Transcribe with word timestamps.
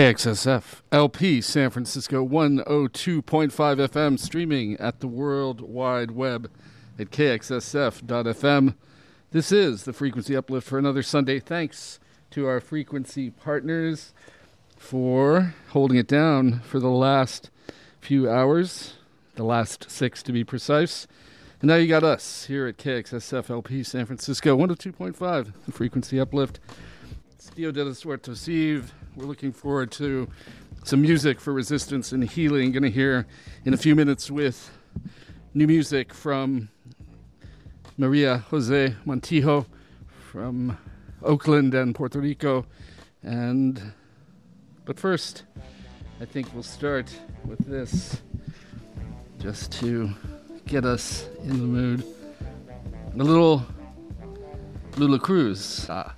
KXSF 0.00 0.80
LP 0.92 1.42
San 1.42 1.68
Francisco 1.68 2.26
102.5 2.26 3.22
FM 3.52 4.18
streaming 4.18 4.74
at 4.78 5.00
the 5.00 5.06
World 5.06 5.60
Wide 5.60 6.12
Web 6.12 6.50
at 6.98 7.10
kxsf.fm. 7.10 8.76
This 9.32 9.52
is 9.52 9.84
the 9.84 9.92
frequency 9.92 10.34
uplift 10.34 10.66
for 10.66 10.78
another 10.78 11.02
Sunday. 11.02 11.38
Thanks 11.38 12.00
to 12.30 12.46
our 12.46 12.60
frequency 12.60 13.28
partners 13.28 14.14
for 14.78 15.54
holding 15.72 15.98
it 15.98 16.08
down 16.08 16.60
for 16.60 16.80
the 16.80 16.88
last 16.88 17.50
few 18.00 18.26
hours, 18.26 18.94
the 19.34 19.44
last 19.44 19.90
six 19.90 20.22
to 20.22 20.32
be 20.32 20.44
precise. 20.44 21.06
And 21.60 21.68
now 21.68 21.76
you 21.76 21.86
got 21.86 22.04
us 22.04 22.46
here 22.46 22.66
at 22.66 22.78
KXSF 22.78 23.50
LP 23.50 23.82
San 23.82 24.06
Francisco 24.06 24.56
102.5, 24.56 25.52
the 25.66 25.72
frequency 25.72 26.18
uplift. 26.18 26.58
It's 27.42 27.48
de 27.48 27.72
los 27.72 28.04
Muertos 28.04 28.50
Eve. 28.50 28.92
We're 29.16 29.24
looking 29.24 29.50
forward 29.50 29.90
to 29.92 30.28
some 30.84 31.00
music 31.00 31.40
for 31.40 31.54
resistance 31.54 32.12
and 32.12 32.22
healing. 32.22 32.70
Going 32.70 32.82
to 32.82 32.90
hear 32.90 33.26
in 33.64 33.72
a 33.72 33.78
few 33.78 33.96
minutes 33.96 34.30
with 34.30 34.70
new 35.54 35.66
music 35.66 36.12
from 36.12 36.68
Maria 37.96 38.44
Jose 38.50 38.94
Montijo 39.06 39.64
from 40.30 40.76
Oakland 41.22 41.72
and 41.72 41.94
Puerto 41.94 42.20
Rico. 42.20 42.66
And 43.22 43.94
but 44.84 45.00
first, 45.00 45.44
I 46.20 46.26
think 46.26 46.52
we'll 46.52 46.62
start 46.62 47.10
with 47.46 47.60
this 47.60 48.20
just 49.38 49.72
to 49.80 50.10
get 50.66 50.84
us 50.84 51.26
in 51.42 51.58
the 51.58 51.64
mood. 51.64 52.04
A 53.14 53.16
little 53.16 53.64
Lula 54.98 55.18
Cruz. 55.18 55.86
Ah. 55.88 56.16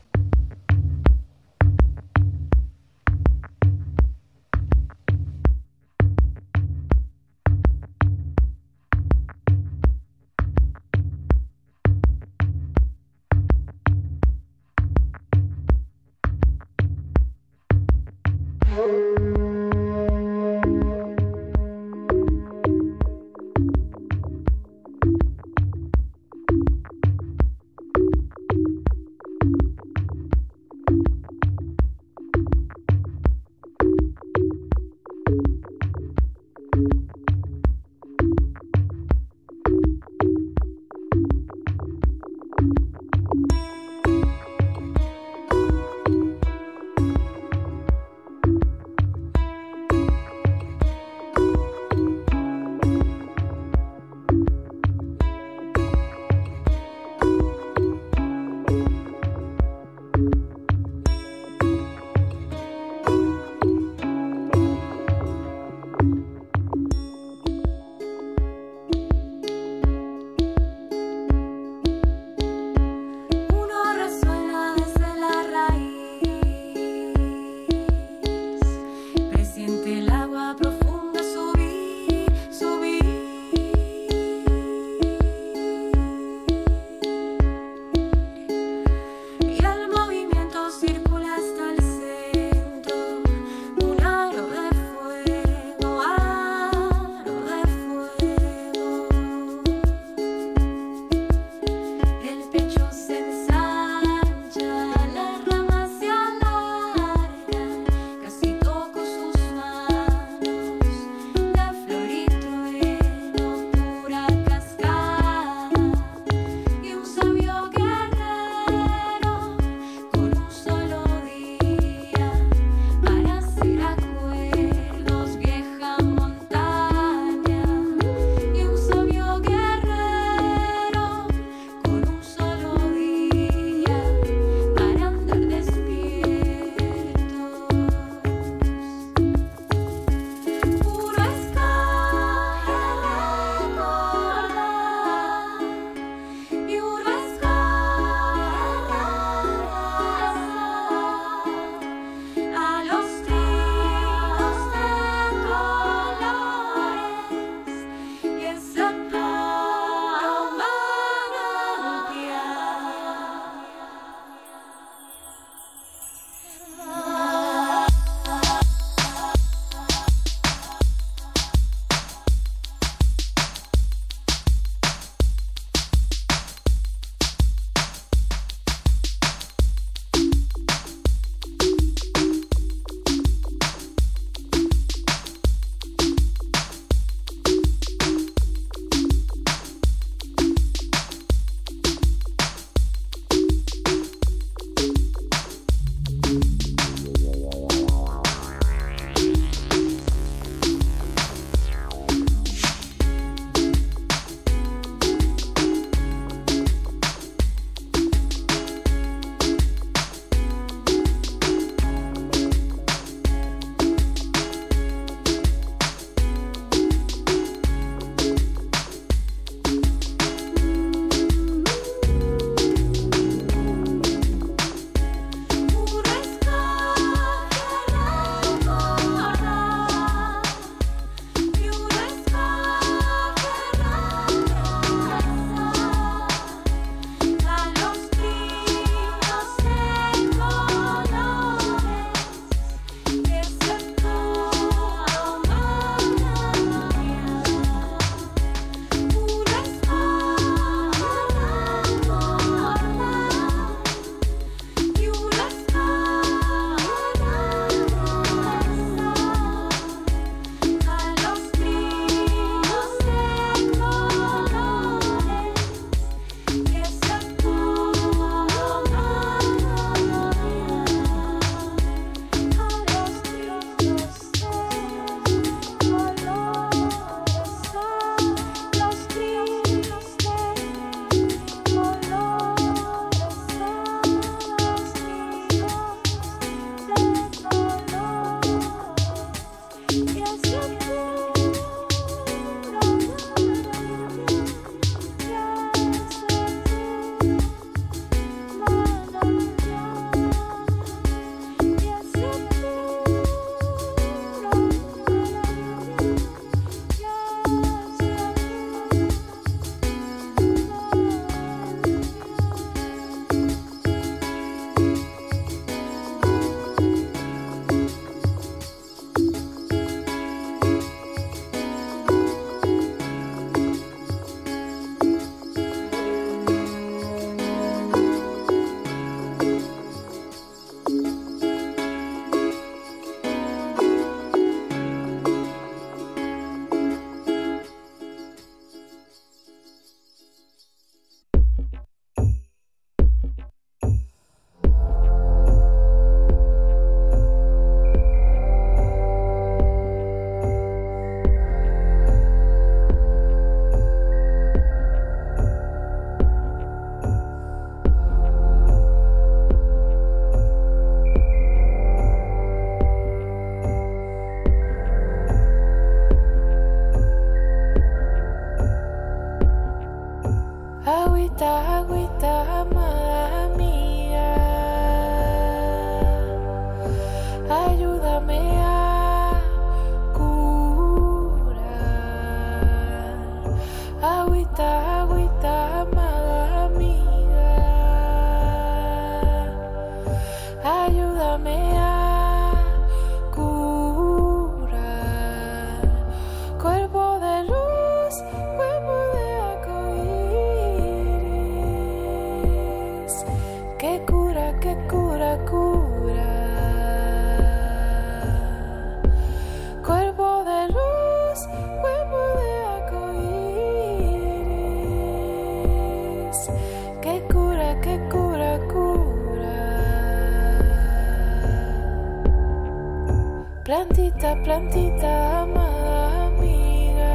plantita 424.37 425.43
amada 425.43 426.27
amiga. 426.27 427.15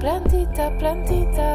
Plantita, 0.00 0.70
plantita. 0.78 1.45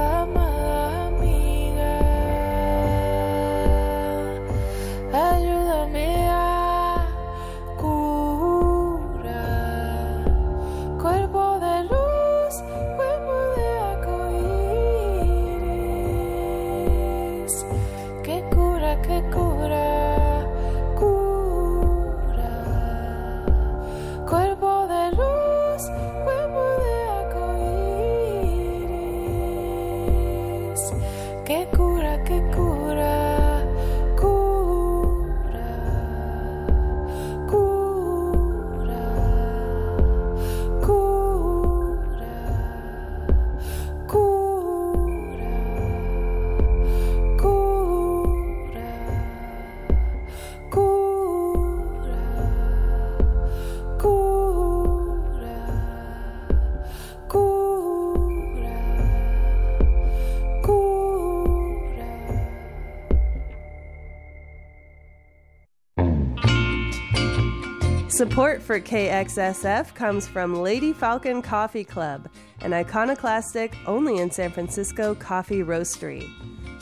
Support 68.32 68.62
for 68.62 68.80
KXSF 68.80 69.94
comes 69.94 70.26
from 70.26 70.56
Lady 70.56 70.94
Falcon 70.94 71.42
Coffee 71.42 71.84
Club, 71.84 72.30
an 72.62 72.72
iconoclastic, 72.72 73.76
only 73.86 74.20
in 74.20 74.32
San 74.32 74.52
Francisco 74.52 75.14
coffee 75.14 75.64
roastery. 75.64 76.30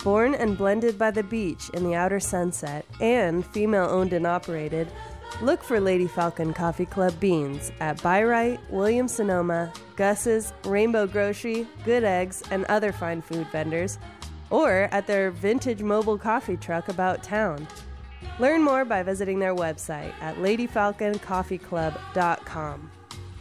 Born 0.03 0.35
and 0.35 0.55
blended 0.55 0.99
by 0.99 1.09
the 1.09 1.23
beach 1.23 1.71
in 1.73 1.83
the 1.83 1.95
outer 1.95 2.19
sunset 2.19 2.85
and 3.01 3.43
female 3.43 3.87
owned 3.89 4.13
and 4.13 4.27
operated, 4.27 4.91
look 5.41 5.63
for 5.63 5.79
Lady 5.79 6.05
Falcon 6.05 6.53
Coffee 6.53 6.85
Club 6.85 7.19
beans 7.19 7.71
at 7.79 7.99
Bi-Rite, 8.03 8.59
Williams 8.69 9.15
Sonoma, 9.15 9.73
Gus's, 9.95 10.53
Rainbow 10.65 11.07
Grocery, 11.07 11.65
Good 11.83 12.03
Eggs, 12.03 12.43
and 12.51 12.63
other 12.65 12.91
fine 12.91 13.23
food 13.23 13.47
vendors, 13.47 13.97
or 14.51 14.87
at 14.91 15.07
their 15.07 15.31
vintage 15.31 15.81
mobile 15.81 16.19
coffee 16.19 16.57
truck 16.57 16.89
about 16.89 17.23
town. 17.23 17.67
Learn 18.39 18.63
more 18.63 18.85
by 18.85 19.03
visiting 19.03 19.39
their 19.39 19.53
website 19.53 20.13
at 20.21 20.37
ladyfalconcoffeeclub.com. 20.37 22.91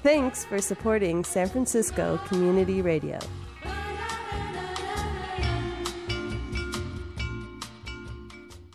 Thanks 0.03 0.45
for 0.45 0.61
supporting 0.61 1.25
San 1.25 1.49
Francisco 1.49 2.19
Community 2.27 2.83
Radio. 2.83 3.19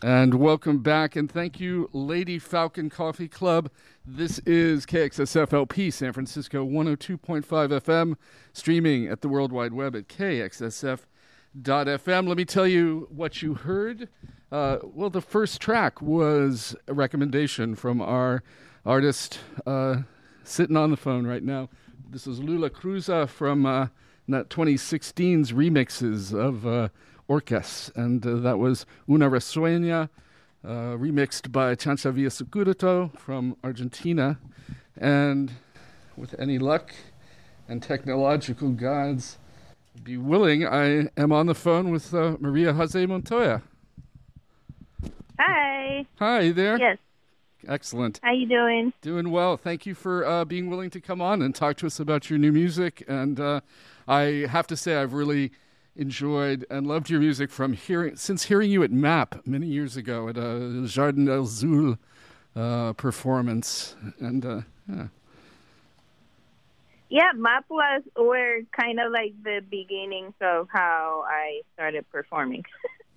And 0.02 0.34
welcome 0.36 0.80
back, 0.80 1.16
and 1.16 1.32
thank 1.32 1.62
you, 1.62 1.90
Lady 1.94 2.38
Falcon 2.38 2.90
Coffee 2.90 3.30
Club. 3.30 3.72
This 4.06 4.40
is 4.40 4.86
KXSFLP 4.86 5.94
San 5.94 6.12
Francisco 6.12 6.66
102.5 6.66 7.46
FM, 7.46 8.18
streaming 8.52 9.08
at 9.08 9.22
the 9.22 9.30
World 9.30 9.54
Wide 9.54 9.72
Web 9.72 9.96
at 9.96 10.10
KXSF.FM. 10.10 12.28
Let 12.28 12.36
me 12.36 12.44
tell 12.44 12.68
you 12.68 13.08
what 13.12 13.42
you 13.42 13.54
heard. 13.54 14.10
Uh, 14.54 14.78
well, 14.84 15.10
the 15.10 15.20
first 15.20 15.60
track 15.60 16.00
was 16.00 16.76
a 16.88 16.94
recommendation 16.94 17.74
from 17.74 18.00
our 18.00 18.44
artist 18.86 19.40
uh, 19.66 20.04
sitting 20.44 20.78
on 20.78 20.92
the 20.92 20.96
phone 20.96 21.26
right 21.26 21.42
now. 21.42 21.68
This 22.12 22.28
is 22.28 22.40
Lula 22.40 22.70
Cruza 22.70 23.28
from 23.28 23.66
uh, 23.66 23.88
2016's 24.30 25.54
remixes 25.54 26.38
of 26.38 26.68
uh, 26.68 26.90
Orcas, 27.28 27.90
and 27.96 28.24
uh, 28.28 28.36
that 28.36 28.60
was 28.60 28.86
Una 29.10 29.28
Resueña, 29.28 30.10
uh, 30.64 30.98
remixed 30.98 31.52
by 31.52 31.74
Chancha 31.74 32.14
Vía 32.14 32.30
Circuito 32.30 33.18
from 33.18 33.58
Argentina. 33.64 34.38
And 34.96 35.52
with 36.16 36.40
any 36.40 36.60
luck 36.60 36.94
and 37.68 37.82
technological 37.82 38.70
gods 38.70 39.40
be 40.04 40.16
willing, 40.16 40.64
I 40.64 41.10
am 41.18 41.32
on 41.32 41.48
the 41.48 41.56
phone 41.56 41.90
with 41.90 42.14
uh, 42.14 42.38
Maria 42.40 42.74
Jose 42.74 43.04
Montijo. 43.08 43.64
Hi. 45.40 46.06
Hi 46.20 46.52
there. 46.52 46.78
Yes. 46.78 46.98
Excellent. 47.68 48.20
How 48.24 48.34
you 48.34 48.48
doing? 48.48 48.94
Doing 49.02 49.32
well. 49.32 49.58
Thank 49.58 49.86
you 49.86 49.96
for 49.96 50.26
uh, 50.26 50.46
being 50.46 50.70
willing 50.70 50.90
to 50.92 51.00
come 51.00 51.22
on 51.22 51.42
and 51.42 51.56
talk 51.56 51.78
to 51.78 51.88
us 51.88 52.00
about 52.00 52.30
your 52.30 52.38
new 52.38 52.52
music. 52.52 53.04
And 53.08 53.40
uh, 53.40 53.62
I 54.08 54.46
have 54.50 54.68
to 54.68 54.78
say, 54.78 54.98
I've 54.98 55.14
really 55.14 55.52
enjoyed 55.96 56.66
and 56.70 56.88
loved 56.88 57.10
your 57.10 57.20
music 57.20 57.52
from 57.52 57.74
hearing 57.74 58.16
since 58.16 58.44
hearing 58.44 58.72
you 58.72 58.84
at 58.84 58.92
MAP 58.92 59.46
many 59.46 59.68
years 59.68 59.96
ago 59.96 60.28
at 60.28 60.38
a 60.38 60.86
Jardin 60.88 61.26
del 61.26 61.44
Zul 61.44 61.98
uh, 62.56 62.94
performance. 62.94 63.96
And 64.20 64.46
uh, 64.46 64.62
yeah. 64.90 65.08
Yeah, 67.10 67.32
MAP 67.36 67.66
was 67.70 68.02
were 68.18 68.62
kind 68.72 69.00
of 69.00 69.12
like 69.12 69.34
the 69.44 69.62
beginnings 69.70 70.34
of 70.42 70.68
how 70.74 71.24
I 71.28 71.62
started 71.76 72.10
performing. 72.10 72.66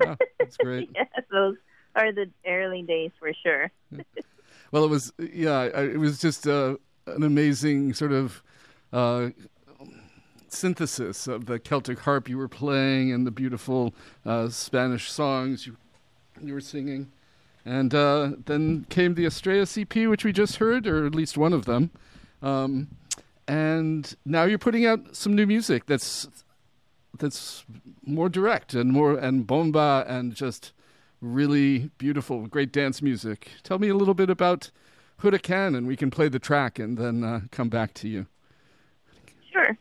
oh, 0.07 0.17
that's 0.39 0.59
great. 0.59 0.91
yeah, 0.95 1.05
those 1.31 1.57
are 1.97 2.13
the 2.13 2.31
early 2.47 2.83
days 2.83 3.11
for 3.19 3.33
sure. 3.43 3.71
well, 4.71 4.85
it 4.85 4.91
was 4.91 5.13
yeah, 5.19 5.65
it 5.65 5.99
was 5.99 6.21
just 6.21 6.47
uh, 6.47 6.77
an 7.07 7.23
amazing 7.23 7.95
sort 7.95 8.13
of 8.13 8.43
uh, 8.93 9.31
synthesis 10.49 11.27
of 11.27 11.47
the 11.47 11.59
Celtic 11.59 12.01
harp 12.01 12.29
you 12.29 12.39
were 12.39 12.49
playing 12.49 13.13
and 13.13 13.27
the 13.27 13.31
beautiful 13.31 13.95
uh, 14.25 14.49
Spanish 14.49 15.11
songs 15.11 15.67
you 15.67 15.77
you 16.41 16.55
were 16.55 16.61
singing. 16.61 17.11
And 17.65 17.93
uh, 17.95 18.33
then 18.45 18.87
came 18.91 19.15
the 19.15 19.27
Estrella 19.27 19.67
EP, 19.77 19.97
which 20.09 20.25
we 20.25 20.33
just 20.33 20.57
heard, 20.57 20.87
or 20.87 21.05
at 21.05 21.17
least 21.17 21.37
one 21.37 21.53
of 21.53 21.65
them. 21.65 21.91
Um, 22.41 22.89
and 23.49 24.15
now 24.25 24.45
you're 24.45 24.59
putting 24.59 24.87
out 24.87 25.17
some 25.17 25.35
new 25.35 25.47
music 25.47 25.87
that's 25.87 26.29
that's 27.19 27.65
more 28.05 28.29
direct 28.29 28.75
and 28.75 28.93
more 28.93 29.17
and 29.17 29.47
bomba 29.47 30.05
and 30.07 30.35
just 30.35 30.73
really 31.33 31.91
beautiful, 31.99 32.47
great 32.47 32.73
dance 32.73 33.03
music. 33.03 33.51
Tell 33.63 33.79
me 33.79 33.89
a 33.89 33.95
little 33.95 34.15
bit 34.15 34.31
about 34.31 34.71
Huda 35.21 35.41
Huracan, 35.41 35.77
and 35.77 35.87
we 35.87 35.97
can 35.97 36.11
play 36.11 36.29
the 36.29 36.39
track 36.39 36.79
and 36.79 36.97
then 36.97 37.25
uh, 37.25 37.41
come 37.51 37.69
back 37.69 37.95
to 37.95 38.09
you. 38.09 38.27
Sure. 39.53 39.77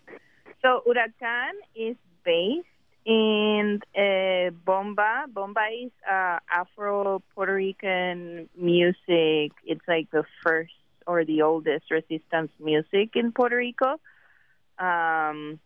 So 0.62 0.82
Huracan 0.88 1.52
is 1.76 1.96
based 2.24 2.68
in 3.06 3.82
uh, 3.96 4.50
bomba. 4.66 5.26
Bomba 5.32 5.68
is 5.84 5.92
uh, 6.10 6.40
Afro 6.52 7.22
Puerto 7.34 7.54
Rican 7.54 8.50
music. 8.58 9.52
It's 9.64 9.88
like 9.88 10.10
the 10.12 10.24
first 10.44 10.74
or 11.06 11.24
the 11.24 11.44
oldest 11.44 11.92
resistance 11.92 12.52
music 12.60 13.12
in 13.16 13.32
Puerto 13.32 13.58
Rico. 13.58 14.00
Um, 14.80 15.60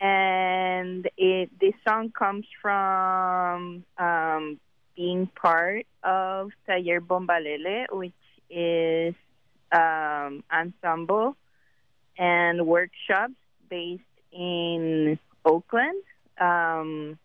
and 0.00 1.08
it 1.16 1.50
song 1.86 2.10
comes 2.10 2.46
from 2.60 3.84
um, 3.98 4.60
being 4.96 5.26
part 5.26 5.86
of 6.02 6.50
Taller 6.66 7.00
Bombalele, 7.00 7.86
which 7.90 8.12
is 8.50 9.14
um, 9.72 10.44
ensemble 10.52 11.36
and 12.18 12.66
workshops 12.66 13.34
based 13.70 14.02
in 14.32 15.18
Oakland 15.44 16.02
um, 16.40 17.18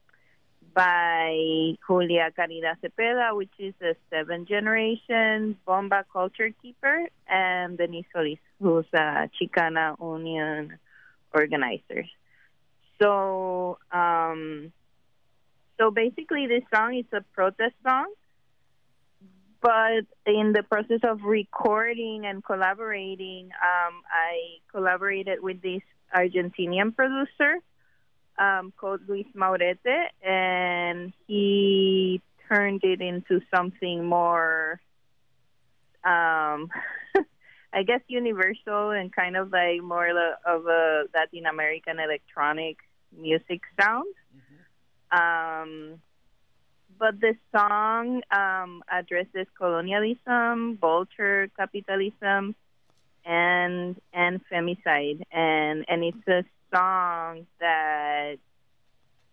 by 0.74 1.76
Julia 1.88 2.32
Caridad 2.38 2.78
Cepeda, 2.84 3.36
which 3.36 3.52
is 3.60 3.74
a 3.82 3.96
seventh 4.10 4.48
generation 4.48 5.58
bomba 5.66 6.06
culture 6.12 6.52
keeper, 6.62 7.08
and 7.28 7.78
Denise 7.78 8.06
Solis, 8.14 8.38
who's 8.62 8.86
a 8.94 9.30
Chicana 9.40 10.00
Union 10.00 10.78
organizer. 11.34 12.06
So, 13.02 13.78
um, 13.92 14.72
so 15.80 15.92
basically, 15.92 16.48
this 16.48 16.64
song 16.74 16.98
is 16.98 17.06
a 17.14 17.22
protest 17.34 17.76
song 17.84 18.08
but 19.62 20.06
in 20.26 20.54
the 20.54 20.64
process 20.64 21.00
of 21.04 21.24
recording 21.24 22.26
and 22.26 22.44
collaborating, 22.44 23.46
um, 23.46 24.02
I 24.12 24.60
collaborated 24.72 25.42
with 25.42 25.62
this 25.62 25.82
Argentinian 26.16 26.96
producer 26.96 27.58
um, 28.38 28.72
called 28.78 29.02
Luis 29.08 29.26
Maurete, 29.36 30.08
and 30.22 31.12
he 31.28 32.22
turned 32.48 32.84
it 32.84 33.02
into 33.02 33.42
something 33.54 34.06
more, 34.06 34.80
um, 36.04 36.70
I 37.74 37.84
guess, 37.86 38.02
universal 38.08 38.92
and 38.92 39.14
kind 39.14 39.36
of 39.36 39.52
like 39.52 39.82
more 39.82 40.08
of 40.46 40.66
a 40.66 41.04
Latin 41.14 41.46
American 41.48 42.00
electronic 42.00 42.78
music 43.18 43.62
sound. 43.82 44.14
Um, 45.12 46.00
but 47.00 47.20
the 47.20 47.36
song 47.56 48.22
um, 48.32 48.84
addresses 48.92 49.48
colonialism, 49.58 50.78
vulture 50.78 51.50
capitalism, 51.56 52.56
and 53.26 54.02
and 54.14 54.42
femicide, 54.52 55.22
and 55.32 55.86
and 55.88 56.04
it's 56.04 56.28
a 56.28 56.44
song 56.74 57.46
that 57.60 58.38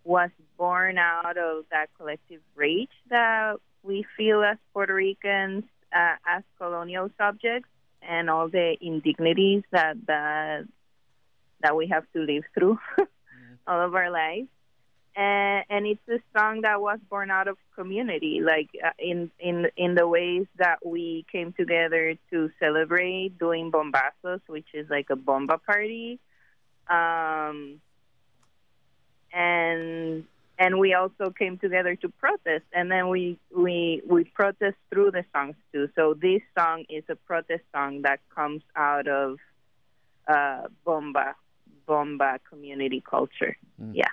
was 0.04 0.30
born 0.58 0.98
out 0.98 1.38
of 1.38 1.64
that 1.70 1.88
collective 1.96 2.40
rage 2.54 2.90
that 3.08 3.56
we 3.82 4.04
feel 4.16 4.42
as 4.42 4.58
Puerto 4.72 4.94
Ricans 4.94 5.64
uh, 5.94 6.16
as 6.26 6.42
colonial 6.58 7.10
subjects, 7.18 7.68
and 8.02 8.28
all 8.28 8.48
the 8.48 8.76
indignities 8.80 9.62
that 9.70 9.96
that 10.06 10.64
that 11.60 11.76
we 11.76 11.86
have 11.86 12.04
to 12.12 12.20
live 12.20 12.44
through 12.52 12.78
mm-hmm. 12.98 13.54
all 13.66 13.80
of 13.80 13.94
our 13.94 14.10
lives 14.10 14.48
and, 15.16 15.64
and 15.70 15.86
it's 15.86 16.08
a 16.08 16.18
song 16.38 16.62
that 16.62 16.80
was 16.80 16.98
born 17.08 17.30
out 17.30 17.48
of 17.48 17.56
community, 17.74 18.40
like 18.42 18.70
uh, 18.84 18.90
in 18.98 19.30
in 19.38 19.66
in 19.76 19.94
the 19.94 20.06
ways 20.08 20.46
that 20.56 20.84
we 20.84 21.24
came 21.30 21.52
together 21.52 22.16
to 22.30 22.50
celebrate 22.58 23.38
doing 23.38 23.70
bombazos, 23.70 24.40
which 24.46 24.66
is 24.74 24.88
like 24.90 25.10
a 25.10 25.16
bomba 25.16 25.58
party, 25.58 26.18
um, 26.88 27.80
and 29.32 30.24
and 30.58 30.78
we 30.78 30.94
also 30.94 31.30
came 31.30 31.58
together 31.58 31.94
to 31.96 32.08
protest, 32.08 32.64
and 32.72 32.90
then 32.90 33.08
we 33.08 33.38
we 33.56 34.02
we 34.08 34.24
protest 34.24 34.76
through 34.90 35.12
the 35.12 35.24
songs 35.32 35.56
too. 35.72 35.88
So 35.94 36.14
this 36.14 36.42
song 36.58 36.84
is 36.88 37.04
a 37.08 37.16
protest 37.16 37.62
song 37.72 38.02
that 38.02 38.20
comes 38.34 38.62
out 38.74 39.06
of 39.06 39.38
uh, 40.26 40.62
bomba 40.84 41.36
bomba 41.86 42.40
community 42.48 43.00
culture. 43.00 43.56
Mm. 43.80 43.92
Yeah. 43.94 44.08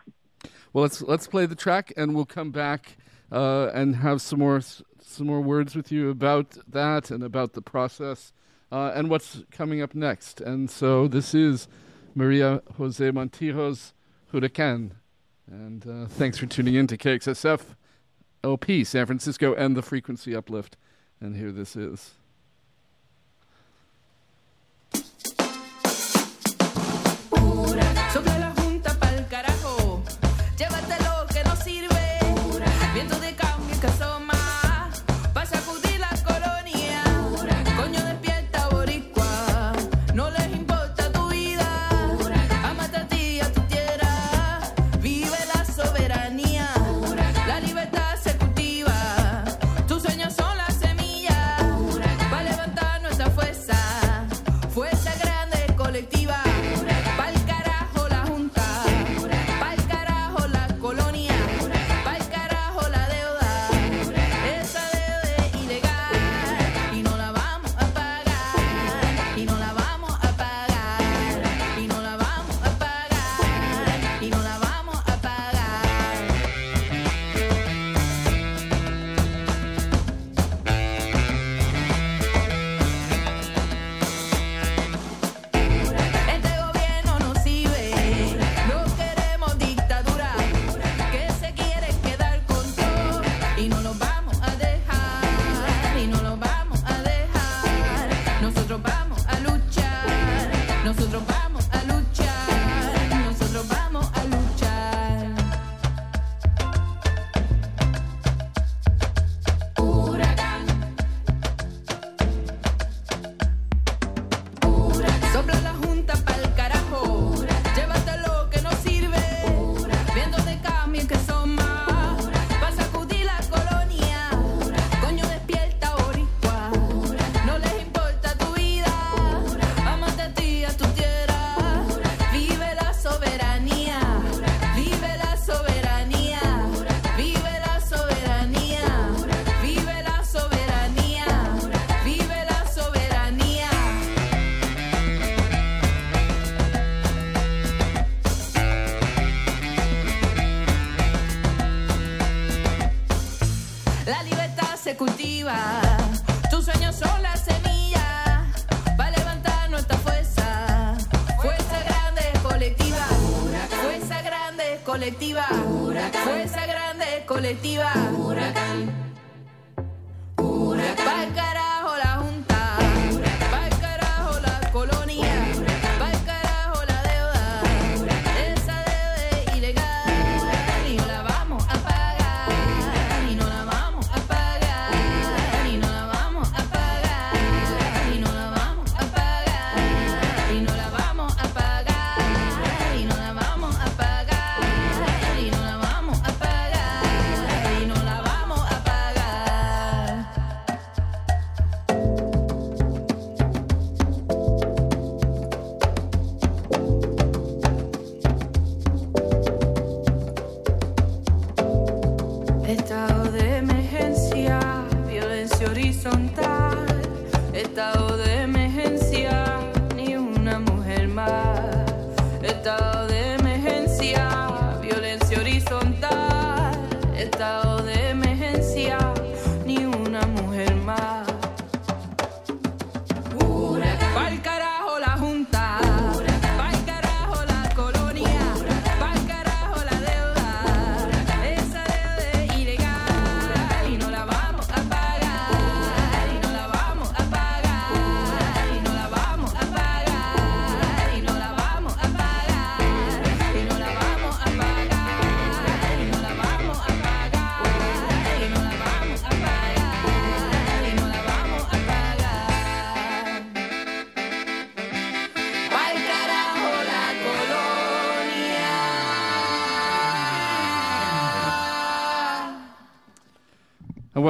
Well, 0.73 0.83
let's 0.83 1.01
let's 1.01 1.27
play 1.27 1.45
the 1.45 1.55
track, 1.55 1.91
and 1.97 2.15
we'll 2.15 2.25
come 2.25 2.51
back 2.51 2.97
uh, 3.31 3.71
and 3.73 3.97
have 3.97 4.21
some 4.21 4.39
more 4.39 4.61
some 4.61 5.27
more 5.27 5.41
words 5.41 5.75
with 5.75 5.91
you 5.91 6.09
about 6.09 6.57
that 6.67 7.11
and 7.11 7.23
about 7.23 7.53
the 7.53 7.61
process 7.61 8.33
uh, 8.71 8.91
and 8.95 9.09
what's 9.09 9.43
coming 9.51 9.81
up 9.81 9.93
next. 9.93 10.39
And 10.39 10.69
so 10.69 11.07
this 11.07 11.33
is 11.33 11.67
Maria 12.15 12.61
Jose 12.77 13.03
Montijo's 13.11 13.93
Hurricane. 14.31 14.93
And 15.47 15.85
uh, 15.85 16.05
thanks 16.07 16.37
for 16.37 16.45
tuning 16.45 16.75
in 16.75 16.87
to 16.87 16.97
KXSF 16.97 17.61
LP 18.43 18.83
San 18.83 19.05
Francisco 19.05 19.53
and 19.53 19.75
the 19.75 19.81
frequency 19.81 20.35
uplift. 20.35 20.77
And 21.19 21.35
here 21.35 21.51
this 21.51 21.75
is. 21.75 22.11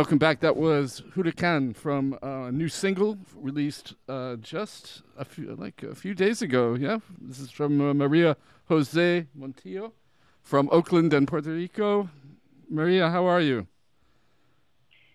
Welcome 0.02 0.18
back. 0.18 0.40
That 0.40 0.58
was 0.58 1.04
Huracan 1.14 1.76
from 1.76 2.18
uh, 2.24 2.46
a 2.48 2.52
new 2.52 2.70
single 2.70 3.20
released 3.36 3.94
uh, 4.10 4.38
just 4.38 5.04
a 5.16 5.24
few, 5.24 5.56
like 5.56 5.84
a 5.84 5.94
few 5.94 6.16
days 6.16 6.42
ago. 6.42 6.74
Yeah, 6.74 6.98
this 7.22 7.38
is 7.38 7.52
from 7.52 7.80
uh, 7.80 7.94
Maria 7.94 8.36
Jose 8.68 9.28
Montijo 9.38 9.92
from 10.42 10.70
Oakland 10.72 11.14
and 11.14 11.28
Puerto 11.28 11.52
Rico. 11.52 12.10
Maria, 12.68 13.12
how 13.12 13.28
are 13.28 13.42
you? 13.42 13.68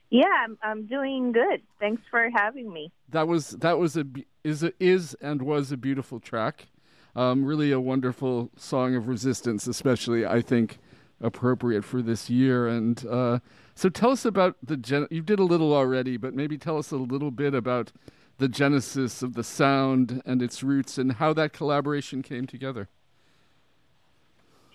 Yeah, 0.09 0.33
I'm, 0.45 0.57
I'm 0.63 0.87
doing 0.87 1.33
good. 1.33 1.63
Thanks 1.81 2.03
for 2.09 2.31
having 2.33 2.73
me. 2.73 2.93
That 3.09 3.27
was 3.27 3.51
that 3.51 3.81
was 3.81 3.97
a 3.97 4.07
is 4.45 4.63
a, 4.63 4.73
is 4.79 5.17
and 5.21 5.43
was 5.43 5.73
a 5.73 5.77
beautiful 5.77 6.21
track. 6.21 6.69
Um, 7.17 7.45
really 7.45 7.73
a 7.73 7.81
wonderful 7.81 8.53
song 8.57 8.95
of 8.95 9.09
resistance, 9.09 9.67
especially 9.67 10.25
I 10.25 10.41
think 10.41 10.79
appropriate 11.21 11.85
for 11.85 12.03
this 12.03 12.29
year 12.29 12.69
and 12.69 13.07
uh, 13.07 13.39
so 13.77 13.91
tell 13.91 14.11
us 14.11 14.25
about 14.25 14.57
the 14.63 14.79
gen- 14.79 15.07
you 15.11 15.21
did 15.21 15.39
a 15.39 15.45
little 15.45 15.75
already, 15.75 16.17
but 16.17 16.33
maybe 16.33 16.57
tell 16.57 16.79
us 16.79 16.91
a 16.93 16.97
little 16.97 17.31
bit 17.31 17.55
about 17.55 17.93
the 18.39 18.49
genesis 18.49 19.23
of 19.23 19.35
the 19.35 19.45
sound 19.45 20.23
and 20.25 20.41
its 20.41 20.63
roots 20.63 20.97
and 20.97 21.13
how 21.13 21.35
that 21.35 21.53
collaboration 21.53 22.23
came 22.23 22.47
together. 22.47 22.89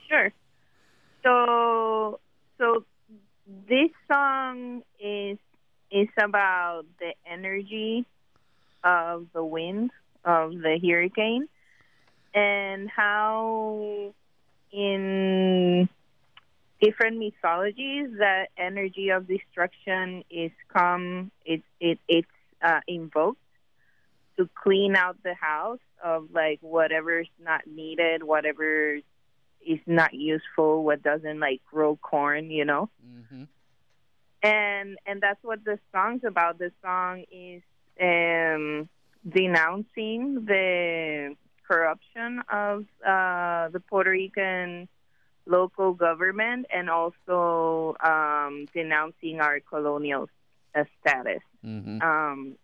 Sure. 0.07 0.31
So 1.23 2.19
so 2.59 2.85
this 3.67 3.89
song 4.07 4.83
is 4.99 5.39
is 5.89 6.09
about 6.21 6.83
the 6.99 7.13
energy 7.25 8.05
of 8.83 9.25
the 9.33 9.43
wind 9.43 9.89
of 10.23 10.51
the 10.51 10.79
hurricane 10.79 11.49
and 12.35 12.87
how 12.87 14.13
in 14.71 15.89
different 16.81 17.17
mythologies 17.17 18.07
that 18.17 18.47
energy 18.57 19.09
of 19.09 19.27
destruction 19.27 20.23
is 20.29 20.51
come 20.73 21.31
it 21.45 21.61
it 21.79 21.99
it's 22.07 22.27
uh, 22.61 22.79
invoked 22.87 23.39
to 24.37 24.49
clean 24.61 24.95
out 24.95 25.15
the 25.23 25.35
house 25.35 25.79
of 26.03 26.29
like 26.33 26.59
whatever's 26.61 27.29
not 27.39 27.61
needed 27.67 28.23
whatever 28.23 28.95
is 29.65 29.79
not 29.85 30.13
useful 30.13 30.83
what 30.83 31.03
doesn't 31.03 31.39
like 31.39 31.61
grow 31.69 31.95
corn 31.97 32.49
you 32.49 32.65
know 32.65 32.89
mm-hmm. 33.07 33.43
and 34.41 34.97
and 35.05 35.21
that's 35.21 35.43
what 35.43 35.63
the 35.63 35.77
song's 35.91 36.23
about 36.23 36.57
the 36.57 36.71
song 36.83 37.23
is 37.31 37.61
um 38.01 38.89
denouncing 39.29 40.45
the 40.45 41.35
corruption 41.67 42.41
of 42.51 42.85
uh 43.05 43.69
the 43.69 43.81
puerto 43.87 44.09
rican 44.09 44.87
local 45.45 45.93
government 45.93 46.65
and 46.73 46.89
also 46.89 47.95
um, 48.03 48.65
denouncing 48.73 49.39
our 49.39 49.59
colonial 49.59 50.29
uh, 50.75 50.83
status. 50.99 51.41
Mm-hmm. 51.65 52.01
Um, 52.01 52.55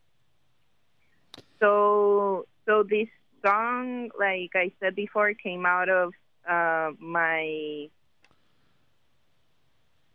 so, 1.59 2.45
so 2.65 2.83
this 2.83 3.07
song, 3.45 4.09
like 4.17 4.51
I 4.55 4.71
said 4.79 4.95
before, 4.95 5.33
came 5.33 5.65
out 5.65 5.89
of 5.89 6.13
uh, 6.47 6.91
my 6.99 7.89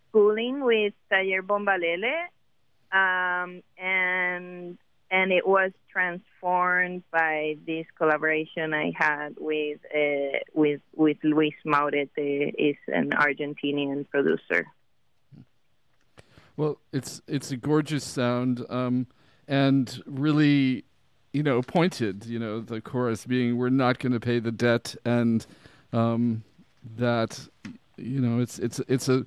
schooling 0.09 0.65
with 0.65 0.93
Taller 1.11 1.43
Bombalele, 1.43 2.29
um, 2.93 3.63
and 3.79 4.79
and 5.13 5.31
it 5.31 5.47
was 5.47 5.73
transformed 5.91 7.03
by 7.13 7.57
this 7.67 7.85
collaboration 7.99 8.73
I 8.73 8.93
had 8.97 9.37
with 9.39 9.79
uh, 9.95 10.39
with 10.55 10.81
with 10.97 11.19
Luis 11.23 11.55
Maurete, 11.67 12.55
is 12.59 12.77
an 12.89 13.11
Argentinian 13.11 14.09
producer. 14.09 14.67
Well, 16.57 16.79
it's 16.93 17.21
it's 17.29 17.51
a 17.51 17.59
gorgeous 17.59 18.05
sound, 18.05 18.65
um, 18.71 19.07
and 19.47 20.03
really, 20.07 20.85
you 21.33 21.43
know, 21.43 21.61
pointed. 21.61 22.25
You 22.25 22.39
know, 22.39 22.61
the 22.61 22.81
chorus 22.81 23.27
being 23.27 23.59
"We're 23.59 23.69
not 23.69 23.99
going 23.99 24.13
to 24.13 24.21
pay 24.21 24.39
the 24.39 24.53
debt," 24.53 24.97
and 25.05 25.45
um, 25.93 26.43
that, 26.97 27.39
you 27.99 28.21
know, 28.21 28.41
it's 28.41 28.59
it's 28.59 28.81
it's 28.89 29.11
a 29.11 29.27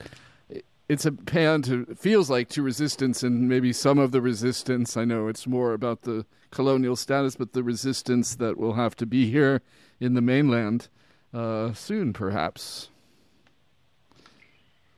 it's 0.88 1.06
a 1.06 1.12
pan 1.12 1.62
to 1.64 1.86
feels 1.96 2.30
like 2.30 2.50
to 2.50 2.62
resistance 2.62 3.24
and 3.24 3.50
maybe 3.50 3.74
some 3.74 3.98
of 3.98 4.12
the 4.12 4.22
resistance. 4.22 4.96
I 4.96 5.06
know 5.06 5.28
it's 5.28 5.48
more 5.48 5.74
about 5.74 6.04
the 6.04 6.26
colonial 6.52 6.96
status, 6.96 7.36
but 7.36 7.54
the 7.54 7.64
resistance 7.64 8.36
that 8.36 8.58
will 8.58 8.74
have 8.74 8.96
to 8.98 9.06
be 9.06 9.30
here 9.30 9.62
in 10.00 10.14
the 10.14 10.22
mainland 10.22 10.90
uh, 11.34 11.74
soon, 11.74 12.14
perhaps. 12.14 12.90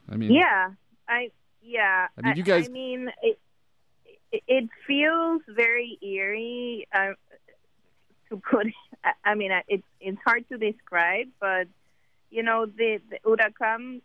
I 0.09 0.15
mean, 0.15 0.31
yeah, 0.33 0.71
I 1.07 1.31
yeah. 1.61 2.07
I 2.17 2.21
mean, 2.21 2.37
you 2.37 2.43
guys. 2.43 2.67
I, 2.67 2.71
mean, 2.71 3.09
it 3.21 3.39
it 4.31 4.69
feels 4.85 5.41
very 5.47 5.97
eerie. 6.01 6.87
Uh, 6.93 7.13
to 8.29 8.37
put, 8.37 8.67
I 9.23 9.35
mean, 9.35 9.51
it's 9.67 9.83
it's 10.01 10.17
hard 10.25 10.47
to 10.49 10.57
describe, 10.57 11.27
but 11.39 11.67
you 12.29 12.43
know, 12.43 12.65
the, 12.65 12.99
the 13.09 13.19
Huracan 13.25 14.01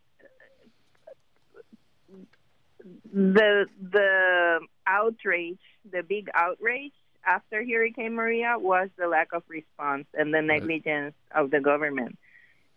the 3.12 3.66
the 3.81 4.61
outrage, 4.87 5.59
the 5.90 6.03
big 6.03 6.29
outrage 6.35 6.92
after 7.25 7.64
Hurricane 7.64 8.14
Maria 8.14 8.57
was 8.59 8.88
the 8.99 9.07
lack 9.07 9.33
of 9.33 9.42
response 9.49 10.07
and 10.14 10.35
the 10.35 10.42
negligence 10.42 11.14
of 11.35 11.51
the 11.51 11.61
government. 11.61 12.18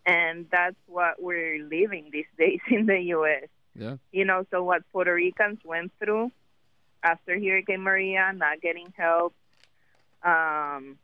And 0.04 0.46
that's 0.50 0.76
what 0.86 1.20
we're 1.20 1.62
living 1.62 2.10
these 2.12 2.26
days 2.38 2.60
in 2.70 2.86
the 2.86 2.98
U.S. 3.16 3.48
Yeah. 3.74 3.96
You 4.12 4.24
know, 4.24 4.46
so 4.50 4.62
what 4.62 4.82
Puerto 4.92 5.12
Ricans 5.12 5.58
went 5.64 5.92
through 5.98 6.30
after 7.02 7.34
Hurricane 7.38 7.82
Maria, 7.82 8.32
not 8.34 8.60
getting 8.60 8.92
help, 8.96 9.34
um, 10.22 10.96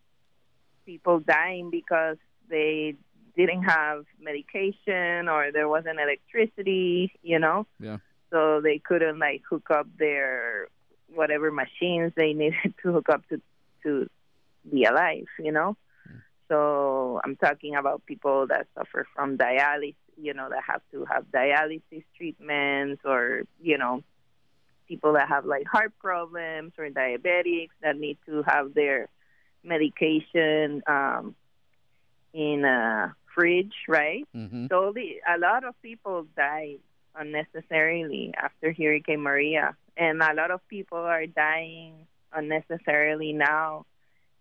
people 0.86 1.20
dying 1.20 1.70
because 1.70 2.16
they 2.48 2.94
didn't 3.36 3.62
have 3.64 4.04
medication 4.20 5.28
or 5.28 5.52
there 5.52 5.68
wasn't 5.68 5.98
electricity, 5.98 7.12
you 7.22 7.38
know? 7.38 7.66
Yeah 7.80 7.98
so 8.32 8.60
they 8.60 8.78
couldn't 8.78 9.18
like 9.18 9.42
hook 9.48 9.70
up 9.70 9.86
their 9.98 10.68
whatever 11.14 11.52
machines 11.52 12.12
they 12.16 12.32
needed 12.32 12.74
to 12.82 12.92
hook 12.92 13.08
up 13.08 13.28
to 13.28 13.40
to 13.84 14.08
be 14.70 14.84
alive, 14.84 15.26
you 15.38 15.52
know. 15.52 15.76
Mm. 16.08 16.22
So 16.48 17.20
I'm 17.22 17.36
talking 17.36 17.76
about 17.76 18.06
people 18.06 18.46
that 18.48 18.66
suffer 18.74 19.06
from 19.14 19.36
dialysis, 19.36 19.94
you 20.16 20.34
know, 20.34 20.48
that 20.48 20.62
have 20.66 20.80
to 20.92 21.04
have 21.04 21.26
dialysis 21.30 22.04
treatments, 22.16 23.02
or 23.04 23.42
you 23.60 23.76
know, 23.78 24.02
people 24.88 25.12
that 25.14 25.28
have 25.28 25.44
like 25.44 25.66
heart 25.66 25.92
problems 26.00 26.72
or 26.78 26.88
diabetics 26.88 27.76
that 27.82 27.98
need 27.98 28.18
to 28.26 28.42
have 28.46 28.72
their 28.74 29.08
medication 29.62 30.82
um, 30.86 31.34
in 32.32 32.64
a 32.64 33.14
fridge, 33.34 33.74
right? 33.88 34.26
Mm-hmm. 34.34 34.66
So 34.70 34.92
the, 34.94 35.20
a 35.28 35.38
lot 35.38 35.64
of 35.64 35.80
people 35.82 36.26
die 36.36 36.76
unnecessarily 37.16 38.34
after 38.36 38.72
Hurricane 38.72 39.20
Maria. 39.20 39.76
And 39.96 40.22
a 40.22 40.34
lot 40.34 40.50
of 40.50 40.66
people 40.68 40.98
are 40.98 41.26
dying 41.26 42.06
unnecessarily 42.32 43.32
now 43.32 43.86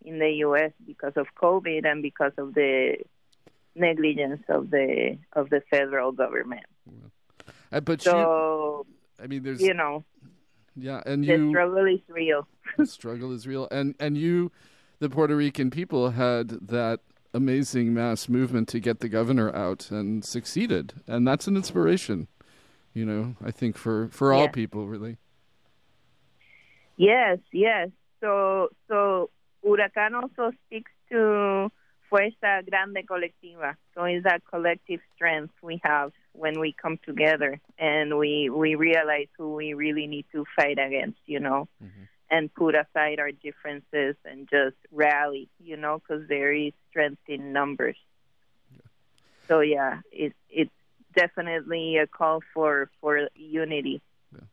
in 0.04 0.20
the 0.20 0.30
U.S. 0.46 0.72
because 0.86 1.14
of 1.16 1.28
COVID 1.42 1.86
and 1.86 2.02
because 2.02 2.32
of 2.38 2.54
the 2.54 2.98
negligence 3.76 4.42
of 4.50 4.70
the 4.70 5.18
of 5.34 5.50
the 5.50 5.62
federal 5.70 6.12
government. 6.12 6.66
Uh, 7.72 7.80
but 7.80 8.02
so, 8.02 8.86
you, 8.88 9.24
I 9.24 9.28
mean, 9.28 9.44
there's 9.44 9.62
you 9.62 9.74
know, 9.74 10.04
yeah, 10.76 11.02
and 11.06 11.26
you, 11.26 11.50
struggle 11.50 11.86
is 11.86 12.02
real. 12.10 12.48
the 12.78 12.86
struggle 12.86 13.32
is 13.32 13.48
real, 13.48 13.68
and 13.72 13.96
and 14.00 14.18
you, 14.18 14.52
the 15.00 15.10
Puerto 15.10 15.36
Rican 15.36 15.70
people, 15.70 16.12
had 16.12 16.50
that 16.68 17.02
amazing 17.34 17.94
mass 17.94 18.28
movement 18.28 18.68
to 18.70 18.80
get 18.80 19.00
the 19.00 19.08
governor 19.08 19.56
out 19.56 19.90
and 19.92 20.26
succeeded, 20.26 20.94
and 21.08 21.28
that's 21.28 21.48
an 21.48 21.56
inspiration 21.56 22.28
you 22.94 23.06
know 23.06 23.36
i 23.44 23.52
think 23.52 23.78
for 23.78 24.08
for 24.10 24.34
all 24.34 24.48
people 24.50 24.88
really. 24.88 25.18
Yes 27.02 27.40
yes. 27.52 27.90
So 28.20 28.70
so 28.88 29.32
huracan 29.66 30.14
also 30.22 30.52
speaks 30.68 30.92
to 31.10 31.72
fuerza 32.12 32.62
grande 32.70 33.04
colectiva. 33.08 33.76
So 33.96 34.04
it's 34.04 34.24
that 34.24 34.44
collective 34.46 35.00
strength 35.16 35.54
we 35.64 35.80
have 35.84 36.12
when 36.34 36.60
we 36.60 36.76
come 36.80 37.00
together 37.04 37.60
and 37.80 38.20
we 38.20 38.52
we 38.52 38.76
realize 38.76 39.28
who 39.38 39.56
we 39.56 39.74
really 39.74 40.06
need 40.06 40.26
to 40.32 40.46
fight 40.56 40.78
against 40.78 41.20
you 41.26 41.40
know 41.40 41.68
mm-hmm. 41.84 42.04
and 42.30 42.54
put 42.54 42.76
aside 42.76 43.20
our 43.20 43.32
differences 43.32 44.16
and 44.24 44.48
just 44.50 44.78
rally 44.92 45.50
you 45.60 45.78
know 45.78 46.00
because 46.00 46.28
there 46.28 46.54
is 46.54 46.74
strength 46.90 47.22
in 47.28 47.52
numbers. 47.52 47.98
Yeah. 48.72 48.88
so 49.48 49.60
yeah 49.62 50.02
it's 50.12 50.36
it's 50.50 50.72
definitely 51.16 51.98
a 51.98 52.08
call 52.08 52.42
for 52.54 52.90
for 53.00 53.30
unity. 53.36 54.02
Yeah. 54.34 54.46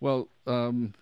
Well, 0.00 0.28
um, 0.46 0.94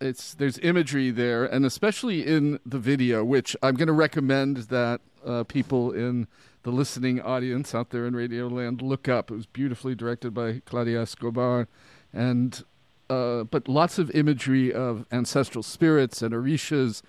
it's 0.00 0.34
there's 0.34 0.58
imagery 0.58 1.10
there, 1.10 1.44
and 1.44 1.64
especially 1.64 2.26
in 2.26 2.58
the 2.64 2.78
video, 2.78 3.24
which 3.24 3.56
I'm 3.62 3.74
going 3.74 3.88
to 3.88 3.92
recommend 3.92 4.56
that 4.68 5.00
uh, 5.24 5.44
people 5.44 5.92
in 5.92 6.26
the 6.62 6.70
listening 6.70 7.20
audience 7.20 7.74
out 7.74 7.90
there 7.90 8.06
in 8.06 8.16
Radio 8.16 8.48
Land 8.48 8.82
look 8.82 9.08
up. 9.08 9.30
It 9.30 9.34
was 9.34 9.46
beautifully 9.46 9.94
directed 9.94 10.32
by 10.32 10.62
Claudia 10.64 11.02
Escobar, 11.02 11.68
and 12.12 12.62
uh, 13.10 13.44
but 13.44 13.68
lots 13.68 13.98
of 13.98 14.10
imagery 14.12 14.72
of 14.72 15.06
ancestral 15.12 15.62
spirits 15.62 16.22
and 16.22 16.34
orishas 16.34 17.02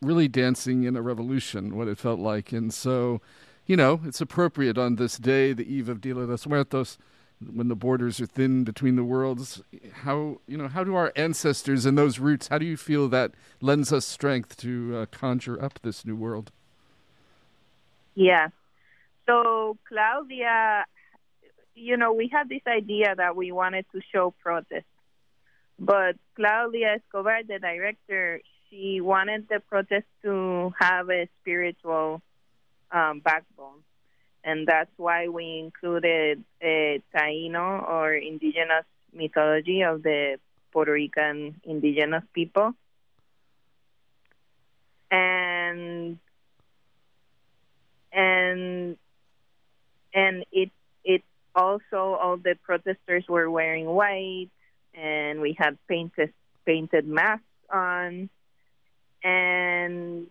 really 0.00 0.28
dancing 0.28 0.84
in 0.84 0.96
a 0.96 1.02
revolution, 1.02 1.76
what 1.76 1.88
it 1.88 1.98
felt 1.98 2.20
like. 2.20 2.52
And 2.52 2.72
so, 2.72 3.20
you 3.66 3.76
know, 3.76 4.00
it's 4.04 4.20
appropriate 4.20 4.78
on 4.78 4.96
this 4.96 5.18
day, 5.18 5.52
the 5.52 5.70
eve 5.72 5.88
of 5.88 6.00
Dia 6.00 6.14
de 6.14 6.20
los 6.20 6.46
Muertos, 6.46 6.98
when 7.52 7.68
the 7.68 7.76
borders 7.76 8.20
are 8.20 8.26
thin 8.26 8.64
between 8.64 8.96
the 8.96 9.04
worlds. 9.04 9.60
How, 9.92 10.40
you 10.46 10.56
know, 10.56 10.68
how 10.68 10.84
do 10.84 10.94
our 10.94 11.12
ancestors 11.16 11.84
and 11.84 11.98
those 11.98 12.18
roots, 12.18 12.48
how 12.48 12.58
do 12.58 12.64
you 12.64 12.76
feel 12.76 13.08
that 13.08 13.32
lends 13.60 13.92
us 13.92 14.06
strength 14.06 14.56
to 14.58 14.96
uh, 14.96 15.06
conjure 15.06 15.62
up 15.62 15.80
this 15.82 16.04
new 16.04 16.16
world? 16.16 16.50
Yeah. 18.14 18.48
So, 19.26 19.76
Claudia, 19.88 20.86
you 21.74 21.96
know, 21.96 22.12
we 22.12 22.28
had 22.28 22.48
this 22.48 22.62
idea 22.66 23.14
that 23.14 23.36
we 23.36 23.52
wanted 23.52 23.84
to 23.92 24.00
show 24.12 24.32
protest 24.42 24.86
but 25.78 26.16
Claudia 26.34 26.96
Escobar, 26.96 27.42
the 27.46 27.58
director, 27.58 28.40
she 28.70 29.00
wanted 29.00 29.48
the 29.48 29.60
protest 29.60 30.06
to 30.22 30.72
have 30.78 31.10
a 31.10 31.28
spiritual 31.40 32.22
um, 32.90 33.20
backbone. 33.20 33.82
And 34.44 34.66
that's 34.66 34.90
why 34.96 35.28
we 35.28 35.58
included 35.58 36.44
a 36.62 37.02
Taino 37.14 37.88
or 37.88 38.14
indigenous 38.14 38.84
mythology 39.12 39.82
of 39.82 40.02
the 40.02 40.38
Puerto 40.72 40.92
Rican 40.92 41.60
indigenous 41.64 42.22
people. 42.32 42.72
And 45.10 46.18
and 48.12 48.96
and 50.14 50.44
it 50.52 50.70
it 51.04 51.22
also 51.54 52.18
all 52.20 52.36
the 52.36 52.56
protesters 52.62 53.24
were 53.28 53.50
wearing 53.50 53.86
white 53.86 54.50
and 54.94 55.40
we 55.40 55.54
had 55.58 55.78
painted 55.88 56.32
painted 56.64 57.06
masks 57.06 57.44
on, 57.72 58.28
and 59.22 60.26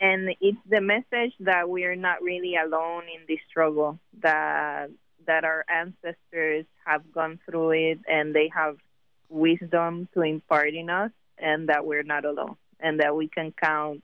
and 0.00 0.30
it's 0.40 0.58
the 0.68 0.80
message 0.80 1.34
that 1.40 1.68
we 1.68 1.84
are 1.84 1.96
not 1.96 2.22
really 2.22 2.56
alone 2.56 3.04
in 3.04 3.22
this 3.28 3.38
struggle 3.48 3.98
that 4.22 4.88
that 5.26 5.44
our 5.44 5.64
ancestors 5.68 6.66
have 6.84 7.10
gone 7.12 7.38
through 7.48 7.70
it 7.70 7.98
and 8.06 8.34
they 8.34 8.50
have 8.54 8.76
wisdom 9.30 10.08
to 10.12 10.20
impart 10.22 10.74
in 10.74 10.90
us 10.90 11.10
and 11.38 11.68
that 11.68 11.86
we're 11.86 12.02
not 12.02 12.24
alone 12.24 12.56
and 12.80 13.00
that 13.00 13.16
we 13.16 13.28
can 13.28 13.52
count 13.52 14.02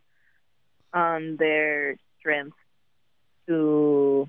on 0.94 1.36
their 1.36 1.96
strength 2.18 2.56
to 3.46 4.28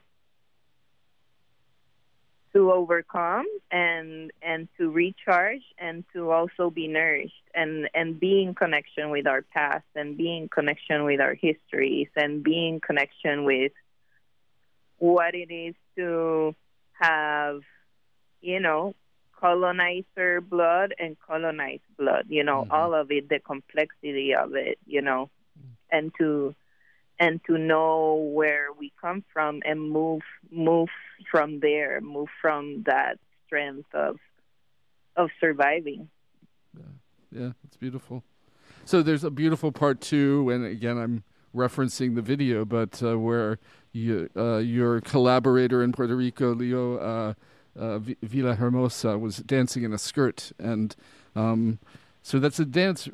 to 2.54 2.72
overcome 2.72 3.46
and 3.72 4.32
and 4.42 4.68
to 4.78 4.90
recharge 4.90 5.62
and 5.78 6.04
to 6.14 6.32
also 6.32 6.70
be 6.70 6.88
nourished 6.88 7.34
and 7.54 7.90
and 7.94 8.20
be 8.20 8.42
in 8.42 8.54
connection 8.54 9.10
with 9.10 9.26
our 9.28 9.42
past 9.42 9.86
and 9.96 10.18
be 10.18 10.36
in 10.36 10.50
connection 10.50 11.04
with 11.04 11.22
our 11.22 11.34
histories 11.34 12.08
and 12.16 12.44
be 12.44 12.68
in 12.68 12.80
connection 12.80 13.46
with 13.46 13.72
what 14.98 15.34
it 15.34 15.52
is 15.52 15.76
to 15.96 16.54
have 16.94 17.62
you 18.42 18.60
know 18.60 18.94
colonizer 19.40 20.42
blood 20.42 20.94
and 21.00 21.18
colonized 21.26 21.82
blood 21.98 22.26
you 22.28 22.44
know 22.44 22.64
mm-hmm. 22.64 22.72
all 22.72 22.94
of 22.94 23.12
it 23.12 23.30
the 23.30 23.40
complexity 23.40 24.36
of 24.36 24.56
it 24.56 24.78
you 24.86 25.02
know 25.02 25.30
and 25.92 26.12
to 26.18 26.56
and 27.22 27.40
to 27.46 27.56
know 27.56 28.16
where 28.34 28.70
we 28.78 28.92
come 29.00 29.24
from 29.32 29.62
and 29.64 29.80
move 29.80 30.24
move 30.52 30.90
from 31.30 31.60
there, 31.60 32.02
move 32.02 32.28
from 32.42 32.84
that 32.88 33.20
strength 33.46 33.88
of 33.94 34.18
of 35.16 35.30
surviving. 35.40 36.10
Yeah, 36.76 36.84
yeah, 37.32 37.52
it's 37.64 37.78
beautiful. 37.78 38.24
So 38.86 39.04
there's 39.04 39.24
a 39.24 39.30
beautiful 39.30 39.72
part 39.72 40.02
two, 40.02 40.50
and 40.50 40.66
again, 40.66 40.98
I'm 40.98 41.24
referencing 41.56 42.16
the 42.16 42.24
video, 42.24 42.66
but 42.66 43.02
uh, 43.04 43.20
where 43.20 43.60
you, 43.92 44.30
uh, 44.36 44.58
your 44.58 45.00
collaborator 45.02 45.84
in 45.84 45.92
Puerto 45.92 46.16
Rico, 46.16 46.56
Leo 46.56 46.98
uh, 46.98 47.34
uh 47.78 48.00
Villahermosa, 48.00 49.20
was 49.20 49.38
dancing 49.38 49.84
in 49.84 49.94
a 49.94 50.00
skirt, 50.00 50.52
and 50.58 50.96
um, 51.36 51.78
so 52.24 52.40
that's 52.40 52.60
a 52.60 52.66
dance 52.66 53.08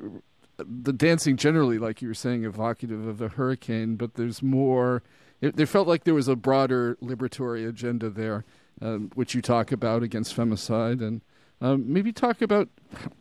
the 0.58 0.94
dancing 0.94 1.38
generally, 1.38 1.78
like 1.78 2.02
you 2.02 2.08
were 2.08 2.14
saying, 2.14 2.44
evocative 2.44 3.06
of 3.08 3.18
the 3.18 3.30
hurricane, 3.30 3.96
but 3.96 4.16
there's 4.16 4.42
more. 4.42 5.04
It, 5.40 5.56
there 5.56 5.68
felt 5.68 5.88
like 5.88 6.04
there 6.04 6.14
was 6.14 6.28
a 6.28 6.36
broader 6.36 6.98
liberatory 7.02 7.68
agenda 7.68 8.10
there, 8.10 8.44
um, 8.82 9.12
which 9.14 9.36
you 9.36 9.42
talk 9.42 9.72
about 9.72 10.02
against 10.02 10.36
femicide, 10.36 11.02
and 11.02 11.22
um, 11.62 11.92
maybe 11.92 12.12
talk 12.12 12.42
about 12.42 12.70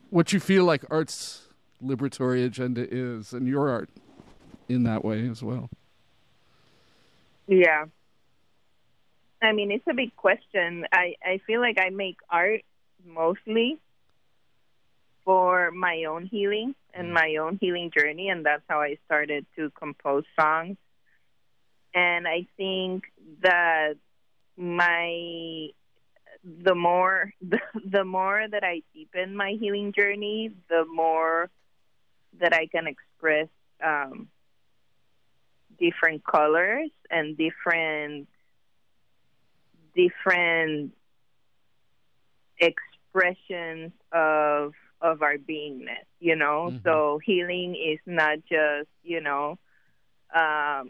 what 0.09 0.33
you 0.33 0.39
feel 0.39 0.63
like 0.63 0.83
art's 0.89 1.49
liberatory 1.83 2.43
agenda 2.45 2.87
is, 2.89 3.33
and 3.33 3.47
your 3.47 3.69
art 3.69 3.89
in 4.67 4.83
that 4.83 5.05
way 5.05 5.27
as 5.29 5.43
well. 5.43 5.69
Yeah. 7.47 7.85
I 9.41 9.51
mean, 9.53 9.71
it's 9.71 9.85
a 9.87 9.93
big 9.93 10.15
question. 10.15 10.85
I, 10.91 11.15
I 11.23 11.39
feel 11.45 11.61
like 11.61 11.77
I 11.79 11.89
make 11.89 12.17
art 12.29 12.61
mostly 13.05 13.77
for 15.27 15.71
my 15.71 16.05
own 16.05 16.25
healing 16.25 16.73
and 16.93 17.13
my 17.13 17.35
own 17.35 17.57
healing 17.59 17.91
journey, 17.91 18.29
and 18.29 18.45
that's 18.45 18.63
how 18.69 18.79
I 18.79 18.97
started 19.05 19.45
to 19.57 19.69
compose 19.77 20.23
songs. 20.39 20.77
And 21.93 22.25
I 22.25 22.47
think 22.55 23.03
that 23.41 23.95
my 24.55 25.67
the 26.45 26.73
more 26.73 27.33
the, 27.41 27.59
the 27.83 28.05
more 28.05 28.45
that 28.49 28.63
I 28.63 28.83
deepen 28.93 29.35
my 29.35 29.57
healing 29.59 29.91
journey, 29.91 30.51
the 30.69 30.85
more 30.85 31.49
that 32.39 32.53
I 32.53 32.67
can 32.67 32.87
express 32.87 33.49
um, 33.83 34.29
different 35.77 36.23
colors 36.25 36.89
and 37.11 37.37
different 37.37 38.29
different 39.93 40.93
expressions 42.61 43.91
of 44.13 44.73
of 45.01 45.21
our 45.21 45.37
beingness, 45.37 46.05
you 46.19 46.35
know? 46.35 46.69
Mm-hmm. 46.71 46.77
So 46.83 47.19
healing 47.23 47.75
is 47.75 47.99
not 48.05 48.39
just, 48.49 48.89
you 49.03 49.21
know, 49.21 49.57
um, 50.33 50.89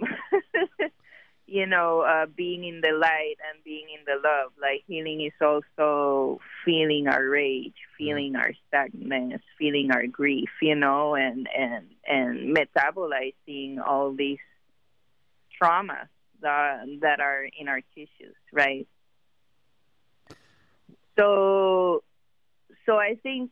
you 1.48 1.66
know, 1.66 2.02
uh, 2.02 2.26
being 2.26 2.66
in 2.66 2.82
the 2.82 2.92
light 2.92 3.36
and 3.50 3.64
being 3.64 3.88
in 3.98 4.04
the 4.06 4.16
love. 4.16 4.52
Like 4.62 4.84
healing 4.88 5.22
is 5.22 5.34
also 5.42 6.40
feeling 6.66 7.08
our 7.08 7.24
rage, 7.24 7.76
feeling 7.98 8.36
our 8.36 8.52
sadness, 8.70 9.42
feeling 9.58 9.92
our 9.92 10.08
grief, 10.08 10.50
you 10.62 10.76
know, 10.76 11.16
and 11.16 11.48
and 11.58 11.88
and 12.06 12.56
metabolizing 12.56 13.78
all 13.86 14.14
these 14.14 14.40
traumas 15.62 16.10
that 16.42 16.86
that 17.02 17.22
are 17.22 17.48
in 17.58 17.70
our 17.70 17.82
tissues, 17.96 18.36
right? 18.52 18.88
So 21.18 22.04
so 22.86 22.98
I 22.98 23.16
think 23.24 23.52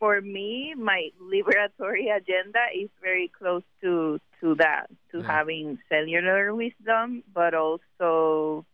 for 0.00 0.20
me, 0.20 0.74
my 0.76 1.10
liberatory 1.22 2.16
agenda 2.16 2.58
is 2.74 2.88
very 3.00 3.30
close 3.38 3.62
to 3.82 4.18
to 4.40 4.54
that, 4.56 4.86
to 5.12 5.18
yeah. 5.18 5.26
having 5.26 5.78
cellular 5.90 6.54
wisdom, 6.54 7.22
but 7.34 7.52
also 7.52 8.64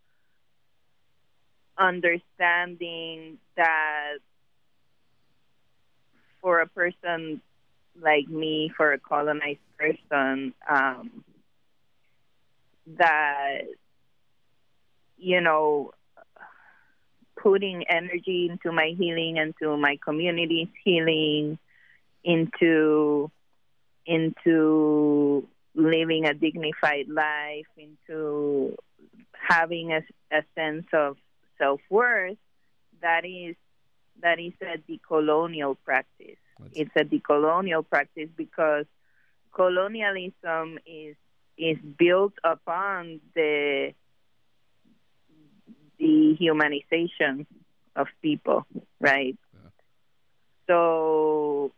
understanding 1.76 3.38
that 3.56 4.18
for 6.40 6.60
a 6.60 6.68
person 6.68 7.42
like 8.00 8.28
me, 8.28 8.72
for 8.76 8.92
a 8.92 8.98
colonized 8.98 9.58
person, 9.76 10.54
um, 10.70 11.24
that 12.98 13.62
you 15.18 15.40
know 15.40 15.90
putting 17.46 17.84
energy 17.88 18.48
into 18.50 18.72
my 18.72 18.92
healing, 18.98 19.36
into 19.36 19.76
my 19.76 19.96
community's 20.04 20.66
healing, 20.82 21.56
into 22.24 23.30
into 24.04 25.46
living 25.76 26.26
a 26.26 26.34
dignified 26.34 27.08
life, 27.08 27.66
into 27.76 28.74
having 29.32 29.92
a, 29.92 30.02
a 30.32 30.42
sense 30.56 30.86
of 30.92 31.16
self 31.56 31.80
worth. 31.88 32.36
That 33.00 33.24
is 33.24 33.54
that 34.22 34.40
is 34.40 34.54
a 34.60 34.78
decolonial 34.90 35.76
practice. 35.84 36.42
It's 36.72 36.90
a 36.96 37.04
decolonial 37.04 37.88
practice 37.88 38.28
because 38.36 38.86
colonialism 39.54 40.80
is 40.84 41.14
is 41.56 41.78
built 41.96 42.32
upon 42.42 43.20
the 43.36 43.94
dehumanization 46.06 47.46
of 47.94 48.06
people, 48.22 48.66
right? 49.00 49.36
Yeah. 49.54 49.70
So, 50.68 51.72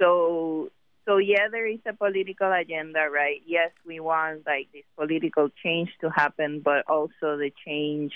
so, 0.00 0.70
so 1.06 1.16
yeah, 1.18 1.48
there 1.50 1.66
is 1.66 1.80
a 1.86 1.92
political 1.92 2.52
agenda, 2.52 3.08
right? 3.10 3.42
Yes, 3.46 3.70
we 3.86 4.00
want 4.00 4.46
like 4.46 4.68
this 4.72 4.84
political 4.96 5.48
change 5.64 5.90
to 6.00 6.10
happen, 6.10 6.60
but 6.60 6.88
also 6.88 7.36
the 7.36 7.52
change 7.66 8.12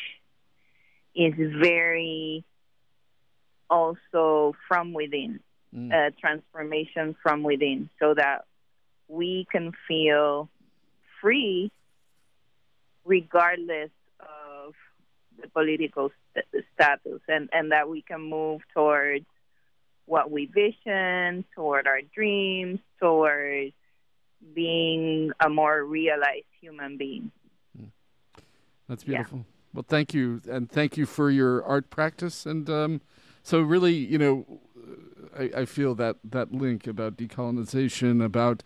is 1.14 1.35
very 1.37 2.44
also 3.70 4.55
from 4.68 4.92
within, 4.92 5.40
Mm. 5.75 5.90
a 5.90 6.11
transformation 6.11 7.16
from 7.22 7.42
within, 7.42 7.88
so 7.98 8.12
that 8.12 8.44
we 9.09 9.46
can 9.51 9.72
feel 9.88 10.51
free 11.22 11.72
regardless 13.07 13.88
the 15.40 15.49
political 15.49 16.11
st- 16.35 16.64
status 16.75 17.21
and, 17.29 17.49
and 17.53 17.73
that 17.73 17.88
we 17.88 18.03
can 18.03 18.21
move 18.21 18.61
towards 18.75 19.27
what 20.07 20.31
we 20.31 20.47
vision, 20.47 21.45
toward 21.55 21.87
our 21.87 22.01
dreams, 22.14 22.81
towards 23.01 23.73
being 24.55 25.31
a 25.45 25.49
more 25.49 25.85
realized 25.85 26.45
human 26.61 26.97
being. 26.97 27.31
That's 28.88 29.05
Yeah. 29.05 29.18
beautiful. 29.18 29.47
Well, 29.73 29.85
thank 29.88 30.12
you, 30.12 30.42
and 30.51 30.71
thank 30.71 30.97
you 30.97 31.07
for 31.07 31.31
your 31.31 31.64
art 31.64 31.88
practice. 31.88 32.45
And 32.45 32.68
um, 32.68 33.01
so, 33.42 33.61
really, 33.62 33.95
you 33.95 34.18
know, 34.18 34.61
I, 35.38 35.62
I 35.62 35.64
feel 35.64 35.95
that 35.95 36.16
that 36.25 36.53
link 36.53 36.87
about 36.87 37.16
decolonization, 37.16 38.23
about 38.23 38.62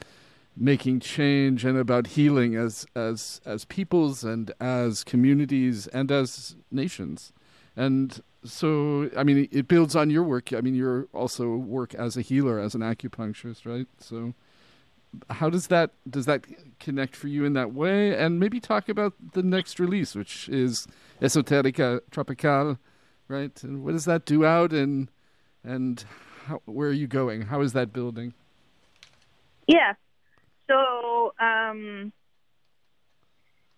making 0.56 1.00
change, 1.00 1.64
and 1.64 1.76
about 1.78 2.08
healing 2.08 2.56
as 2.56 2.86
as 2.94 3.40
as 3.44 3.64
peoples 3.64 4.24
and 4.24 4.52
as 4.60 5.04
communities 5.04 5.86
and 5.88 6.10
as 6.10 6.56
nations. 6.70 7.32
And 7.76 8.22
so, 8.44 9.10
I 9.16 9.22
mean, 9.22 9.48
it 9.52 9.68
builds 9.68 9.94
on 9.94 10.08
your 10.08 10.22
work. 10.22 10.52
I 10.52 10.60
mean, 10.62 10.74
you're 10.74 11.08
also 11.12 11.56
work 11.56 11.94
as 11.94 12.16
a 12.16 12.22
healer, 12.22 12.58
as 12.58 12.74
an 12.74 12.80
acupuncturist, 12.80 13.66
right? 13.66 13.86
So 13.98 14.34
how 15.30 15.50
does 15.50 15.68
that 15.68 15.92
does 16.08 16.26
that 16.26 16.44
connect 16.78 17.16
for 17.16 17.28
you 17.28 17.44
in 17.44 17.54
that 17.54 17.72
way 17.72 18.16
and 18.16 18.38
maybe 18.38 18.60
talk 18.60 18.88
about 18.88 19.14
the 19.32 19.42
next 19.42 19.80
release 19.80 20.14
which 20.14 20.46
is 20.48 20.86
esoterica 21.22 22.00
tropical 22.10 22.78
right 23.28 23.62
and 23.62 23.82
what 23.82 23.92
does 23.92 24.04
that 24.04 24.26
do 24.26 24.44
out 24.44 24.72
and 24.72 25.10
and 25.64 26.04
how, 26.44 26.60
where 26.66 26.88
are 26.88 26.92
you 26.92 27.06
going 27.06 27.42
how 27.42 27.60
is 27.62 27.72
that 27.72 27.92
building 27.92 28.34
Yeah. 29.66 29.94
So, 30.68 31.32
um, 31.38 32.12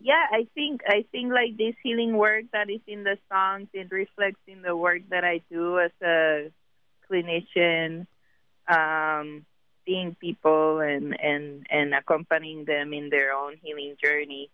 yeah, 0.00 0.26
I 0.30 0.46
think 0.54 0.82
I 0.86 1.04
think 1.10 1.32
like 1.32 1.56
this 1.56 1.74
healing 1.82 2.16
work 2.16 2.44
that 2.52 2.70
is 2.70 2.80
in 2.86 3.04
the 3.04 3.18
songs, 3.30 3.68
it 3.72 3.90
reflects 3.90 4.40
in 4.46 4.62
the 4.62 4.76
work 4.76 5.02
that 5.10 5.24
I 5.24 5.40
do 5.50 5.78
as 5.80 5.90
a 6.02 6.50
clinician, 7.10 8.06
um, 8.68 9.44
seeing 9.86 10.14
people 10.20 10.80
and 10.80 11.18
and 11.20 11.66
and 11.70 11.94
accompanying 11.94 12.64
them 12.64 12.92
in 12.92 13.10
their 13.10 13.32
own 13.32 13.56
healing 13.62 13.96
journey, 14.02 14.50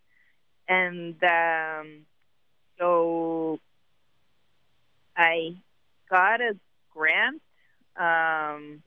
and 0.68 1.22
um, 1.22 2.06
so 2.78 3.58
I 5.16 5.56
got 6.10 6.40
a 6.40 6.56
grant. 6.90 7.42
Um, 7.96 8.82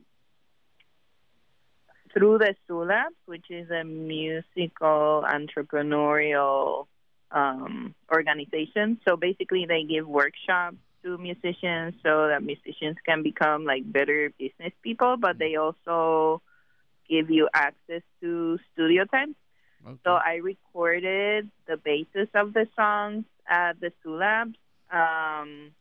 through 2.18 2.40
the 2.40 2.56
Sulabs, 2.68 3.16
which 3.26 3.46
is 3.50 3.70
a 3.70 3.84
musical 3.84 5.24
entrepreneurial 5.28 6.88
um, 7.32 7.94
organization. 8.12 9.00
So 9.08 9.18
basically, 9.18 9.66
they 9.68 9.84
give 9.84 10.08
workshops 10.08 10.78
to 11.04 11.18
musicians 11.18 11.94
so 12.04 12.28
that 12.28 12.42
musicians 12.42 12.98
can 13.06 13.22
become 13.22 13.66
like 13.66 13.92
better 13.92 14.32
business 14.40 14.74
people, 14.82 15.18
but 15.18 15.38
they 15.38 15.56
also 15.56 16.42
give 17.08 17.30
you 17.30 17.48
access 17.54 18.02
to 18.22 18.58
studio 18.74 19.06
time. 19.06 19.36
okay. 19.86 19.98
So 20.04 20.12
I 20.12 20.36
recorded 20.36 21.50
the 21.68 21.78
basis 21.78 22.30
of 22.34 22.54
the 22.54 22.68
songs 22.76 23.26
at 23.48 23.80
the 23.80 23.92
Sulabs 24.04 24.56
um, 24.92 25.72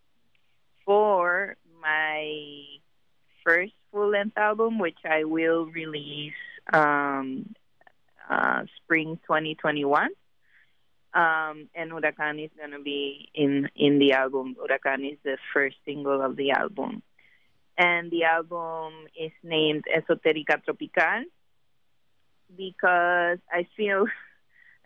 for 0.85 1.57
my 1.81 2.63
first 3.45 3.73
full 3.93 4.11
length 4.11 4.37
album, 4.37 4.79
which 4.79 4.99
I 5.05 5.25
will 5.25 5.67
release 5.67 6.35
um, 6.73 7.55
uh, 8.29 8.63
spring 8.77 9.19
2021. 9.27 10.09
Um, 11.15 11.69
and 11.75 11.91
Huracan 11.91 12.45
is 12.45 12.51
going 12.59 12.73
to 12.73 12.83
be 12.83 13.31
in, 13.35 13.71
in 13.75 13.99
the 13.99 14.13
album. 14.13 14.55
Huracan 14.61 15.11
is 15.11 15.19
the 15.25 15.39
first 15.55 15.77
single 15.87 16.21
of 16.21 16.37
the 16.37 16.51
album. 16.51 17.03
And 17.79 18.11
the 18.11 18.25
album 18.25 18.93
is 19.19 19.33
named 19.43 19.85
Esoterica 19.95 20.63
Tropical 20.65 21.25
because 22.55 23.39
I 23.51 23.67
feel 23.77 24.07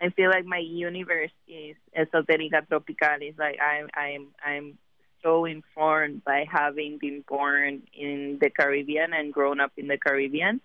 I 0.02 0.08
feel 0.10 0.30
like 0.30 0.46
my 0.46 0.58
universe 0.58 1.32
is 1.46 1.76
Esoterica 1.96 2.66
Tropical. 2.68 3.18
It's 3.20 3.38
like 3.38 3.58
I'm 3.60 3.88
I'm 3.94 4.28
I'm 4.44 4.78
so 5.22 5.44
informed 5.44 6.24
by 6.24 6.46
having 6.50 6.98
been 6.98 7.24
born 7.26 7.82
in 7.94 8.38
the 8.40 8.50
Caribbean 8.50 9.12
and 9.12 9.32
grown 9.32 9.60
up 9.60 9.72
in 9.76 9.86
the 9.86 9.98
Caribbean. 9.98 10.60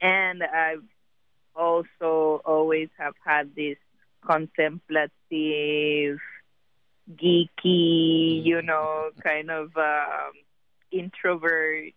And 0.00 0.42
I've 0.42 0.84
also 1.54 2.40
always 2.44 2.88
have 2.98 3.14
had 3.24 3.54
this 3.54 3.76
contemplative, 4.26 5.10
geeky, 7.12 8.44
you 8.44 8.62
know, 8.62 9.10
kind 9.22 9.50
of 9.50 9.76
um, 9.76 10.32
introvert 10.90 11.92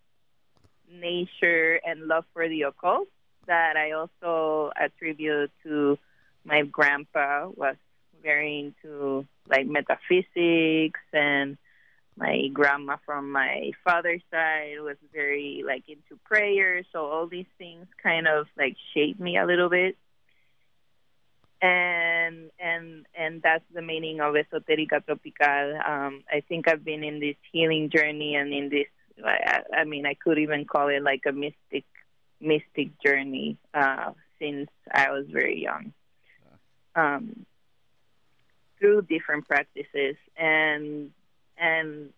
nature 0.91 1.79
and 1.85 2.07
love 2.07 2.25
for 2.33 2.47
the 2.47 2.63
occult 2.63 3.07
that 3.47 3.75
I 3.75 3.91
also 3.91 4.71
attribute 4.79 5.51
to 5.63 5.97
my 6.45 6.63
grandpa 6.63 7.49
was 7.49 7.75
very 8.23 8.59
into 8.59 9.27
like 9.47 9.67
metaphysics 9.67 11.01
and 11.11 11.57
my 12.15 12.47
grandma 12.53 12.97
from 13.05 13.31
my 13.31 13.71
father's 13.83 14.21
side 14.29 14.75
was 14.79 14.97
very 15.13 15.63
like 15.65 15.83
into 15.87 16.19
prayer. 16.23 16.83
So 16.91 17.05
all 17.05 17.27
these 17.27 17.47
things 17.57 17.87
kind 18.01 18.27
of 18.27 18.47
like 18.57 18.75
shaped 18.93 19.19
me 19.19 19.37
a 19.37 19.45
little 19.45 19.69
bit. 19.69 19.97
And 21.61 22.51
and 22.59 23.05
and 23.17 23.41
that's 23.41 23.63
the 23.73 23.81
meaning 23.81 24.19
of 24.19 24.35
esoterica 24.35 25.03
tropical. 25.05 25.79
Um 25.87 26.23
i 26.31 26.41
think 26.41 26.67
i've 26.67 26.83
been 26.83 27.05
in 27.05 27.21
this 27.21 27.37
healing 27.53 27.89
journey 27.89 28.35
and 28.35 28.53
in 28.53 28.67
this 28.67 28.87
i, 29.23 29.61
I 29.73 29.83
mean 29.85 30.05
i 30.05 30.13
could 30.13 30.39
even 30.39 30.65
call 30.65 30.89
it 30.89 31.01
like 31.01 31.21
a 31.25 31.31
mystic 31.31 31.85
mystic 32.41 33.01
journey 33.01 33.57
uh 33.73 34.11
since 34.39 34.69
i 34.91 35.09
was 35.11 35.25
very 35.31 35.61
young. 35.63 35.93
Um 36.95 37.45
through 38.83 39.01
different 39.03 39.47
practices 39.47 40.17
and 40.35 41.11
and 41.57 42.09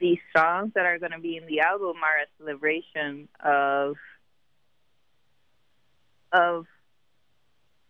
these 0.00 0.18
songs 0.36 0.72
that 0.74 0.84
are 0.84 0.98
going 0.98 1.12
to 1.12 1.20
be 1.20 1.36
in 1.36 1.46
the 1.46 1.60
album 1.60 1.94
are 2.02 2.24
a 2.24 2.26
celebration 2.38 3.28
of 3.44 3.94
of 6.32 6.66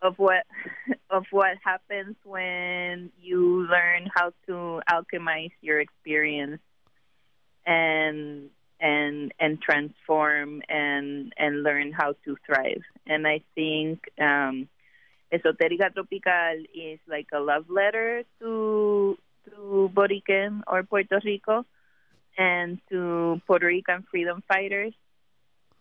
of 0.03 0.19
what 0.19 0.45
of 1.11 1.25
what 1.31 1.57
happens 1.65 2.15
when 2.23 3.11
you 3.19 3.67
learn 3.67 4.11
how 4.15 4.31
to 4.47 4.83
alchemize 4.91 5.53
your 5.63 5.81
experience 5.81 6.61
and 7.65 8.51
and 8.79 9.33
and 9.41 9.63
transform 9.63 10.61
and 10.69 11.33
and 11.39 11.63
learn 11.63 11.93
how 11.93 12.15
to 12.27 12.37
thrive. 12.45 12.83
And 13.07 13.27
i 13.27 13.41
think 13.55 14.01
um 14.21 14.69
Esoterica 15.33 15.93
Tropical 15.93 16.65
is 16.75 17.01
like 17.09 17.29
a 17.33 17.41
love 17.41 17.71
letter 17.71 18.25
to 18.41 19.17
to 19.47 19.91
Boriquen 19.95 20.63
or 20.67 20.83
Puerto 20.83 21.21
Rico 21.25 21.65
and 22.37 22.79
to 22.91 23.41
Puerto 23.47 23.67
Rican 23.67 24.05
freedom 24.11 24.43
fighters. 24.47 24.95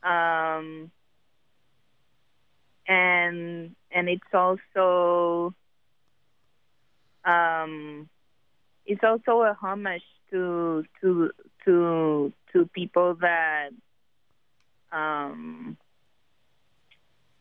Um, 0.03 0.91
and 2.87 3.75
and 3.91 4.09
it's 4.09 4.33
also 4.33 5.53
um, 7.25 8.09
it's 8.85 9.03
also 9.03 9.41
a 9.43 9.53
homage 9.53 10.03
to 10.31 10.83
to 11.01 11.31
to 11.65 12.33
to 12.53 12.65
people 12.73 13.15
that 13.21 13.69
um, 14.91 15.77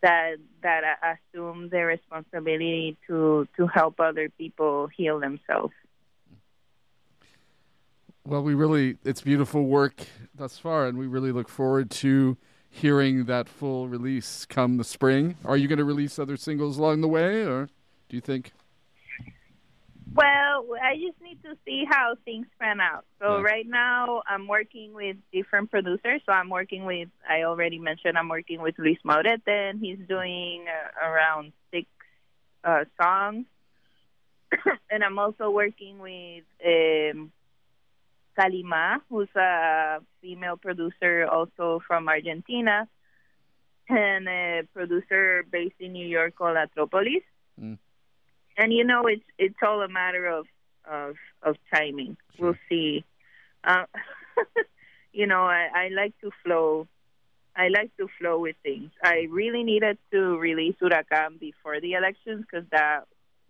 that 0.02 0.36
that 0.62 0.82
assume 1.02 1.68
the 1.70 1.84
responsibility 1.84 2.96
to 3.06 3.46
to 3.56 3.66
help 3.66 4.00
other 4.00 4.28
people 4.28 4.88
heal 4.88 5.20
themselves. 5.20 5.74
Well, 8.26 8.42
we 8.42 8.54
really, 8.54 8.96
it's 9.04 9.22
beautiful 9.22 9.64
work 9.64 10.06
thus 10.34 10.58
far, 10.58 10.86
and 10.86 10.98
we 10.98 11.06
really 11.06 11.32
look 11.32 11.48
forward 11.48 11.90
to 11.90 12.36
hearing 12.68 13.24
that 13.24 13.48
full 13.48 13.88
release 13.88 14.44
come 14.44 14.76
the 14.76 14.84
spring. 14.84 15.36
Are 15.44 15.56
you 15.56 15.66
going 15.66 15.78
to 15.78 15.84
release 15.84 16.18
other 16.18 16.36
singles 16.36 16.78
along 16.78 17.00
the 17.00 17.08
way, 17.08 17.44
or 17.44 17.68
do 18.08 18.16
you 18.16 18.20
think? 18.20 18.52
Well, 20.12 20.66
I 20.82 20.96
just 20.96 21.20
need 21.20 21.40
to 21.44 21.56
see 21.64 21.84
how 21.88 22.16
things 22.24 22.46
pan 22.58 22.80
out. 22.80 23.04
So 23.20 23.36
Yeah. 23.36 23.42
right 23.42 23.66
now, 23.66 24.22
I'm 24.26 24.48
working 24.48 24.92
with 24.92 25.16
different 25.32 25.70
producers. 25.70 26.20
So 26.26 26.32
I'm 26.32 26.50
working 26.50 26.84
with, 26.84 27.08
I 27.28 27.44
already 27.44 27.78
mentioned, 27.78 28.18
I'm 28.18 28.28
working 28.28 28.60
with 28.60 28.78
Luis 28.78 28.98
Maurette, 29.04 29.46
and 29.46 29.78
he's 29.78 29.98
doing 30.08 30.66
uh, 30.68 31.06
around 31.08 31.52
six 31.70 31.86
uh, 32.64 32.84
songs. 33.00 33.46
and 34.90 35.04
I'm 35.04 35.18
also 35.18 35.50
working 35.50 36.00
with 36.00 36.44
um, 36.64 37.32
Kalima, 38.36 39.00
who's 39.08 39.28
a 39.36 40.00
female 40.20 40.56
producer 40.56 41.26
also 41.26 41.80
from 41.86 42.08
Argentina, 42.08 42.88
and 43.88 44.28
a 44.28 44.62
producer 44.74 45.44
based 45.50 45.76
in 45.78 45.92
New 45.92 46.06
York 46.06 46.34
called 46.34 46.56
Atropolis. 46.56 47.22
Mm. 47.60 47.78
And 48.60 48.74
you 48.74 48.84
know, 48.84 49.06
it's 49.06 49.24
it's 49.38 49.56
all 49.66 49.80
a 49.80 49.88
matter 49.88 50.26
of 50.26 50.46
of 50.84 51.16
of 51.42 51.56
timing. 51.74 52.18
Sure. 52.36 52.46
We'll 52.48 52.58
see. 52.68 53.04
Uh, 53.64 53.86
you 55.12 55.26
know, 55.26 55.44
I, 55.44 55.68
I 55.74 55.88
like 55.88 56.12
to 56.20 56.30
flow. 56.44 56.86
I 57.56 57.68
like 57.68 57.90
to 57.96 58.06
flow 58.18 58.38
with 58.38 58.56
things. 58.62 58.90
I 59.02 59.26
really 59.30 59.62
needed 59.64 59.96
to 60.12 60.38
release 60.38 60.76
Huracan 60.80 61.40
before 61.40 61.80
the 61.80 61.94
elections 61.94 62.44
because 62.44 62.66
that 62.70 63.04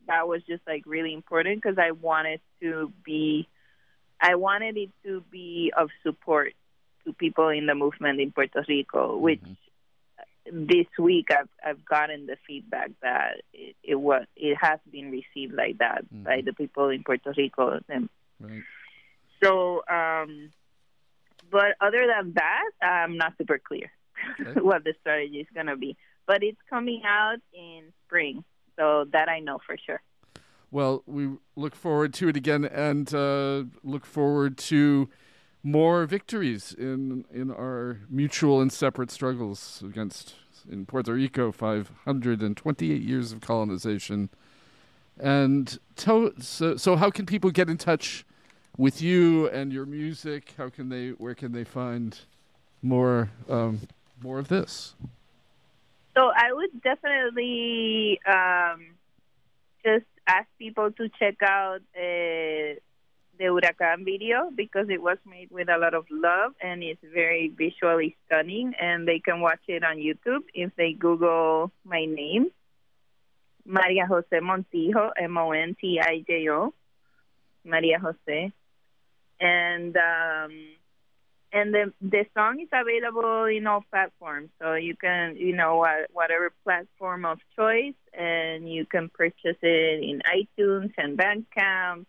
that 0.07 0.29
was 0.29 0.43
just 0.45 0.63
like 0.67 0.85
really 0.87 1.13
important 1.13 1.61
because 1.61 1.77
I 1.79 1.91
wanted 1.91 2.41
to 2.63 2.93
be, 3.05 3.49
I 4.21 4.37
wanted 4.37 4.77
it 4.77 4.91
to 5.05 5.23
be 5.31 5.73
of 5.77 5.91
support 6.05 6.53
to 7.05 7.13
people 7.13 7.49
in 7.49 7.67
the 7.67 7.75
movement 7.75 8.21
in 8.21 8.31
Puerto 8.31 8.65
Rico, 8.69 9.17
which 9.17 9.41
Mhm. 9.41 9.57
This 10.53 10.87
week 10.99 11.29
I've 11.31 11.49
I've 11.65 11.85
gotten 11.85 12.27
the 12.27 12.37
feedback 12.47 12.91
that 13.03 13.43
it, 13.53 13.77
it 13.83 13.95
was 13.97 14.25
it 14.37 14.57
has 14.61 14.79
been 14.91 15.11
received 15.11 15.55
like 15.55 15.79
that 15.79 16.05
by 16.11 16.39
Mhm. 16.41 16.45
the 16.47 16.53
people 16.53 16.89
in 16.89 17.03
Puerto 17.05 17.33
Rico. 17.37 17.81
And 17.89 18.09
Right. 18.41 18.63
so, 19.43 19.83
um, 19.89 20.51
but 21.51 21.77
other 21.81 22.07
than 22.07 22.33
that, 22.35 22.71
I'm 22.83 23.17
not 23.17 23.35
super 23.39 23.59
clear 23.59 23.91
Okay. 24.41 24.61
what 24.69 24.85
the 24.85 24.95
strategy 25.01 25.41
is 25.41 25.47
going 25.55 25.67
to 25.67 25.77
be. 25.77 25.97
But 26.27 26.43
it's 26.43 26.61
coming 26.69 27.03
out 27.05 27.39
in 27.53 27.93
spring, 28.07 28.45
so 28.77 29.05
that 29.13 29.29
I 29.29 29.41
know 29.41 29.59
for 29.67 29.77
sure. 29.77 30.01
Well, 30.71 31.03
we 31.07 31.31
look 31.57 31.75
forward 31.75 32.15
to 32.15 32.29
it 32.29 32.37
again, 32.37 32.65
and 32.65 33.13
uh, 33.13 33.65
look 33.83 34.07
forward 34.07 34.57
to 34.59 35.09
more 35.63 36.07
victories 36.07 36.73
in 36.73 37.25
in 37.33 37.51
our 37.51 38.01
mutual 38.09 38.61
and 38.61 38.73
separate 38.73 39.11
struggles 39.11 39.83
against 39.85 40.37
in 40.69 40.87
Puerto 40.87 41.13
Rico. 41.15 41.53
Five 41.53 41.91
hundred 42.05 42.43
and 42.43 42.57
twenty-eight 42.57 43.03
years 43.03 43.33
of 43.33 43.41
colonization, 43.41 44.29
and 45.19 45.79
to, 45.97 46.35
so 46.41 46.77
so. 46.77 46.97
How 46.97 47.11
can 47.11 47.27
people 47.27 47.51
get 47.51 47.69
in 47.71 47.77
touch 47.77 48.25
with 48.77 49.01
you 49.01 49.49
and 49.49 49.73
your 49.73 49.87
music? 49.87 50.55
How 50.59 50.69
can 50.69 50.89
they? 50.89 51.11
Where 51.11 51.35
can 51.35 51.53
they 51.53 51.65
find 51.65 52.19
more 52.83 53.31
um, 53.49 53.81
more 54.23 54.39
of 54.39 54.49
this? 54.49 54.95
So 56.17 56.33
I 56.35 56.53
would 56.53 56.83
definitely 56.83 58.21
um, 58.27 58.87
just 59.85 60.07
ask 60.27 60.49
people 60.59 60.91
to 60.91 61.09
check 61.19 61.37
out 61.43 61.83
uh, 61.97 62.75
the 63.41 63.47
Huracan 63.47 64.05
video 64.05 64.51
because 64.55 64.87
it 64.91 65.01
was 65.01 65.17
made 65.27 65.51
with 65.51 65.71
a 65.71 65.79
lot 65.79 65.95
of 65.95 66.05
love 66.11 66.53
and 66.61 66.83
it's 66.83 67.01
very 67.13 67.49
visually 67.57 68.15
stunning. 68.27 68.75
And 68.79 69.09
they 69.09 69.19
can 69.19 69.41
watch 69.41 69.63
it 69.67 69.83
on 69.83 69.97
YouTube 69.97 70.45
if 70.53 70.71
they 70.77 70.93
Google 70.93 71.73
my 71.85 72.05
name, 72.05 72.51
Maria 73.65 74.07
Jose 74.07 74.29
Montijo, 74.31 75.11
M 75.19 75.39
O 75.39 75.53
N 75.53 75.75
T 75.81 75.99
I 76.01 76.23
J 76.27 76.49
O, 76.51 76.75
Maria 77.65 77.99
Jose, 77.99 78.53
and. 79.41 79.97
Um, 79.97 80.53
and 81.53 81.75
the 81.75 81.93
the 82.01 82.25
song 82.33 82.61
is 82.61 82.69
available 82.73 83.47
in 83.47 83.67
all 83.67 83.83
platforms 83.91 84.51
so 84.63 84.75
you 84.75 84.95
can 84.95 85.35
you 85.35 85.53
know 85.53 85.85
whatever 86.13 86.53
platform 86.63 87.25
of 87.25 87.41
choice 87.57 87.99
and 88.15 88.73
you 88.73 88.87
can 88.87 89.09
purchase 89.09 89.59
it 89.61 90.01
in 90.01 90.23
itunes 90.33 90.93
and 90.97 91.19
bandcamp 91.19 92.07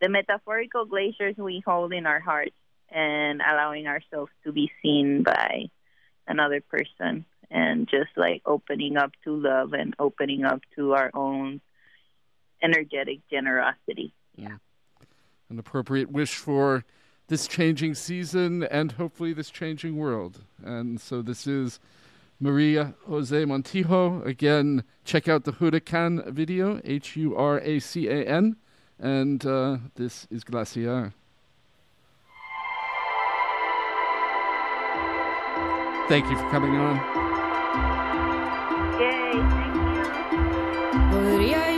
the 0.00 0.08
metaphorical 0.08 0.86
glaciers 0.86 1.36
we 1.36 1.62
hold 1.66 1.92
in 1.92 2.06
our 2.06 2.20
hearts, 2.20 2.56
and 2.90 3.42
allowing 3.42 3.86
ourselves 3.86 4.32
to 4.44 4.52
be 4.52 4.70
seen 4.80 5.22
by 5.22 5.66
another 6.26 6.60
person, 6.60 7.26
and 7.50 7.88
just 7.88 8.10
like 8.16 8.42
opening 8.44 8.96
up 8.96 9.12
to 9.24 9.34
love 9.34 9.72
and 9.72 9.94
opening 9.98 10.44
up 10.44 10.62
to 10.76 10.94
our 10.94 11.10
own 11.14 11.60
energetic 12.62 13.20
generosity. 13.30 14.12
Yeah. 14.36 14.56
An 15.48 15.58
appropriate 15.58 16.10
wish 16.10 16.34
for 16.34 16.84
this 17.28 17.46
changing 17.46 17.94
season 17.94 18.64
and 18.64 18.92
hopefully 18.92 19.32
this 19.32 19.50
changing 19.50 19.96
world. 19.96 20.40
And 20.62 21.00
so 21.00 21.22
this 21.22 21.46
is 21.46 21.78
Maria 22.40 22.94
Jose 23.06 23.44
Montijo. 23.44 24.24
Again, 24.24 24.84
check 25.04 25.28
out 25.28 25.44
the 25.44 25.52
Huracan 25.52 26.26
video, 26.30 26.80
H 26.84 27.16
U 27.16 27.36
R 27.36 27.60
A 27.60 27.78
C 27.78 28.08
A 28.08 28.24
N. 28.24 28.56
And 28.98 29.44
uh, 29.46 29.78
this 29.94 30.26
is 30.30 30.44
Glaciar. 30.44 31.12
Thank 36.08 36.28
you 36.30 36.36
for 36.36 36.50
coming 36.50 36.74
on. 36.76 37.27
You. 41.40 41.77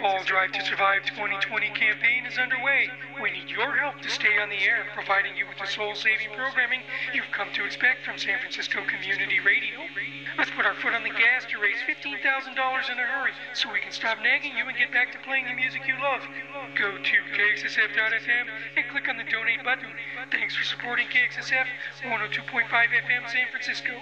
Fall 0.00 0.24
Drive 0.24 0.52
to 0.56 0.64
Survive 0.64 1.04
2020 1.12 1.76
campaign 1.76 2.24
is 2.24 2.40
underway. 2.40 2.88
We 3.20 3.36
need 3.36 3.52
your 3.52 3.76
help 3.76 4.00
to 4.00 4.08
stay 4.08 4.40
on 4.40 4.48
the 4.48 4.64
air, 4.64 4.88
providing 4.96 5.36
you 5.36 5.44
with 5.44 5.60
the 5.60 5.68
soul 5.68 5.92
saving 5.92 6.32
programming 6.32 6.80
you've 7.12 7.28
come 7.36 7.52
to 7.52 7.68
expect 7.68 8.08
from 8.08 8.16
San 8.16 8.40
Francisco 8.40 8.80
Community 8.88 9.44
Radio. 9.44 9.76
Let's 10.40 10.56
put 10.56 10.64
our 10.64 10.72
foot 10.80 10.96
on 10.96 11.04
the 11.04 11.12
gas 11.12 11.44
to 11.52 11.60
raise 11.60 11.84
$15,000 11.84 12.16
in 12.16 12.96
a 12.96 13.06
hurry 13.12 13.36
so 13.52 13.68
we 13.68 13.84
can 13.84 13.92
stop 13.92 14.16
nagging 14.24 14.56
you 14.56 14.64
and 14.64 14.78
get 14.80 14.88
back 14.88 15.12
to 15.12 15.20
playing 15.20 15.44
the 15.44 15.52
music 15.52 15.84
you 15.84 16.00
love. 16.00 16.24
Go 16.80 16.96
to 16.96 17.16
KXSF.FM 17.36 18.46
and 18.80 18.88
click 18.88 19.04
on 19.04 19.20
the 19.20 19.28
donate 19.28 19.60
button. 19.68 19.92
Thanks 20.32 20.56
for 20.56 20.64
supporting 20.64 21.12
KXSF 21.12 21.68
102.5 22.08 22.72
FM 22.72 23.22
San 23.28 23.52
Francisco. 23.52 24.00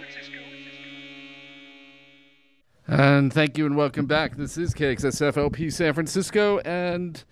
And 2.91 3.31
thank 3.31 3.59
you 3.59 3.67
and 3.67 3.77
welcome 3.77 4.07
back. 4.07 4.39
This 4.39 4.57
is 4.57 4.73
KXSFLP 4.73 5.71
San 5.71 5.93
Francisco, 5.93 6.57
and 6.61 7.23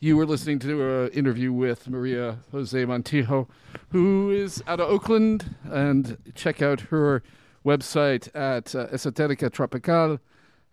you 0.00 0.16
were 0.16 0.26
listening 0.26 0.58
to 0.58 1.04
an 1.04 1.10
interview 1.12 1.52
with 1.52 1.88
Maria 1.88 2.40
Jose 2.50 2.84
Montijo, 2.84 3.46
who 3.90 4.32
is 4.32 4.60
out 4.66 4.80
of 4.80 4.90
Oakland. 4.90 5.54
And 5.70 6.18
check 6.34 6.60
out 6.60 6.80
her 6.90 7.22
website 7.64 8.26
at 8.34 8.74
uh, 8.74 8.88
Esoterica 8.88 9.52
Tropical, 9.52 10.18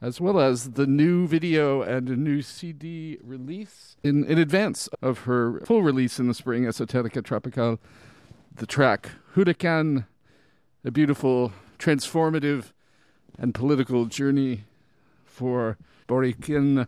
as 0.02 0.20
well 0.20 0.40
as 0.40 0.72
the 0.72 0.88
new 0.88 1.28
video 1.28 1.84
and 1.84 2.10
a 2.10 2.16
new 2.16 2.42
CD 2.42 3.20
release 3.22 3.96
in, 4.02 4.26
in 4.26 4.40
advance 4.40 4.90
of 5.04 5.20
her 5.20 5.60
full 5.68 5.84
release 5.84 6.18
in 6.18 6.28
the 6.28 6.34
spring, 6.34 6.64
Esoterica 6.64 7.24
Tropical. 7.24 7.80
The 8.56 8.66
track 8.66 9.12
Huracan, 9.36 10.08
a 10.84 10.90
beautiful, 10.90 11.54
transformative, 11.78 12.72
and 13.38 13.54
political 13.54 14.06
journey 14.06 14.64
for 15.26 15.78
Borican 16.08 16.88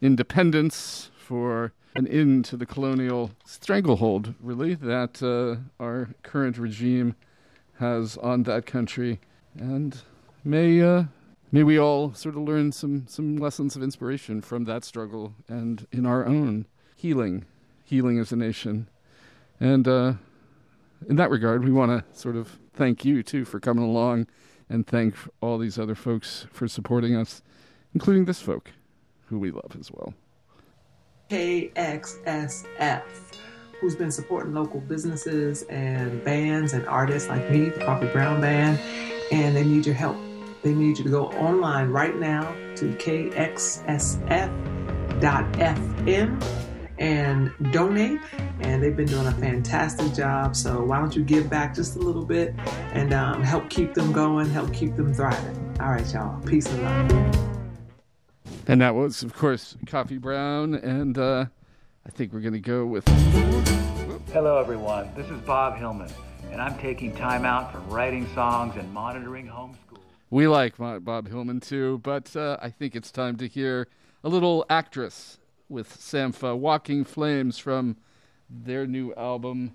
independence, 0.00 1.10
for 1.16 1.72
an 1.96 2.06
end 2.06 2.44
to 2.46 2.56
the 2.56 2.66
colonial 2.66 3.32
stranglehold, 3.44 4.34
really, 4.40 4.74
that 4.74 5.22
uh, 5.22 5.60
our 5.82 6.10
current 6.22 6.56
regime 6.56 7.14
has 7.78 8.16
on 8.18 8.44
that 8.44 8.66
country. 8.66 9.20
And 9.58 10.00
may 10.44 10.80
uh, 10.80 11.04
may 11.52 11.62
we 11.62 11.78
all 11.78 12.14
sort 12.14 12.36
of 12.36 12.42
learn 12.42 12.72
some, 12.72 13.06
some 13.08 13.36
lessons 13.36 13.76
of 13.76 13.82
inspiration 13.82 14.40
from 14.40 14.64
that 14.64 14.84
struggle 14.84 15.34
and 15.48 15.86
in 15.90 16.06
our 16.06 16.24
own 16.24 16.66
healing, 16.96 17.44
healing 17.84 18.18
as 18.18 18.32
a 18.32 18.36
nation. 18.36 18.88
And 19.58 19.86
uh, 19.88 20.12
in 21.08 21.16
that 21.16 21.30
regard, 21.30 21.64
we 21.64 21.72
want 21.72 21.90
to 21.90 22.18
sort 22.18 22.36
of 22.36 22.58
thank 22.72 23.04
you, 23.04 23.22
too, 23.22 23.44
for 23.44 23.58
coming 23.58 23.84
along 23.84 24.26
and 24.70 24.86
thank 24.86 25.14
all 25.42 25.58
these 25.58 25.78
other 25.78 25.94
folks 25.94 26.46
for 26.50 26.66
supporting 26.66 27.14
us, 27.14 27.42
including 27.92 28.24
this 28.24 28.40
folk 28.40 28.70
who 29.26 29.38
we 29.38 29.50
love 29.50 29.76
as 29.78 29.90
well. 29.92 30.14
KXSF, 31.28 33.02
who's 33.80 33.96
been 33.96 34.10
supporting 34.10 34.54
local 34.54 34.80
businesses 34.80 35.62
and 35.64 36.24
bands 36.24 36.72
and 36.72 36.86
artists 36.86 37.28
like 37.28 37.50
me, 37.50 37.68
the 37.68 37.84
Coffee 37.84 38.08
Brown 38.08 38.40
Band, 38.40 38.80
and 39.30 39.54
they 39.54 39.64
need 39.64 39.84
your 39.84 39.94
help. 39.94 40.16
They 40.62 40.72
need 40.72 40.98
you 40.98 41.04
to 41.04 41.10
go 41.10 41.26
online 41.32 41.90
right 41.90 42.16
now 42.16 42.54
to 42.76 42.94
kxsf.fm 42.94 43.50
and 47.00 47.52
donate. 47.72 48.20
And 48.60 48.82
they've 48.82 48.96
been 48.96 49.08
doing 49.08 49.26
a 49.26 49.32
fantastic 49.32 50.12
job. 50.14 50.54
So 50.54 50.84
why 50.84 51.00
don't 51.00 51.16
you 51.16 51.24
give 51.24 51.50
back 51.50 51.74
just 51.74 51.96
a 51.96 51.98
little 51.98 52.24
bit 52.24 52.54
and 52.92 53.12
um, 53.12 53.42
help 53.42 53.68
keep 53.70 53.94
them 53.94 54.12
going, 54.12 54.48
help 54.50 54.72
keep 54.72 54.94
them 54.94 55.12
thriving. 55.12 55.76
All 55.80 55.90
right, 55.90 56.12
y'all. 56.12 56.40
Peace 56.42 56.66
and 56.66 56.82
love. 56.82 57.36
And 58.68 58.80
that 58.82 58.94
was, 58.94 59.22
of 59.22 59.34
course, 59.34 59.76
Coffee 59.86 60.18
Brown. 60.18 60.74
And 60.74 61.18
uh, 61.18 61.46
I 62.06 62.10
think 62.10 62.32
we're 62.32 62.40
going 62.40 62.52
to 62.52 62.60
go 62.60 62.86
with. 62.86 63.08
Hello, 64.32 64.58
everyone. 64.58 65.10
This 65.16 65.28
is 65.28 65.40
Bob 65.40 65.76
Hillman, 65.76 66.08
and 66.52 66.62
I'm 66.62 66.78
taking 66.78 67.16
time 67.16 67.44
out 67.44 67.72
from 67.72 67.88
writing 67.88 68.28
songs 68.32 68.76
and 68.76 68.92
monitoring 68.94 69.48
homeschool. 69.48 69.98
We 70.30 70.46
like 70.46 70.76
Bob 70.76 71.26
Hillman 71.26 71.58
too, 71.58 71.98
but 72.04 72.36
uh, 72.36 72.56
I 72.62 72.70
think 72.70 72.94
it's 72.94 73.10
time 73.10 73.36
to 73.38 73.48
hear 73.48 73.88
a 74.22 74.28
little 74.28 74.64
actress 74.70 75.39
with 75.70 75.96
Sampha, 75.98 76.56
Walking 76.56 77.04
Flames 77.04 77.58
from 77.58 77.96
their 78.50 78.86
new 78.86 79.14
album, 79.14 79.72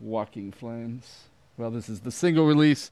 Walking 0.00 0.52
Flames. 0.52 1.24
Well, 1.56 1.70
this 1.70 1.88
is 1.88 2.00
the 2.00 2.10
single 2.10 2.46
release, 2.46 2.90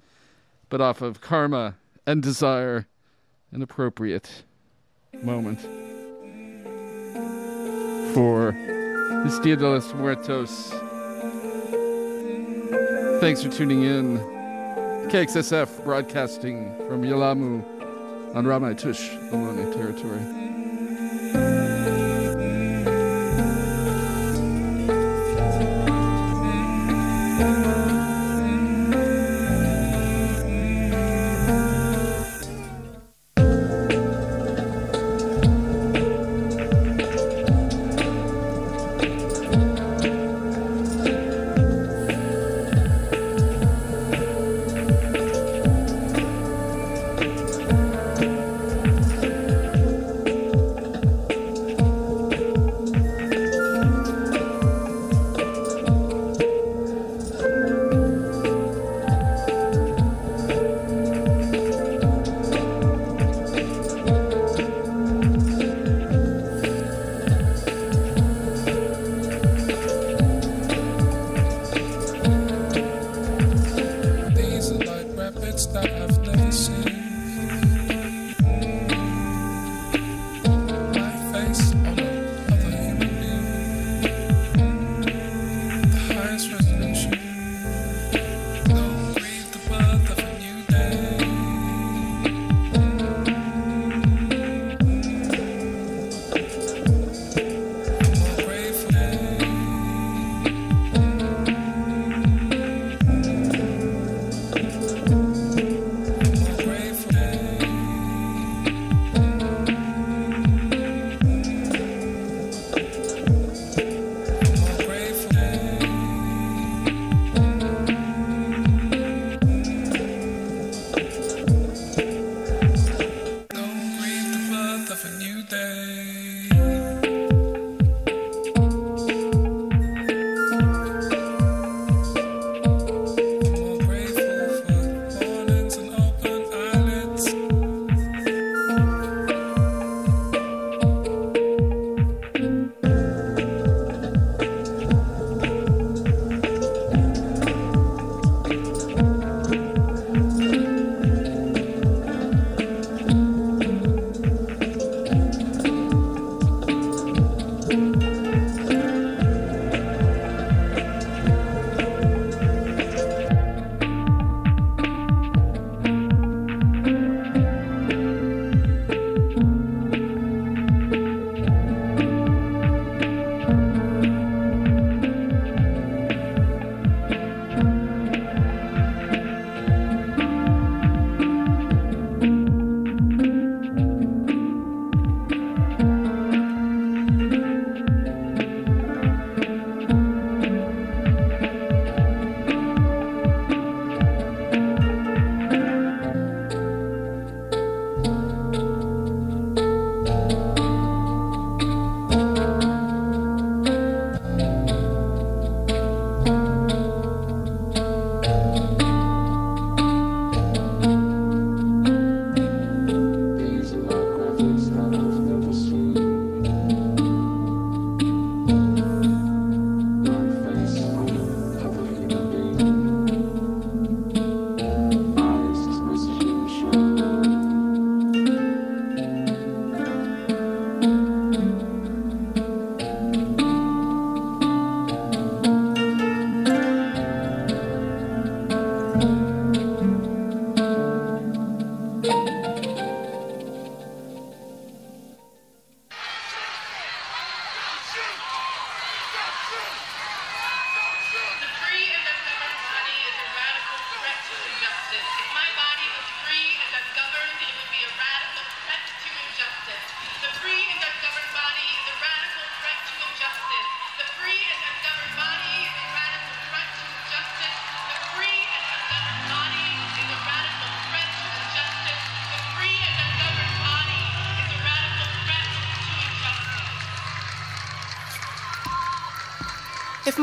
but 0.68 0.80
off 0.80 1.02
of 1.02 1.20
Karma 1.20 1.74
and 2.06 2.22
Desire, 2.22 2.86
an 3.52 3.62
appropriate 3.62 4.44
moment 5.22 5.60
for 8.14 8.52
this 9.24 9.38
Dia 9.40 9.56
de 9.56 9.68
los 9.68 9.92
Muertos. 9.94 10.70
Thanks 13.20 13.42
for 13.42 13.50
tuning 13.50 13.82
in. 13.82 14.18
KXSF 15.08 15.84
broadcasting 15.84 16.74
from 16.88 17.02
Yelamu 17.02 17.64
on 18.34 18.44
Ramaytush, 18.44 19.30
Ohlone 19.30 19.72
territory. 19.74 21.65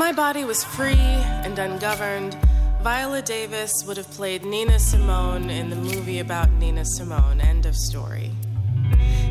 My 0.04 0.12
body 0.12 0.43
was 0.43 0.66
free 0.66 1.16
and 1.45 1.58
ungoverned, 1.58 2.36
Viola 2.82 3.22
Davis 3.22 3.72
would 3.88 3.95
have 3.95 4.12
played 4.12 4.43
Nina 4.43 4.78
Simone 4.78 5.49
in 5.49 5.70
the 5.70 5.78
movie 5.78 6.20
about 6.20 6.51
Nina 6.51 6.84
Simone. 6.84 7.39
End 7.39 7.66
of 7.66 7.74
story. 7.74 8.30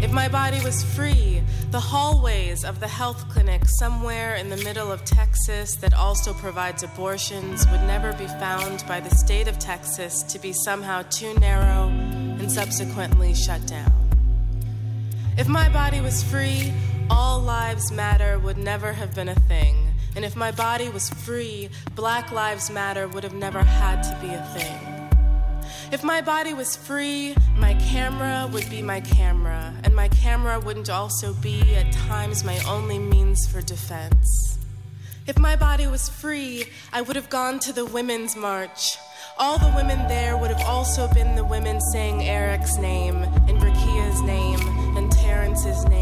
If 0.00 0.10
my 0.12 0.28
body 0.28 0.64
was 0.64 0.82
free, 0.82 1.42
the 1.70 1.78
hallways 1.78 2.64
of 2.64 2.80
the 2.80 2.88
health 2.88 3.28
clinic 3.28 3.68
somewhere 3.68 4.36
in 4.36 4.48
the 4.48 4.56
middle 4.64 4.90
of 4.90 5.04
Texas 5.04 5.74
that 5.74 5.92
also 5.92 6.32
provides 6.32 6.82
abortions 6.82 7.66
would 7.70 7.82
never 7.82 8.14
be 8.14 8.26
found 8.26 8.82
by 8.88 8.98
the 8.98 9.14
state 9.14 9.48
of 9.48 9.58
Texas 9.58 10.22
to 10.22 10.38
be 10.38 10.54
somehow 10.54 11.02
too 11.10 11.34
narrow 11.34 11.88
and 12.40 12.50
subsequently 12.50 13.34
shut 13.34 13.66
down. 13.66 13.92
If 15.36 15.48
my 15.48 15.68
body 15.68 16.00
was 16.00 16.22
free, 16.22 16.72
all 17.10 17.42
lives 17.42 17.92
matter 17.92 18.38
would 18.38 18.56
never 18.56 18.94
have 18.94 19.14
been 19.14 19.28
a 19.28 19.34
thing. 19.34 19.81
And 20.14 20.24
if 20.24 20.36
my 20.36 20.50
body 20.50 20.88
was 20.88 21.08
free, 21.08 21.70
Black 21.94 22.30
Lives 22.32 22.70
Matter 22.70 23.08
would 23.08 23.24
have 23.24 23.34
never 23.34 23.62
had 23.62 24.02
to 24.02 24.18
be 24.20 24.32
a 24.32 24.42
thing. 24.54 25.02
If 25.92 26.02
my 26.02 26.20
body 26.20 26.54
was 26.54 26.74
free, 26.74 27.34
my 27.56 27.74
camera 27.74 28.48
would 28.52 28.68
be 28.70 28.82
my 28.82 29.00
camera, 29.00 29.74
and 29.84 29.94
my 29.94 30.08
camera 30.08 30.58
wouldn't 30.58 30.88
also 30.88 31.34
be 31.34 31.74
at 31.74 31.92
times 31.92 32.44
my 32.44 32.58
only 32.66 32.98
means 32.98 33.46
for 33.46 33.60
defense. 33.60 34.58
If 35.26 35.38
my 35.38 35.54
body 35.54 35.86
was 35.86 36.08
free, 36.08 36.64
I 36.92 37.02
would 37.02 37.16
have 37.16 37.30
gone 37.30 37.58
to 37.60 37.72
the 37.72 37.84
Women's 37.84 38.36
March. 38.36 38.96
All 39.38 39.58
the 39.58 39.72
women 39.76 40.08
there 40.08 40.36
would 40.36 40.50
have 40.50 40.66
also 40.66 41.08
been 41.14 41.36
the 41.36 41.44
women 41.44 41.80
saying 41.92 42.22
Eric's 42.22 42.76
name, 42.76 43.16
and 43.16 43.60
Rekia's 43.60 44.20
name, 44.22 44.60
and 44.96 45.10
Terrence's 45.12 45.84
name, 45.84 46.01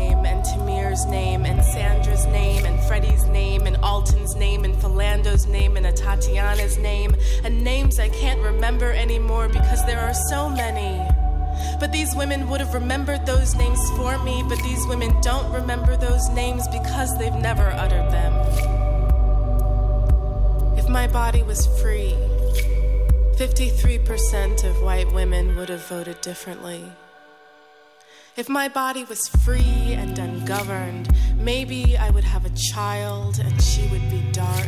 name, 1.06 1.44
and 1.44 1.64
Sandra's 1.64 2.26
name, 2.26 2.64
and 2.64 2.78
Freddie's 2.84 3.24
name, 3.26 3.66
and 3.66 3.76
Alton's 3.78 4.34
name, 4.36 4.64
and 4.64 4.74
Philando's 4.74 5.46
name, 5.46 5.76
and 5.76 5.86
a 5.86 5.92
Tatiana's 5.92 6.78
name, 6.78 7.14
and 7.44 7.62
names 7.62 7.98
I 7.98 8.08
can't 8.08 8.40
remember 8.40 8.92
anymore 8.92 9.48
because 9.48 9.84
there 9.86 10.00
are 10.00 10.14
so 10.14 10.48
many. 10.48 10.98
But 11.78 11.92
these 11.92 12.14
women 12.14 12.48
would 12.48 12.60
have 12.60 12.74
remembered 12.74 13.26
those 13.26 13.54
names 13.54 13.80
for 13.96 14.18
me, 14.24 14.44
but 14.48 14.58
these 14.62 14.86
women 14.86 15.14
don't 15.20 15.52
remember 15.52 15.96
those 15.96 16.28
names 16.30 16.66
because 16.68 17.16
they've 17.18 17.34
never 17.34 17.70
uttered 17.70 18.10
them. 18.10 18.32
If 20.78 20.88
my 20.88 21.06
body 21.06 21.42
was 21.42 21.66
free, 21.80 22.14
53% 23.36 24.64
of 24.64 24.82
white 24.82 25.12
women 25.12 25.56
would 25.56 25.68
have 25.68 25.86
voted 25.88 26.20
differently. 26.20 26.84
If 28.36 28.48
my 28.48 28.68
body 28.68 29.04
was 29.04 29.28
free 29.28 29.92
and 29.92 30.14
ungoverned, 30.50 31.08
maybe 31.36 31.96
I 31.96 32.10
would 32.10 32.24
have 32.24 32.44
a 32.44 32.50
child 32.50 33.38
and 33.38 33.62
she 33.62 33.86
would 33.86 34.10
be 34.10 34.20
dark. 34.32 34.66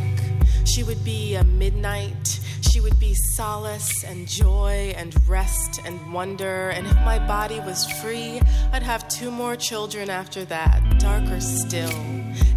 She 0.64 0.84
would 0.84 1.04
be 1.04 1.34
a 1.34 1.42
midnight. 1.42 2.38
She 2.60 2.78
would 2.80 3.00
be 3.00 3.14
solace 3.34 4.04
and 4.04 4.28
joy 4.28 4.94
and 4.96 5.12
rest 5.28 5.80
and 5.84 6.12
wonder. 6.12 6.70
And 6.70 6.86
if 6.86 6.94
my 6.98 7.18
body 7.18 7.58
was 7.58 7.90
free, 8.00 8.40
I'd 8.72 8.84
have 8.84 9.08
two 9.08 9.32
more 9.32 9.56
children 9.56 10.08
after 10.08 10.44
that, 10.44 11.00
darker 11.00 11.40
still. 11.40 11.98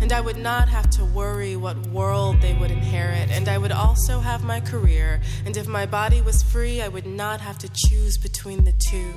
And 0.01 0.13
I 0.13 0.21
would 0.21 0.37
not 0.37 0.69
have 0.69 0.91
to 0.91 1.05
worry 1.05 1.55
what 1.55 1.77
world 1.87 2.41
they 2.41 2.53
would 2.53 2.69
inherit. 2.69 3.31
And 3.31 3.49
I 3.49 3.57
would 3.57 3.71
also 3.71 4.19
have 4.19 4.43
my 4.43 4.59
career. 4.59 5.19
And 5.47 5.57
if 5.57 5.67
my 5.67 5.87
body 5.87 6.21
was 6.21 6.43
free, 6.43 6.79
I 6.79 6.89
would 6.89 7.07
not 7.07 7.41
have 7.41 7.57
to 7.59 7.69
choose 7.73 8.19
between 8.19 8.65
the 8.65 8.73
two. 8.91 9.13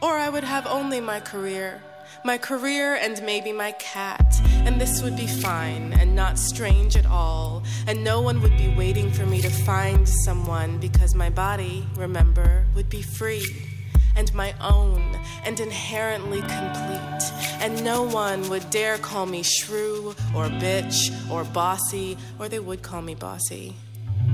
Or 0.00 0.12
I 0.12 0.30
would 0.30 0.44
have 0.44 0.66
only 0.66 1.02
my 1.02 1.20
career. 1.20 1.82
My 2.24 2.38
career 2.38 2.96
and 2.96 3.20
maybe 3.22 3.52
my 3.52 3.72
cat, 3.72 4.40
and 4.64 4.80
this 4.80 5.02
would 5.02 5.16
be 5.16 5.26
fine 5.26 5.92
and 5.92 6.14
not 6.14 6.38
strange 6.38 6.96
at 6.96 7.06
all, 7.06 7.62
and 7.86 8.02
no 8.02 8.20
one 8.20 8.40
would 8.42 8.56
be 8.56 8.68
waiting 8.76 9.10
for 9.10 9.26
me 9.26 9.40
to 9.40 9.50
find 9.50 10.08
someone 10.08 10.78
because 10.78 11.14
my 11.14 11.30
body, 11.30 11.86
remember, 11.96 12.66
would 12.74 12.88
be 12.88 13.02
free 13.02 13.44
and 14.16 14.32
my 14.34 14.54
own 14.60 15.02
and 15.44 15.60
inherently 15.60 16.40
complete, 16.40 17.32
and 17.60 17.84
no 17.84 18.02
one 18.02 18.48
would 18.48 18.68
dare 18.70 18.98
call 18.98 19.26
me 19.26 19.42
shrew 19.42 20.14
or 20.34 20.46
bitch 20.46 21.12
or 21.30 21.44
bossy, 21.44 22.16
or 22.38 22.48
they 22.48 22.58
would 22.58 22.82
call 22.82 23.02
me 23.02 23.14
bossy. 23.14 23.76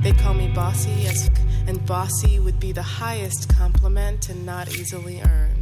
They'd 0.03 0.19
call 0.19 0.35
me 0.35 0.49
bossy, 0.49 1.09
and 1.67 1.85
bossy 1.85 2.39
would 2.39 2.59
be 2.59 2.73
the 2.73 2.83
highest 2.83 3.49
compliment 3.49 4.29
and 4.29 4.47
not 4.47 4.69
easily 4.69 5.21
earned. 5.21 5.62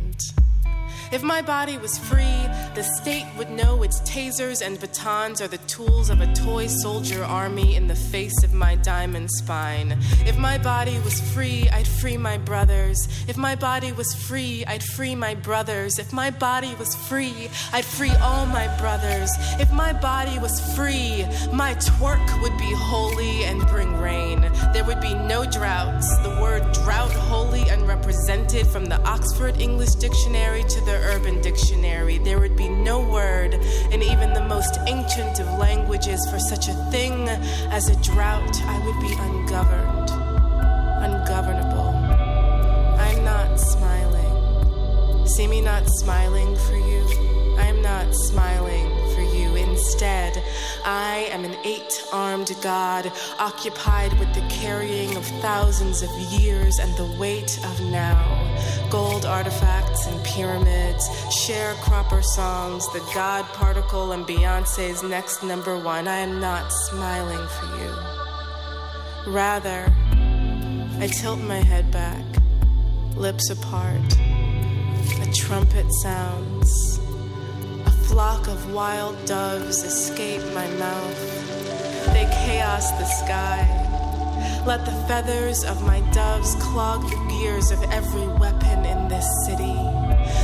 If 1.13 1.25
my 1.25 1.43
body 1.43 1.77
was 1.77 1.99
free, 1.99 2.47
the 2.77 2.85
state 2.85 3.27
would 3.37 3.51
know 3.51 3.83
its 3.83 4.01
tasers 4.03 4.65
and 4.65 4.79
batons 4.79 5.41
are 5.41 5.49
the 5.49 5.59
tools 5.67 6.09
of 6.09 6.21
a 6.21 6.33
toy 6.35 6.69
soldier 6.69 7.25
army 7.25 7.75
in 7.75 7.89
the 7.89 7.97
face 7.97 8.45
of 8.45 8.55
my 8.55 8.77
diamond 8.77 9.29
spine. 9.29 9.99
If 10.25 10.39
my 10.39 10.57
body 10.57 11.01
was 11.01 11.21
free, 11.33 11.69
I'd 11.71 11.89
free 11.89 12.17
my 12.17 12.39
brothers. 12.39 13.09
If 13.27 13.37
my 13.37 13.57
body 13.57 13.91
was 13.91 14.15
free, 14.15 14.65
I'd 14.67 14.85
free 14.85 15.17
my 15.17 15.35
brothers. 15.35 15.99
If 15.99 16.13
my 16.13 16.31
body 16.31 16.77
was 16.79 16.95
free, 16.95 17.51
I'd 17.73 17.85
free 17.85 18.15
all 18.23 18.47
my 18.47 18.69
brothers. 18.79 19.33
If 19.59 19.73
my 19.73 19.93
body 19.93 20.39
was 20.39 20.61
free, 20.77 21.25
my 21.53 21.75
twerk 21.75 22.41
would 22.41 22.57
be 22.57 22.73
holy 22.73 23.43
and 23.47 23.67
bring 23.67 23.97
rain. 23.97 24.43
There 24.73 24.85
would 24.85 25.01
be 25.01 25.15
no 25.15 25.45
droughts. 25.45 26.17
The 26.19 26.39
word 26.41 26.71
drought 26.73 27.11
wholly 27.11 27.69
unrepresented 27.69 28.69
from 28.69 28.85
the 28.85 29.01
Oxford 29.03 29.61
English 29.61 29.97
Dictionary 29.97 30.63
to 30.63 30.81
the 30.85 31.00
Urban 31.01 31.41
Dictionary. 31.41 32.19
There 32.19 32.39
would 32.39 32.57
be 32.57 32.69
no 32.69 33.01
word 33.01 33.55
in 33.91 34.03
even 34.03 34.33
the 34.33 34.45
most 34.45 34.79
ancient 34.87 35.41
of 35.41 35.47
languages 35.59 36.27
for 36.31 36.39
such 36.39 36.69
a 36.69 36.75
thing 36.91 37.29
as 37.71 37.89
a 37.89 37.97
drought. 38.03 38.57
I 38.63 38.79
would 38.85 39.01
be 39.01 39.13
ungoverned, 39.13 40.11
ungovernable. 41.05 41.91
I'm 42.99 43.25
not 43.25 43.57
smiling. 43.57 45.27
See 45.27 45.47
me 45.47 45.61
not 45.61 45.85
smiling 46.01 46.57
for 46.57 46.77
you. 46.77 47.40
I'm 47.61 47.83
not 47.83 48.15
smiling 48.15 48.89
for 49.15 49.21
you. 49.21 49.55
Instead, 49.57 50.43
I 50.85 51.29
am 51.31 51.45
an 51.45 51.57
eight 51.65 52.03
armed 52.13 52.51
god 52.63 53.13
occupied 53.39 54.19
with 54.19 54.33
the 54.35 54.47
carrying 54.49 55.17
of 55.17 55.25
thousands 55.41 56.03
of 56.03 56.11
years 56.41 56.79
and 56.79 56.95
the 56.97 57.17
weight 57.19 57.59
of 57.65 57.81
now. 57.91 58.21
Gold 58.91 59.25
artifacts 59.25 60.07
and 60.07 60.25
pyramids, 60.25 61.09
sharecropper 61.43 62.25
songs, 62.25 62.91
the 62.93 63.05
God 63.15 63.45
particle, 63.47 64.13
and 64.13 64.27
Beyonce's 64.27 65.03
next 65.03 65.43
number 65.43 65.79
one. 65.79 66.09
I 66.09 66.19
am 66.19 66.41
not 66.41 66.73
smiling 66.89 67.47
for 67.57 67.67
you. 67.81 69.33
Rather, 69.33 69.93
I 70.99 71.07
tilt 71.07 71.41
my 71.41 71.61
head 71.61 71.91
back, 71.91 72.25
lips 73.17 73.51
apart. 73.51 74.01
A 75.23 75.33
trumpet 75.35 75.87
sounds. 76.03 77.00
Flock 78.11 78.49
of 78.49 78.75
wild 78.75 79.25
doves 79.25 79.85
escape 79.85 80.43
my 80.53 80.67
mouth. 80.79 82.07
They 82.13 82.29
chaos 82.45 82.91
the 82.91 83.05
sky. 83.05 83.63
Let 84.67 84.85
the 84.85 84.91
feathers 85.07 85.63
of 85.63 85.85
my 85.87 86.01
doves 86.11 86.57
clog 86.57 87.03
the 87.03 87.29
gears 87.31 87.71
of 87.71 87.81
every 87.85 88.27
weapon 88.27 88.85
in 88.85 89.07
this 89.07 89.29
city. 89.47 89.79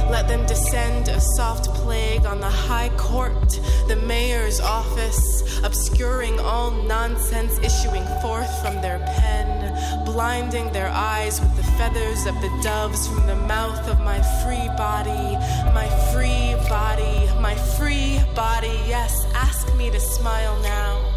Let 0.09 0.29
them 0.29 0.47
descend 0.47 1.09
a 1.09 1.21
soft 1.21 1.67
plague 1.75 2.25
on 2.25 2.39
the 2.41 2.49
high 2.49 2.91
court, 2.91 3.61
the 3.89 3.97
mayor's 3.97 4.61
office, 4.61 5.43
obscuring 5.65 6.39
all 6.39 6.71
nonsense 6.71 7.59
issuing 7.59 8.07
forth 8.23 8.63
from 8.63 8.81
their 8.81 9.01
pen, 9.01 10.05
blinding 10.05 10.73
their 10.73 10.89
eyes 10.91 11.41
with 11.41 11.57
the 11.57 11.65
feathers 11.73 12.27
of 12.27 12.41
the 12.41 12.61
doves 12.63 13.09
from 13.09 13.27
the 13.27 13.35
mouth 13.35 13.89
of 13.89 14.01
my 14.01 14.23
free 14.45 14.69
body, 14.79 15.35
my 15.75 15.89
free 16.13 16.46
body, 16.69 17.29
my 17.41 17.55
free 17.55 18.21
body. 18.35 18.79
Yes, 18.87 19.27
ask 19.35 19.75
me 19.77 19.91
to 19.91 20.01
smile 20.01 20.59
now 20.63 21.17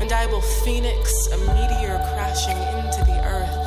and 0.00 0.12
I 0.12 0.26
will 0.26 0.40
phoenix 0.40 1.28
a 1.28 1.38
meteor 1.38 1.98
crashing 2.14 2.56
into 2.56 3.04
the 3.04 3.20
earth. 3.22 3.58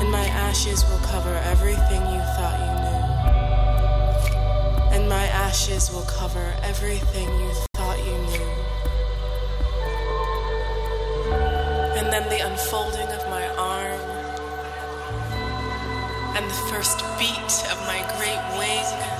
And 0.00 0.10
my 0.10 0.26
ashes 0.26 0.82
will 0.88 0.98
cover 0.98 1.34
everything 1.44 2.00
you 2.00 2.22
thought 2.36 2.58
you 2.58 2.72
knew. 2.82 3.04
And 4.96 5.08
my 5.08 5.26
ashes 5.26 5.92
will 5.92 6.06
cover 6.06 6.54
everything 6.62 7.28
you 7.28 7.52
thought 7.74 7.98
you 7.98 8.16
knew. 8.28 8.48
And 11.98 12.12
then 12.12 12.28
the 12.30 12.40
unfolding 12.50 13.05
the 16.48 16.54
first 16.70 17.00
beat 17.18 17.64
of 17.72 17.78
my 17.86 17.98
great 18.16 18.58
wing. 18.58 19.15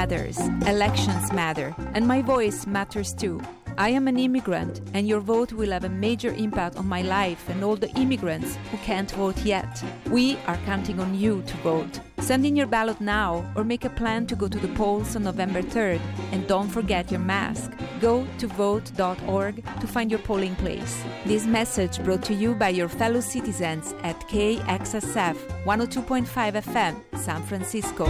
Matters, 0.00 0.38
elections 0.66 1.30
matter, 1.30 1.74
and 1.92 2.08
my 2.08 2.22
voice 2.22 2.66
matters 2.66 3.12
too. 3.12 3.38
I 3.76 3.90
am 3.90 4.08
an 4.08 4.18
immigrant, 4.18 4.80
and 4.94 5.06
your 5.06 5.20
vote 5.20 5.52
will 5.52 5.72
have 5.72 5.84
a 5.84 5.90
major 5.90 6.32
impact 6.32 6.76
on 6.76 6.88
my 6.88 7.02
life 7.02 7.46
and 7.50 7.62
all 7.62 7.76
the 7.76 7.90
immigrants 8.04 8.56
who 8.70 8.78
can't 8.78 9.10
vote 9.10 9.36
yet. 9.44 9.84
We 10.06 10.38
are 10.46 10.56
counting 10.64 11.00
on 11.00 11.14
you 11.14 11.42
to 11.42 11.56
vote. 11.58 12.00
Send 12.20 12.46
in 12.46 12.56
your 12.56 12.66
ballot 12.66 12.98
now 12.98 13.44
or 13.54 13.62
make 13.62 13.84
a 13.84 13.90
plan 13.90 14.26
to 14.28 14.36
go 14.36 14.48
to 14.48 14.58
the 14.58 14.74
polls 14.74 15.16
on 15.16 15.24
November 15.24 15.60
3rd. 15.60 16.00
And 16.32 16.46
don't 16.46 16.70
forget 16.70 17.10
your 17.10 17.20
mask. 17.20 17.70
Go 18.00 18.26
to 18.38 18.46
vote.org 18.46 19.56
to 19.80 19.86
find 19.86 20.10
your 20.10 20.20
polling 20.20 20.56
place. 20.56 21.02
This 21.26 21.44
message 21.44 22.02
brought 22.04 22.22
to 22.24 22.34
you 22.34 22.54
by 22.54 22.70
your 22.70 22.88
fellow 22.88 23.20
citizens 23.20 23.94
at 24.02 24.18
KXSF 24.30 25.36
102.5 25.64 26.62
FM, 26.64 26.94
San 27.18 27.42
Francisco. 27.42 28.06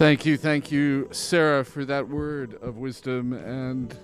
Thank 0.00 0.24
you, 0.24 0.38
thank 0.38 0.72
you, 0.72 1.10
Sarah, 1.10 1.62
for 1.62 1.84
that 1.84 2.08
word 2.08 2.56
of 2.62 2.78
wisdom, 2.78 3.34
and 3.34 3.94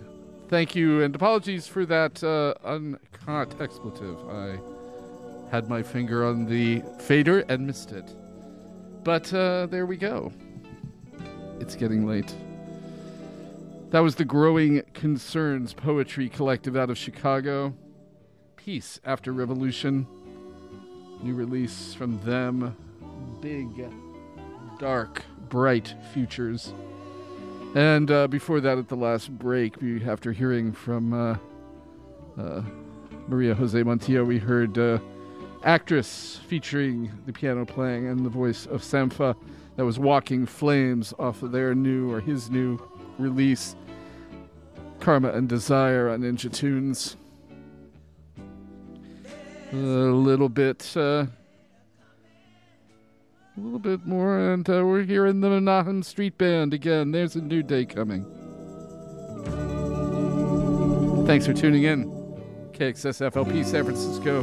thank 0.51 0.77
you, 0.77 1.01
and 1.01 1.15
apologies 1.15 1.67
for 1.67 1.87
that 1.87 2.23
uh, 2.23 2.53
uncaught 2.67 3.59
expletive. 3.63 4.19
I 4.29 4.59
had 5.51 5.71
my 5.71 5.83
finger 5.83 6.27
on 6.27 6.45
the 6.45 6.83
fader 7.01 7.47
and 7.49 7.67
missed 7.67 7.93
it. 7.93 8.15
But 9.05 9.33
uh, 9.33 9.69
there 9.71 9.87
we 9.87 9.97
go. 9.97 10.35
It's 11.61 11.75
getting 11.75 12.07
late. 12.07 12.35
That 13.89 14.01
was 14.01 14.17
the 14.17 14.27
Growing 14.27 14.83
Concerns 14.93 15.73
Poetry 15.73 16.29
Collective 16.29 16.77
out 16.77 16.91
of 16.91 16.99
Chicago. 16.99 17.75
Peace 18.57 19.01
After 19.03 19.33
Revolution. 19.33 20.07
New 21.23 21.33
release 21.33 21.95
from 21.95 22.23
them. 22.23 22.77
Big, 23.41 23.67
dark 24.79 25.23
bright 25.49 25.95
futures. 26.13 26.73
And 27.75 28.11
uh, 28.11 28.27
before 28.29 28.61
that, 28.61 28.79
at 28.79 28.89
the 28.89 28.97
last 28.97 29.31
break, 29.39 29.81
we, 29.81 30.03
after 30.05 30.33
hearing 30.33 30.73
from 30.73 31.13
uh, 31.13 31.37
uh, 32.39 32.63
Maria 33.29 33.55
Jose 33.55 33.79
Montijo, 33.83 34.27
we 34.27 34.39
heard 34.39 34.79
uh, 34.79 34.99
Actress 35.63 36.41
featuring 36.49 37.11
the 37.27 37.33
piano 37.33 37.65
playing 37.65 38.07
and 38.07 38.25
the 38.25 38.31
voice 38.31 38.67
of 38.67 38.83
Sampha. 38.83 39.37
That 39.77 39.85
was 39.85 39.99
Walking 39.99 40.47
Flames 40.47 41.13
off 41.19 41.43
of 41.43 41.53
their 41.53 41.75
new 41.75 42.11
or 42.11 42.21
his 42.21 42.51
new 42.51 42.79
release, 43.19 43.77
Karma 45.01 45.33
and 45.33 45.49
Desire 45.49 46.09
on 46.09 46.21
Ninja 46.21 46.51
Tunes. 46.51 47.17
A 49.73 49.77
little 49.77 50.49
bit 50.49 50.97
uh, 50.97 51.27
a 53.57 53.61
little 53.61 53.79
bit 53.79 54.05
more, 54.05 54.39
and 54.53 54.69
uh, 54.69 54.85
we're 54.85 55.03
hearing 55.03 55.41
the 55.41 55.49
Menahem 55.49 56.03
Street 56.03 56.37
Band 56.37 56.75
again. 56.75 57.13
There's 57.13 57.37
a 57.37 57.41
new 57.41 57.63
day 57.63 57.87
coming. 57.87 58.25
Thanks 61.27 61.47
for 61.47 61.55
tuning 61.55 61.85
in. 61.85 62.11
KXSFLP 62.73 63.65
San 63.65 63.85
Francisco. 63.85 64.43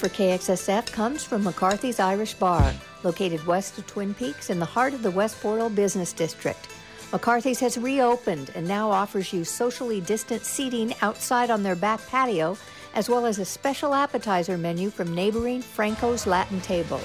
For 0.00 0.08
KXSF 0.08 0.90
comes 0.92 1.24
from 1.24 1.44
McCarthy's 1.44 2.00
Irish 2.00 2.32
Bar, 2.32 2.72
located 3.02 3.46
west 3.46 3.76
of 3.76 3.86
Twin 3.86 4.14
Peaks 4.14 4.48
in 4.48 4.58
the 4.58 4.64
heart 4.64 4.94
of 4.94 5.02
the 5.02 5.10
West 5.10 5.38
Portal 5.42 5.68
Business 5.68 6.14
District. 6.14 6.68
McCarthy's 7.12 7.60
has 7.60 7.76
reopened 7.76 8.50
and 8.54 8.66
now 8.66 8.90
offers 8.90 9.30
you 9.30 9.44
socially 9.44 10.00
distant 10.00 10.42
seating 10.42 10.94
outside 11.02 11.50
on 11.50 11.62
their 11.62 11.76
back 11.76 12.00
patio, 12.06 12.56
as 12.94 13.10
well 13.10 13.26
as 13.26 13.38
a 13.38 13.44
special 13.44 13.94
appetizer 13.94 14.56
menu 14.56 14.88
from 14.88 15.14
neighboring 15.14 15.60
Franco's 15.60 16.26
Latin 16.26 16.62
Table. 16.62 17.02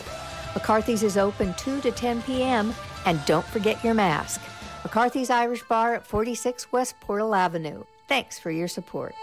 McCarthy's 0.53 1.03
is 1.03 1.17
open 1.17 1.53
2 1.55 1.81
to 1.81 1.91
10 1.91 2.21
p.m., 2.21 2.73
and 3.05 3.19
don't 3.25 3.45
forget 3.47 3.83
your 3.83 3.93
mask. 3.93 4.39
McCarthy's 4.83 5.29
Irish 5.29 5.63
Bar 5.63 5.95
at 5.95 6.07
46 6.07 6.71
West 6.71 6.97
Portal 7.01 7.35
Avenue. 7.35 7.83
Thanks 8.07 8.39
for 8.39 8.51
your 8.51 8.69
support. 8.69 9.15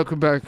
Welcome 0.00 0.18
back. 0.18 0.42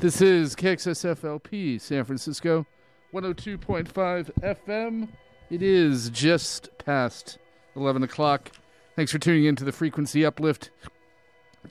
This 0.00 0.20
is 0.20 0.56
KXSFLP 0.56 1.80
San 1.80 2.02
Francisco, 2.02 2.66
102.5 3.14 4.32
FM. 4.42 5.08
It 5.48 5.62
is 5.62 6.10
just 6.10 6.76
past 6.78 7.38
11 7.76 8.02
o'clock. 8.02 8.50
Thanks 8.96 9.12
for 9.12 9.20
tuning 9.20 9.44
in 9.44 9.54
to 9.54 9.64
the 9.64 9.70
Frequency 9.70 10.24
Uplift. 10.24 10.70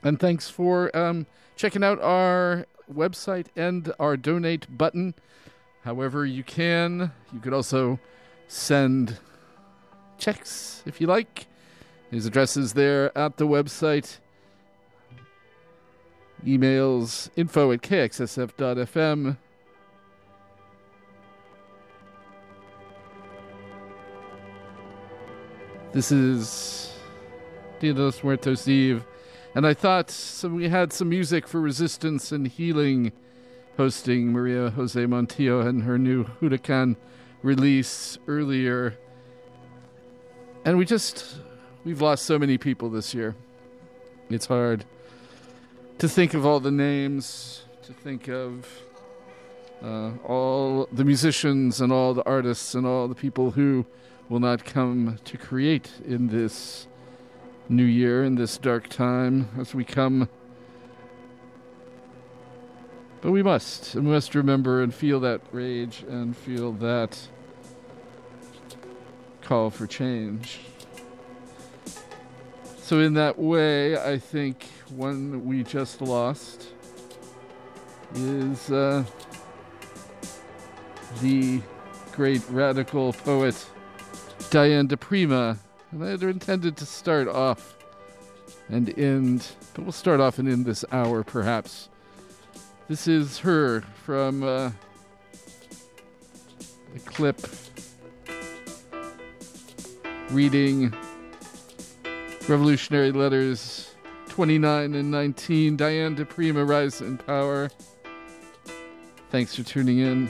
And 0.01 0.17
thanks 0.17 0.49
for 0.49 0.95
um, 0.95 1.27
checking 1.57 1.83
out 1.83 2.01
our 2.01 2.67
website 2.89 3.47
and 3.57 3.91
our 3.99 4.15
donate 4.15 4.77
button. 4.77 5.13
However, 5.83 6.25
you 6.25 6.41
can. 6.41 7.11
You 7.33 7.41
could 7.41 7.53
also 7.53 7.99
send 8.47 9.19
checks 10.17 10.83
if 10.85 11.01
you 11.01 11.07
like. 11.07 11.47
His 12.11 12.25
address 12.25 12.55
is 12.55 12.71
there 12.71 13.15
at 13.17 13.35
the 13.35 13.45
website. 13.45 14.19
Emails 16.45 17.29
info 17.35 17.71
at 17.71 17.81
kxsf.fm. 17.81 19.37
This 25.91 26.11
is 26.11 26.93
Dia 27.79 27.93
de 27.93 28.01
los 28.03 28.23
Muertos 28.23 28.67
Eve, 28.67 29.05
and 29.55 29.65
I 29.65 29.73
thought 29.73 30.11
so 30.11 30.49
we 30.49 30.69
had 30.69 30.93
some 30.93 31.09
music 31.09 31.47
for 31.47 31.61
resistance 31.61 32.31
and 32.31 32.47
healing, 32.47 33.11
hosting 33.77 34.31
Maria 34.31 34.69
Jose 34.71 34.99
Montijo 34.99 35.65
and 35.65 35.83
her 35.83 35.97
new 35.97 36.25
Huracan 36.41 36.95
release 37.41 38.19
earlier. 38.27 38.97
And 40.65 40.77
we 40.77 40.85
just, 40.85 41.37
we've 41.85 42.01
lost 42.01 42.25
so 42.25 42.37
many 42.37 42.57
people 42.57 42.89
this 42.89 43.13
year. 43.13 43.35
It's 44.29 44.47
hard 44.47 44.85
to 45.97 46.09
think 46.09 46.33
of 46.33 46.45
all 46.45 46.59
the 46.59 46.71
names, 46.71 47.63
to 47.83 47.93
think 47.93 48.27
of 48.27 48.67
uh, 49.83 50.11
all 50.25 50.87
the 50.91 51.05
musicians 51.05 51.79
and 51.79 51.91
all 51.91 52.13
the 52.13 52.25
artists 52.25 52.75
and 52.75 52.85
all 52.85 53.07
the 53.07 53.15
people 53.15 53.51
who 53.51 53.85
will 54.27 54.39
not 54.39 54.65
come 54.65 55.17
to 55.23 55.37
create 55.37 55.91
in 56.05 56.27
this 56.27 56.87
new 57.69 57.83
year, 57.83 58.23
in 58.23 58.35
this 58.35 58.57
dark 58.57 58.89
time, 58.89 59.49
as 59.59 59.73
we 59.73 59.83
come. 59.83 60.27
But 63.21 63.31
we 63.31 63.41
must, 63.41 63.95
and 63.95 64.05
we 64.05 64.13
must 64.13 64.35
remember 64.35 64.83
and 64.83 64.93
feel 64.93 65.19
that 65.21 65.41
rage 65.51 66.03
and 66.07 66.35
feel 66.35 66.73
that 66.73 67.27
call 69.41 69.69
for 69.69 69.87
change. 69.87 70.59
So, 72.85 72.99
in 72.99 73.15
that 73.15 73.39
way, 73.39 73.97
I 73.97 74.19
think 74.19 74.63
one 74.95 75.43
we 75.43 75.63
just 75.63 76.03
lost 76.03 76.67
is 78.13 78.69
uh, 78.69 79.03
the 81.19 81.63
great 82.11 82.47
radical 82.47 83.11
poet 83.11 83.55
Diane 84.51 84.85
di 84.85 84.95
Prima. 84.97 85.57
And 85.89 86.03
I 86.03 86.09
had 86.09 86.21
intended 86.21 86.77
to 86.77 86.85
start 86.85 87.27
off 87.27 87.75
and 88.69 88.95
end, 88.99 89.47
but 89.73 89.81
we'll 89.81 89.91
start 89.91 90.19
off 90.19 90.37
and 90.37 90.47
end 90.47 90.67
this 90.67 90.85
hour 90.91 91.23
perhaps. 91.23 91.89
This 92.87 93.07
is 93.07 93.39
her 93.39 93.81
from 94.03 94.43
uh, 94.43 94.69
a 96.95 96.99
clip 97.03 97.47
reading 100.29 100.93
Revolutionary 102.47 103.11
Letters 103.11 103.95
29 104.29 104.93
and 104.93 105.09
19. 105.09 105.77
Diane 105.77 106.13
di 106.13 106.23
Prima, 106.25 106.63
Rise 106.63 107.01
in 107.01 107.17
Power. 107.17 107.71
Thanks 109.31 109.55
for 109.55 109.63
tuning 109.63 109.97
in. 109.97 110.29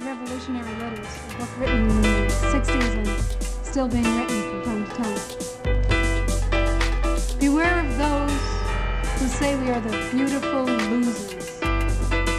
Revolutionary 0.00 0.72
Letters, 0.78 1.08
a 1.08 1.38
book 1.38 1.58
written 1.58 1.90
in 1.90 2.02
the 2.02 2.28
60s 2.28 2.94
and 2.94 3.08
still 3.66 3.88
being 3.88 4.04
written 4.16 4.62
from 4.62 4.86
time 4.86 5.16
to 5.16 5.38
time. 5.64 7.38
Beware 7.40 7.80
of 7.80 7.98
those 7.98 8.30
who 9.20 9.26
say 9.26 9.56
we 9.56 9.70
are 9.70 9.80
the 9.80 10.08
beautiful 10.12 10.66
losers, 10.66 11.58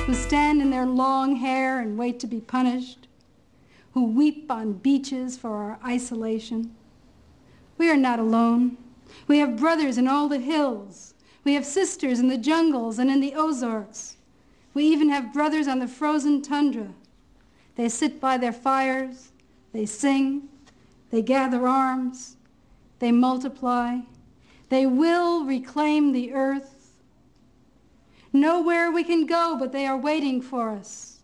who 0.06 0.14
stand 0.14 0.62
in 0.62 0.70
their 0.70 0.86
long 0.86 1.36
hair 1.36 1.82
and 1.82 1.98
wait 1.98 2.18
to 2.22 2.28
be 2.28 2.40
punished, 2.40 3.10
who 3.92 4.06
weep 4.06 4.50
on 4.50 4.72
beaches 4.72 5.36
for 5.36 5.58
our 5.58 5.80
isolation. 5.86 6.74
We 7.78 7.90
are 7.90 7.98
not 7.98 8.20
alone. 8.20 8.78
We 9.28 9.40
have 9.40 9.58
brothers 9.58 9.98
in 9.98 10.08
all 10.08 10.28
the 10.28 10.40
hills. 10.40 11.14
We 11.44 11.54
have 11.54 11.66
sisters 11.66 12.20
in 12.20 12.28
the 12.28 12.38
jungles 12.38 13.00
and 13.00 13.10
in 13.10 13.20
the 13.20 13.34
Ozarks. 13.36 14.18
We 14.74 14.86
even 14.86 15.10
have 15.10 15.34
brothers 15.34 15.68
on 15.68 15.80
the 15.80 15.88
frozen 15.88 16.42
tundra. 16.42 16.90
They 17.76 17.90
sit 17.90 18.20
by 18.20 18.38
their 18.38 18.54
fires, 18.54 19.32
they 19.72 19.86
sing, 19.86 20.50
they 21.12 21.22
gather 21.22 21.68
arms, 21.68 22.38
they 23.00 23.12
multiply, 23.12 24.00
they 24.70 24.86
will 24.86 25.46
reclaim 25.46 26.12
the 26.12 26.34
earth. 26.34 26.92
Nowhere 28.34 28.92
we 28.92 29.04
can 29.04 29.26
go, 29.26 29.56
but 29.58 29.72
they 29.72 29.86
are 29.86 29.98
waiting 29.98 30.42
for 30.42 30.72
us. 30.72 31.20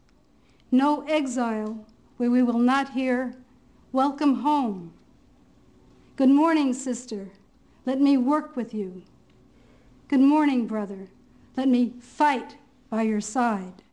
No 0.72 1.02
exile 1.08 1.86
where 2.18 2.32
we 2.32 2.44
will 2.44 2.60
not 2.60 2.92
hear, 2.92 3.36
Welcome 3.94 4.42
home. 4.42 4.93
Good 6.24 6.30
morning, 6.30 6.74
sister. 6.74 7.32
Let 7.86 8.00
me 8.00 8.16
work 8.16 8.56
with 8.56 8.74
you. 8.74 9.04
Good 10.08 10.22
morning, 10.22 10.68
brother. 10.68 11.10
Let 11.58 11.68
me 11.68 11.96
fight 12.00 12.56
by 12.90 13.02
your 13.02 13.20
side. 13.20 13.84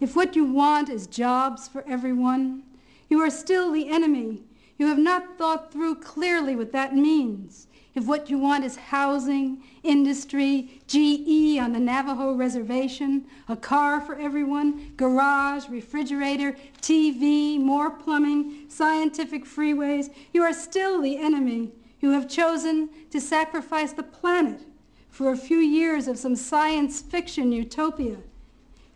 If 0.00 0.16
what 0.16 0.34
you 0.34 0.46
want 0.46 0.88
is 0.88 1.06
jobs 1.06 1.68
for 1.68 1.84
everyone, 1.86 2.62
you 3.10 3.20
are 3.20 3.28
still 3.28 3.70
the 3.70 3.90
enemy. 3.90 4.44
You 4.78 4.86
have 4.86 4.96
not 4.96 5.36
thought 5.36 5.70
through 5.70 5.96
clearly 5.96 6.56
what 6.56 6.72
that 6.72 6.96
means. 6.96 7.66
If 7.94 8.06
what 8.06 8.30
you 8.30 8.38
want 8.38 8.64
is 8.64 8.76
housing, 8.76 9.62
industry, 9.82 10.80
GE 10.86 11.58
on 11.58 11.72
the 11.72 11.78
Navajo 11.78 12.32
reservation, 12.32 13.26
a 13.48 13.56
car 13.56 14.00
for 14.00 14.18
everyone, 14.18 14.94
garage, 14.96 15.68
refrigerator, 15.68 16.56
TV, 16.80 17.58
more 17.58 17.90
plumbing, 17.90 18.64
scientific 18.68 19.44
freeways, 19.44 20.08
you 20.32 20.42
are 20.42 20.54
still 20.54 21.02
the 21.02 21.18
enemy. 21.18 21.70
You 22.00 22.10
have 22.10 22.28
chosen 22.28 22.88
to 23.10 23.20
sacrifice 23.20 23.92
the 23.92 24.02
planet 24.02 24.62
for 25.10 25.30
a 25.30 25.36
few 25.36 25.58
years 25.58 26.08
of 26.08 26.18
some 26.18 26.34
science 26.34 27.02
fiction 27.02 27.52
utopia. 27.52 28.16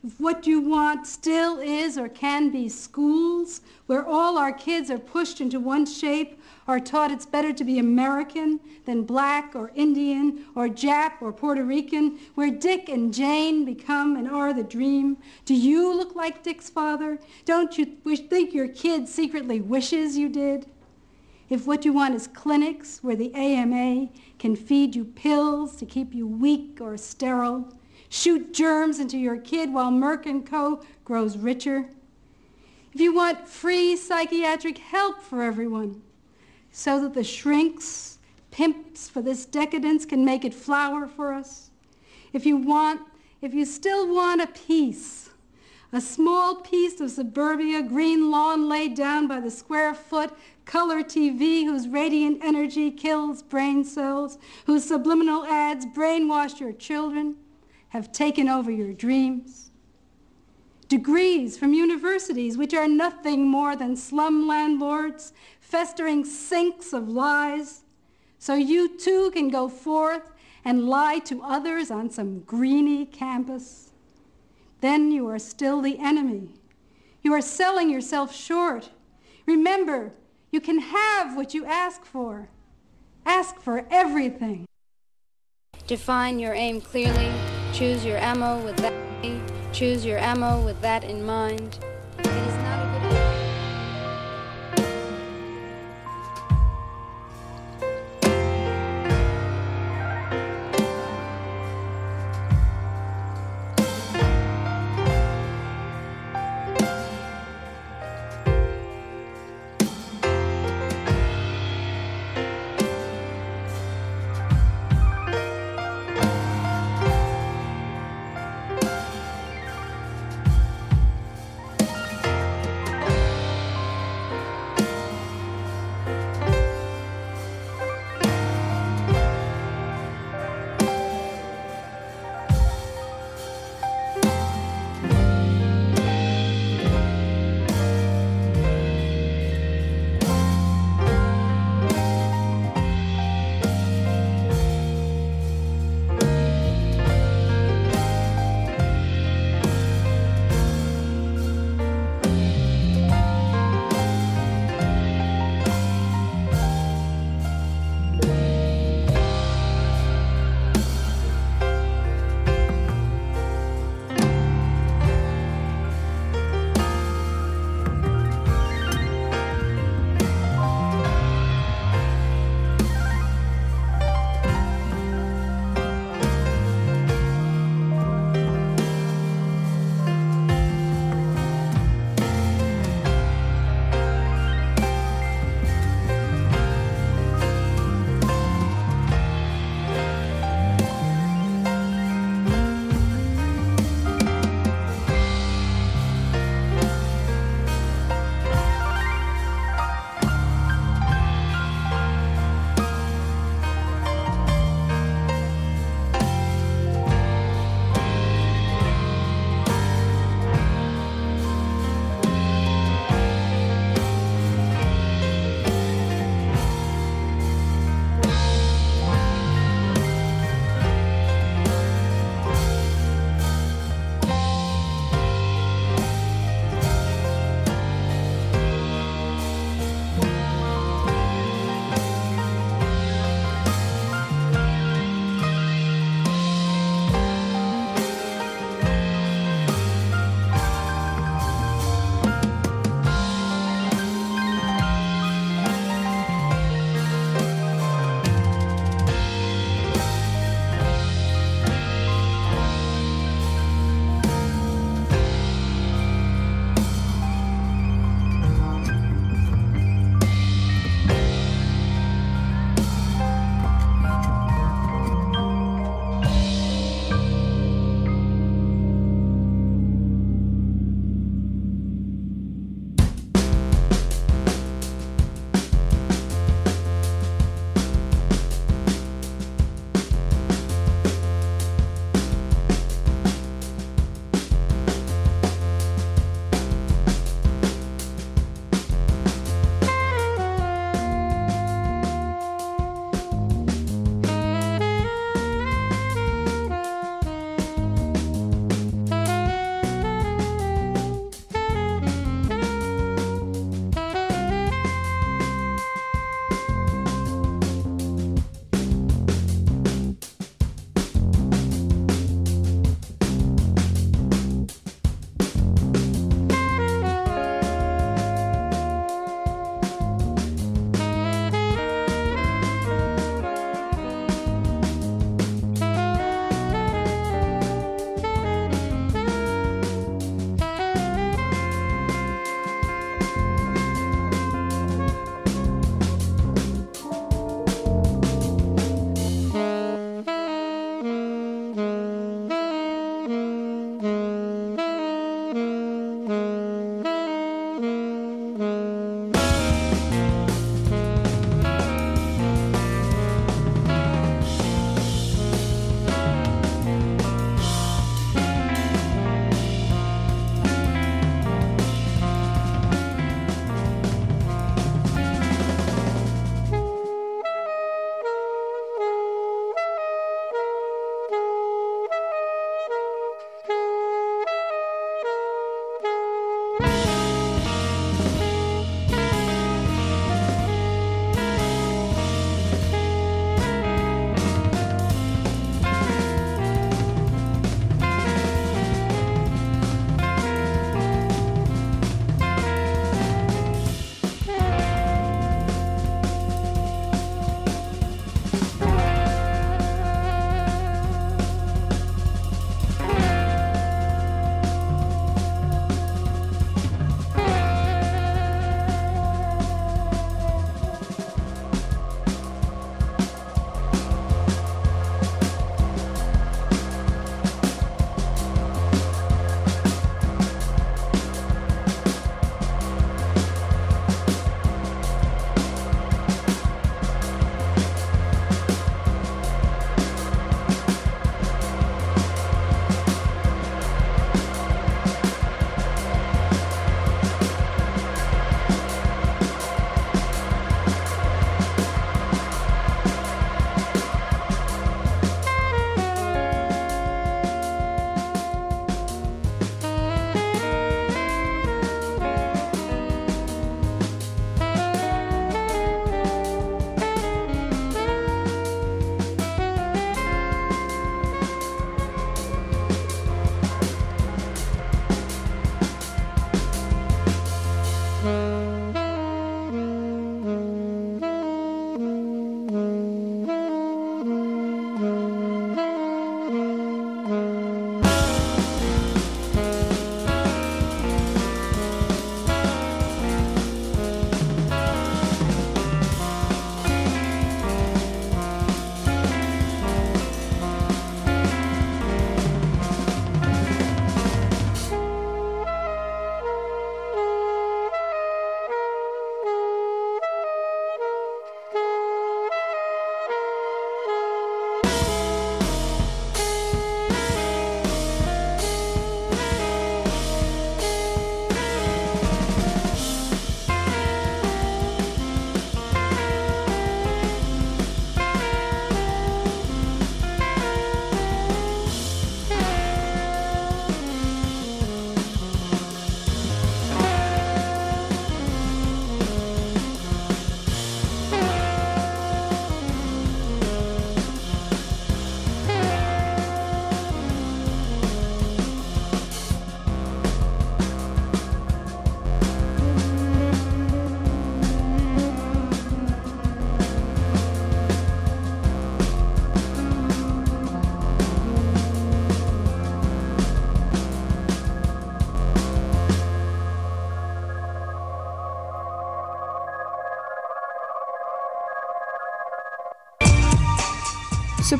If 0.02 0.18
what 0.20 0.46
you 0.46 0.60
want 0.60 1.06
still 1.06 1.58
is 1.58 1.98
or 1.98 2.08
can 2.08 2.50
be 2.50 2.68
schools 2.68 3.60
where 3.86 4.06
all 4.06 4.38
our 4.38 4.52
kids 4.52 4.90
are 4.90 4.98
pushed 4.98 5.40
into 5.40 5.60
one 5.60 5.84
shape, 5.84 6.40
are 6.68 6.80
taught 6.80 7.10
it's 7.10 7.26
better 7.26 7.52
to 7.52 7.64
be 7.64 7.78
American 7.78 8.60
than 8.84 9.04
black 9.04 9.54
or 9.54 9.70
Indian 9.74 10.44
or 10.54 10.68
Jap 10.68 11.20
or 11.20 11.32
Puerto 11.32 11.64
Rican, 11.64 12.18
where 12.34 12.50
Dick 12.50 12.88
and 12.88 13.12
Jane 13.14 13.64
become 13.64 14.16
and 14.16 14.28
are 14.28 14.52
the 14.52 14.62
dream. 14.62 15.16
Do 15.44 15.54
you 15.54 15.94
look 15.94 16.14
like 16.14 16.42
Dick's 16.42 16.68
father? 16.68 17.18
Don't 17.44 17.78
you 17.78 17.96
wish, 18.04 18.20
think 18.20 18.52
your 18.52 18.68
kid 18.68 19.08
secretly 19.08 19.60
wishes 19.60 20.16
you 20.18 20.28
did? 20.28 20.66
If 21.48 21.66
what 21.66 21.84
you 21.84 21.92
want 21.92 22.14
is 22.16 22.26
clinics 22.26 23.04
where 23.04 23.14
the 23.14 23.32
AMA 23.34 24.08
can 24.38 24.56
feed 24.56 24.96
you 24.96 25.04
pills 25.04 25.76
to 25.76 25.86
keep 25.86 26.12
you 26.12 26.26
weak 26.26 26.78
or 26.80 26.96
sterile, 26.96 27.72
shoot 28.08 28.52
germs 28.52 28.98
into 28.98 29.16
your 29.16 29.36
kid 29.36 29.72
while 29.72 29.92
Merck 29.92 30.44
& 30.46 30.50
Co. 30.50 30.82
grows 31.04 31.36
richer. 31.36 31.88
If 32.92 33.00
you 33.00 33.14
want 33.14 33.46
free 33.46 33.94
psychiatric 33.94 34.78
help 34.78 35.20
for 35.20 35.42
everyone, 35.42 36.02
so 36.78 37.00
that 37.00 37.14
the 37.14 37.24
shrinks, 37.24 38.18
pimps 38.50 39.08
for 39.08 39.22
this 39.22 39.46
decadence 39.46 40.04
can 40.04 40.26
make 40.26 40.44
it 40.44 40.52
flower 40.52 41.06
for 41.06 41.32
us. 41.32 41.70
If 42.34 42.44
you 42.44 42.58
want, 42.58 43.00
if 43.40 43.54
you 43.54 43.64
still 43.64 44.14
want 44.14 44.42
a 44.42 44.46
piece, 44.46 45.30
a 45.90 46.02
small 46.02 46.56
piece 46.56 47.00
of 47.00 47.10
suburbia, 47.10 47.82
green 47.82 48.30
lawn 48.30 48.68
laid 48.68 48.94
down 48.94 49.26
by 49.26 49.40
the 49.40 49.50
square 49.50 49.94
foot, 49.94 50.34
color 50.66 51.02
TV 51.02 51.64
whose 51.64 51.88
radiant 51.88 52.44
energy 52.44 52.90
kills 52.90 53.42
brain 53.42 53.82
cells, 53.82 54.36
whose 54.66 54.84
subliminal 54.84 55.46
ads 55.46 55.86
brainwash 55.86 56.60
your 56.60 56.72
children, 56.72 57.36
have 57.88 58.12
taken 58.12 58.50
over 58.50 58.70
your 58.70 58.92
dreams. 58.92 59.70
Degrees 60.88 61.58
from 61.58 61.74
universities 61.74 62.56
which 62.56 62.72
are 62.72 62.86
nothing 62.86 63.48
more 63.48 63.74
than 63.74 63.96
slum 63.96 64.46
landlords, 64.46 65.32
festering 65.60 66.24
sinks 66.24 66.92
of 66.92 67.08
lies, 67.08 67.82
so 68.38 68.54
you 68.54 68.96
too 68.96 69.30
can 69.32 69.48
go 69.48 69.68
forth 69.68 70.32
and 70.64 70.88
lie 70.88 71.18
to 71.20 71.42
others 71.42 71.90
on 71.90 72.10
some 72.10 72.40
greeny 72.40 73.04
campus. 73.04 73.90
Then 74.80 75.10
you 75.10 75.26
are 75.28 75.38
still 75.38 75.80
the 75.80 75.98
enemy. 75.98 76.50
You 77.22 77.32
are 77.32 77.40
selling 77.40 77.90
yourself 77.90 78.34
short. 78.34 78.90
Remember, 79.46 80.12
you 80.52 80.60
can 80.60 80.78
have 80.78 81.36
what 81.36 81.54
you 81.54 81.64
ask 81.64 82.04
for. 82.04 82.48
Ask 83.24 83.60
for 83.60 83.86
everything. 83.90 84.66
Define 85.86 86.38
your 86.38 86.54
aim 86.54 86.80
clearly. 86.80 87.32
Choose 87.72 88.04
your 88.04 88.18
ammo 88.18 88.64
with 88.64 88.76
that. 88.76 89.05
Choose 89.76 90.06
your 90.06 90.16
ammo 90.16 90.64
with 90.64 90.80
that 90.80 91.04
in 91.04 91.22
mind. 91.22 91.78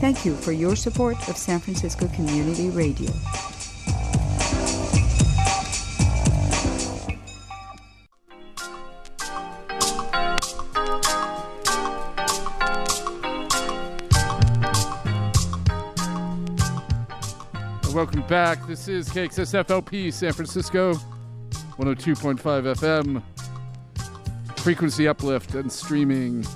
Thank 0.00 0.24
you 0.24 0.34
for 0.34 0.52
your 0.52 0.76
support 0.76 1.28
of 1.28 1.36
San 1.36 1.60
Francisco 1.60 2.08
Community 2.08 2.70
Radio. 2.70 3.10
Welcome 17.92 18.22
back. 18.26 18.66
This 18.66 18.88
is 18.88 19.10
KXSFLP 19.10 20.10
San 20.14 20.32
Francisco, 20.32 20.94
102.5 20.94 22.40
FM, 22.40 23.22
frequency 24.60 25.06
uplift 25.06 25.54
and 25.56 25.70
streaming 25.70 26.46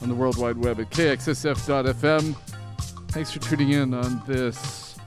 on 0.00 0.08
the 0.08 0.14
World 0.14 0.38
Wide 0.38 0.56
Web 0.56 0.80
at 0.80 0.88
kxsf.fm. 0.90 2.53
Thanks 3.14 3.30
for 3.30 3.38
tuning 3.38 3.70
in 3.70 3.94
on 3.94 4.20
this 4.26 4.98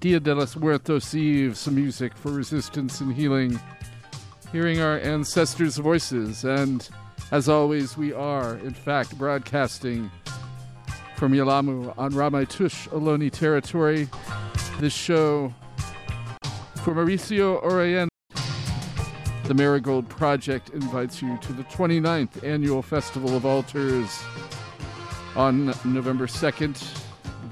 Dia 0.00 0.20
de 0.20 0.32
los 0.32 0.54
Muertos 0.54 1.12
Eve, 1.16 1.58
some 1.58 1.74
music 1.74 2.16
for 2.16 2.30
resistance 2.30 3.00
and 3.00 3.12
healing, 3.12 3.58
hearing 4.52 4.80
our 4.80 5.00
ancestors' 5.00 5.76
voices. 5.76 6.44
And 6.44 6.88
as 7.32 7.48
always, 7.48 7.96
we 7.96 8.12
are, 8.12 8.54
in 8.58 8.72
fact, 8.72 9.18
broadcasting 9.18 10.12
from 11.16 11.32
Yelamu 11.32 11.92
on 11.98 12.12
Ramaytush 12.12 12.88
Ohlone 12.90 13.32
territory. 13.32 14.08
This 14.78 14.94
show 14.94 15.52
for 16.84 16.94
Mauricio 16.94 17.60
Oreyen. 17.64 18.06
The 19.48 19.54
Marigold 19.54 20.08
Project 20.08 20.70
invites 20.70 21.20
you 21.20 21.36
to 21.38 21.52
the 21.52 21.64
29th 21.64 22.44
annual 22.44 22.80
Festival 22.80 23.36
of 23.36 23.44
Altars 23.44 24.22
on 25.34 25.74
November 25.84 26.28
2nd. 26.28 27.05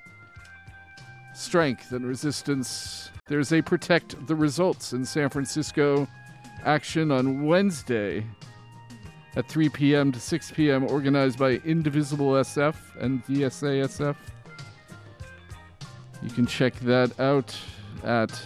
strength 1.34 1.92
and 1.92 2.06
resistance. 2.06 3.10
There's 3.28 3.52
a 3.52 3.62
Protect 3.62 4.28
the 4.28 4.36
Results 4.36 4.94
in 4.94 5.06
San 5.06 5.30
Francisco 5.30 6.08
action 6.64 7.12
on 7.12 7.46
Wednesday 7.46 8.26
at 9.36 9.48
3 9.48 9.70
p.m. 9.70 10.12
to 10.12 10.20
6 10.20 10.52
p.m., 10.52 10.86
organized 10.86 11.40
by 11.40 11.62
Indivisible 11.66 12.32
SF 12.34 12.76
and 13.00 13.26
DSASF. 13.26 14.16
You 16.22 16.30
can 16.30 16.46
check 16.46 16.76
that 16.82 17.18
out 17.20 17.58
at 18.04 18.42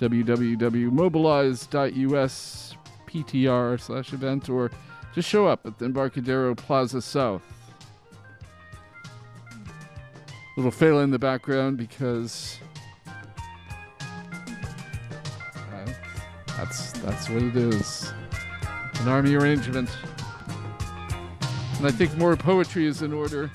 www.mobilize.us 0.00 2.76
PTR 3.06 3.80
slash 3.80 4.12
event 4.12 4.48
or 4.48 4.72
just 5.14 5.28
show 5.28 5.46
up 5.46 5.64
at 5.64 5.78
the 5.78 5.84
Embarcadero 5.84 6.56
Plaza 6.56 7.00
South. 7.00 7.42
Little 10.56 10.72
fail 10.72 11.00
in 11.00 11.10
the 11.10 11.18
background 11.18 11.78
because 11.78 12.58
uh, 15.56 15.92
that's 16.46 16.92
that's 16.92 17.28
what 17.28 17.42
it 17.42 17.56
is. 17.56 18.12
An 19.00 19.08
army 19.08 19.34
arrangement. 19.34 19.90
And 21.78 21.86
I 21.86 21.90
think 21.90 22.16
more 22.16 22.36
poetry 22.36 22.86
is 22.86 23.02
in 23.02 23.12
order. 23.12 23.50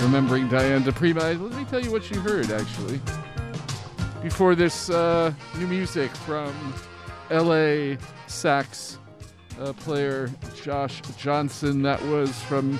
Remembering 0.00 0.48
Diane 0.48 0.82
de 0.82 0.92
DiPrima. 0.92 1.40
Let 1.40 1.58
me 1.58 1.64
tell 1.64 1.80
you 1.80 1.90
what 1.90 2.04
she 2.04 2.16
heard 2.16 2.50
actually 2.50 3.00
before 4.22 4.54
this 4.54 4.90
uh, 4.90 5.32
new 5.58 5.66
music 5.66 6.10
from 6.10 6.52
LA 7.30 7.96
sax 8.26 8.98
uh, 9.60 9.72
player 9.74 10.30
Josh 10.62 11.00
Johnson. 11.16 11.82
That 11.82 12.02
was 12.06 12.32
from 12.42 12.78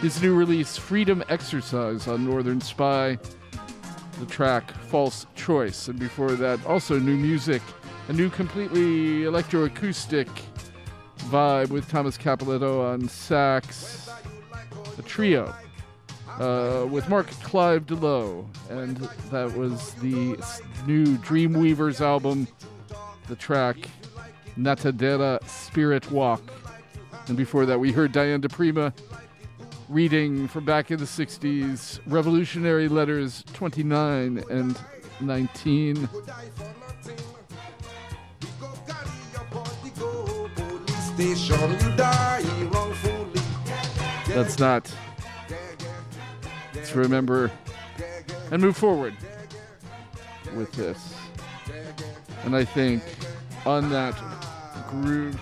his 0.00 0.20
new 0.22 0.34
release, 0.34 0.76
Freedom 0.76 1.24
Exercise 1.28 2.06
on 2.06 2.24
Northern 2.24 2.60
Spy, 2.60 3.18
the 4.20 4.26
track 4.26 4.70
False 4.88 5.26
Choice. 5.34 5.88
And 5.88 5.98
before 5.98 6.32
that, 6.32 6.64
also 6.66 6.98
new 6.98 7.16
music, 7.16 7.62
a 8.08 8.12
new 8.12 8.30
completely 8.30 9.22
electroacoustic 9.22 10.28
vibe 11.30 11.70
with 11.70 11.88
Tommaso 11.88 12.20
Cappellato 12.20 12.92
on 12.92 13.08
sax, 13.08 14.08
a 14.98 15.02
trio 15.02 15.54
uh, 16.38 16.86
with 16.90 17.08
Mark 17.08 17.26
Clive 17.42 17.86
DeLoe, 17.86 18.46
and 18.68 18.96
that 19.30 19.56
was 19.56 19.94
the 19.94 20.36
new 20.86 21.16
Dreamweavers 21.18 22.00
album, 22.00 22.46
the 23.28 23.36
track 23.36 23.76
Natadera 24.58 25.42
Spirit 25.48 26.10
Walk. 26.10 26.42
And 27.28 27.36
before 27.36 27.66
that, 27.66 27.78
we 27.78 27.92
heard 27.92 28.12
Diane 28.12 28.40
di 28.40 28.48
Prima 28.48 28.92
reading 29.88 30.48
from 30.48 30.64
back 30.64 30.90
in 30.90 30.98
the 30.98 31.04
60s 31.04 32.00
Revolutionary 32.06 32.88
Letters 32.88 33.44
29 33.52 34.44
and 34.50 34.78
19. 35.20 36.08
That's 44.28 44.58
not 44.58 44.92
remember 47.00 47.50
and 48.50 48.62
move 48.62 48.76
forward 48.76 49.14
with 50.54 50.72
this. 50.72 51.14
And 52.44 52.54
I 52.54 52.64
think 52.64 53.02
on 53.64 53.90
that 53.90 54.14
groove, 54.88 55.40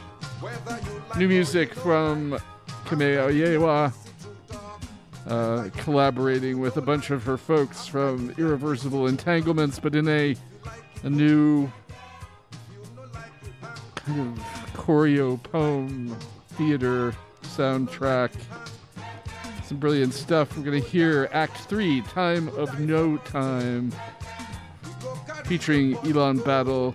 new 1.17 1.29
music 1.29 1.75
from 1.75 2.39
Camae 2.87 3.17
Ayewa, 3.17 3.93
uh, 5.27 5.69
collaborating 5.77 6.61
with 6.61 6.77
a 6.77 6.83
bunch 6.83 7.11
of 7.11 7.25
her 7.25 7.37
folks 7.37 7.87
from 7.87 8.35
Irreversible 8.37 9.07
Entanglements, 9.07 9.79
but 9.79 9.95
in 9.95 10.09
a 10.09 10.37
a 11.03 11.11
new 11.11 11.71
kind 13.95 14.21
of 14.21 14.45
choreo 14.73 15.41
poem 15.43 16.17
theater 16.53 17.15
soundtrack 17.43 18.33
some 19.65 19.79
brilliant 19.79 20.13
stuff. 20.13 20.57
We're 20.57 20.65
going 20.65 20.83
to 20.83 20.89
hear 20.89 21.29
Act 21.33 21.57
3, 21.63 22.03
Time 22.03 22.49
of 22.51 22.79
No 22.81 23.17
Time, 23.19 23.93
featuring 25.45 25.97
Elon 26.07 26.39
Battle. 26.39 26.95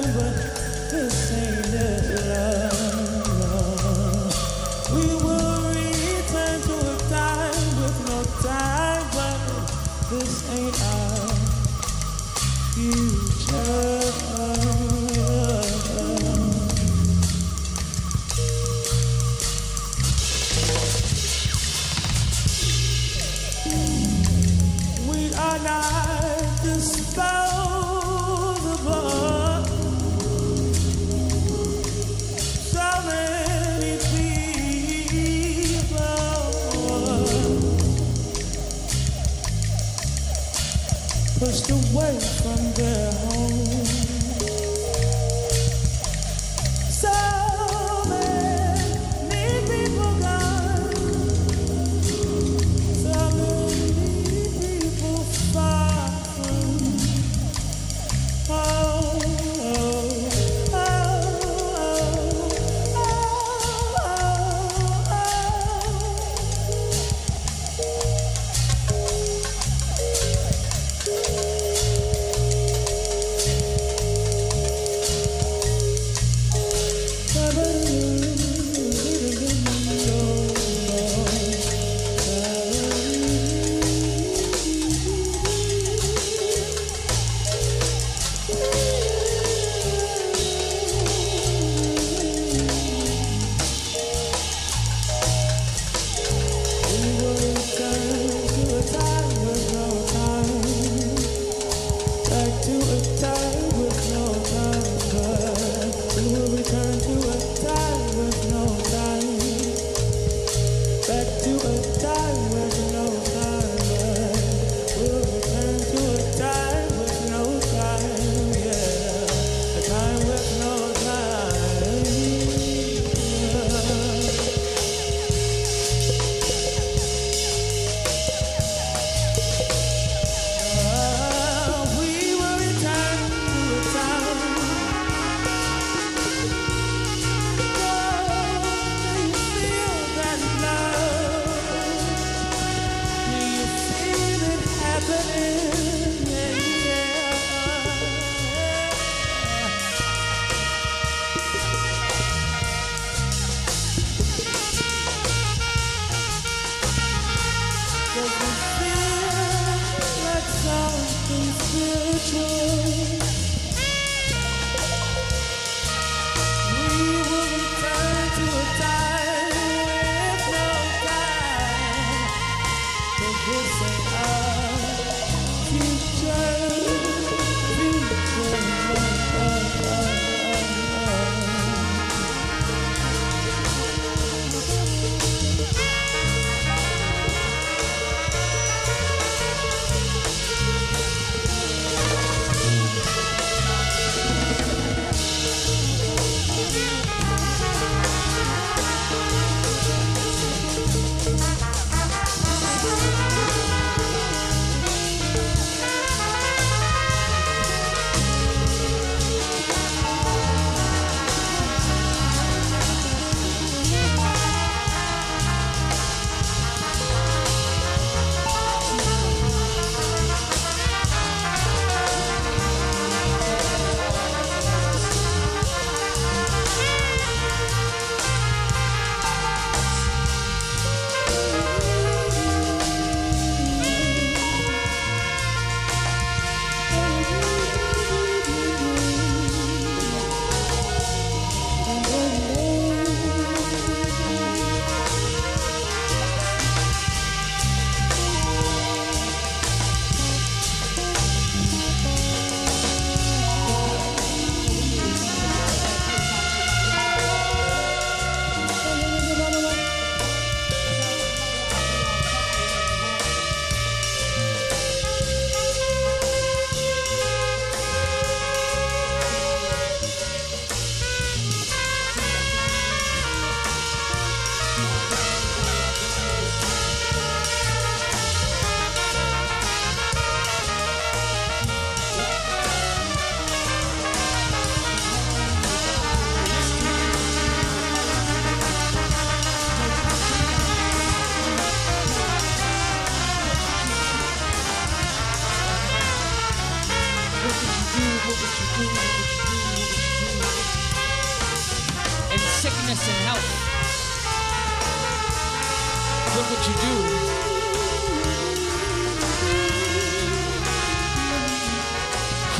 ain't 10.51 10.81
our 10.83 11.00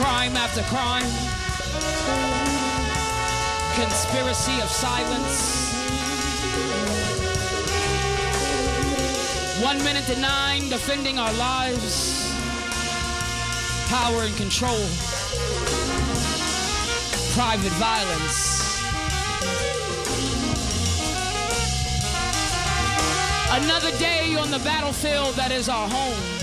Crime 0.02 0.36
after 0.36 0.64
crime. 0.64 1.06
Conspiracy 3.76 4.60
of 4.60 4.68
silence. 4.68 5.76
One 9.62 9.78
minute 9.84 10.06
to 10.06 10.20
nine, 10.20 10.70
defending 10.70 11.20
our 11.20 11.32
lives. 11.34 12.34
Power 13.90 14.24
and 14.24 14.36
control. 14.38 14.84
Private 17.36 17.74
violence. 17.78 18.82
Another 23.52 23.96
day 24.00 24.36
on 24.36 24.50
the 24.50 24.60
battlefield 24.64 25.36
that 25.36 25.52
is 25.52 25.70
our 25.70 25.88
home. 25.88 26.41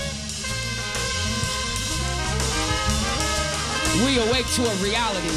We 4.04 4.18
awake 4.18 4.46
to 4.54 4.62
a 4.62 4.74
reality. 4.76 5.28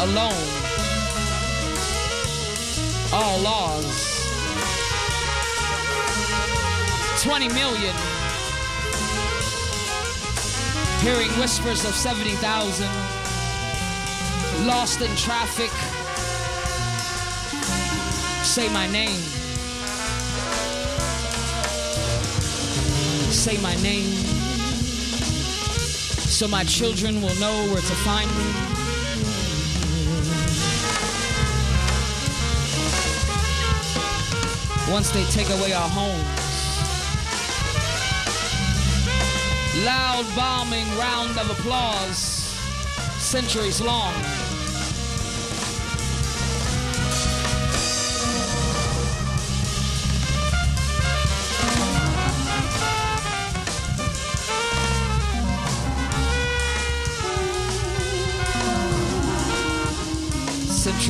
Alone. 0.00 0.46
All 3.12 3.38
laws. 3.40 4.10
20 7.22 7.48
million. 7.48 7.94
Hearing 11.02 11.30
whispers 11.38 11.84
of 11.84 11.94
70,000. 11.94 12.88
Lost 14.66 15.00
in 15.02 15.14
traffic. 15.16 15.70
Say 18.44 18.68
my 18.70 18.86
name. 18.88 19.20
Say 23.30 23.58
my 23.58 23.76
name. 23.76 24.39
So 26.40 26.48
my 26.48 26.64
children 26.64 27.20
will 27.20 27.34
know 27.38 27.66
where 27.70 27.82
to 27.82 27.96
find 27.96 28.26
me. 28.30 28.44
Once 34.90 35.10
they 35.10 35.22
take 35.24 35.50
away 35.50 35.74
our 35.74 35.86
homes. 35.86 36.24
Loud 39.84 40.24
bombing 40.34 40.88
round 40.96 41.38
of 41.38 41.50
applause, 41.50 42.16
centuries 43.18 43.82
long. 43.82 44.14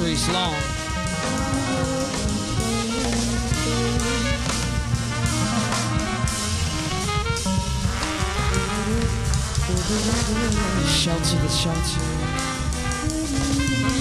Centuries 0.00 0.28
long. 0.30 0.54
Shelter 10.88 11.36
to 11.36 11.48
shelter. 11.50 12.00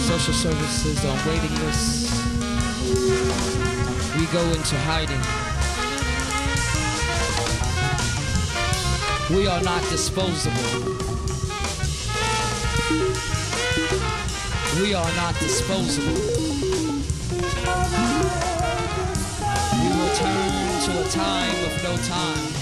Social 0.07 0.33
services 0.33 1.03
on 1.03 1.17
waiting 1.27 1.53
lists. 1.65 2.23
We 4.15 4.25
go 4.27 4.43
into 4.53 4.77
hiding. 4.87 5.19
We 9.35 9.47
are 9.47 9.61
not 9.61 9.81
disposable. 9.89 11.08
We 14.81 14.93
are 14.93 15.15
not 15.17 15.37
disposable. 15.39 16.13
We 19.75 19.89
will 19.89 20.13
turn 20.15 20.81
to 20.85 20.91
a 21.01 21.09
time 21.09 21.65
of 21.65 21.83
no 21.83 21.97
time. 21.97 22.53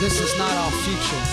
This 0.00 0.20
is 0.22 0.38
not 0.38 0.50
our 0.50 0.70
future. 0.82 1.24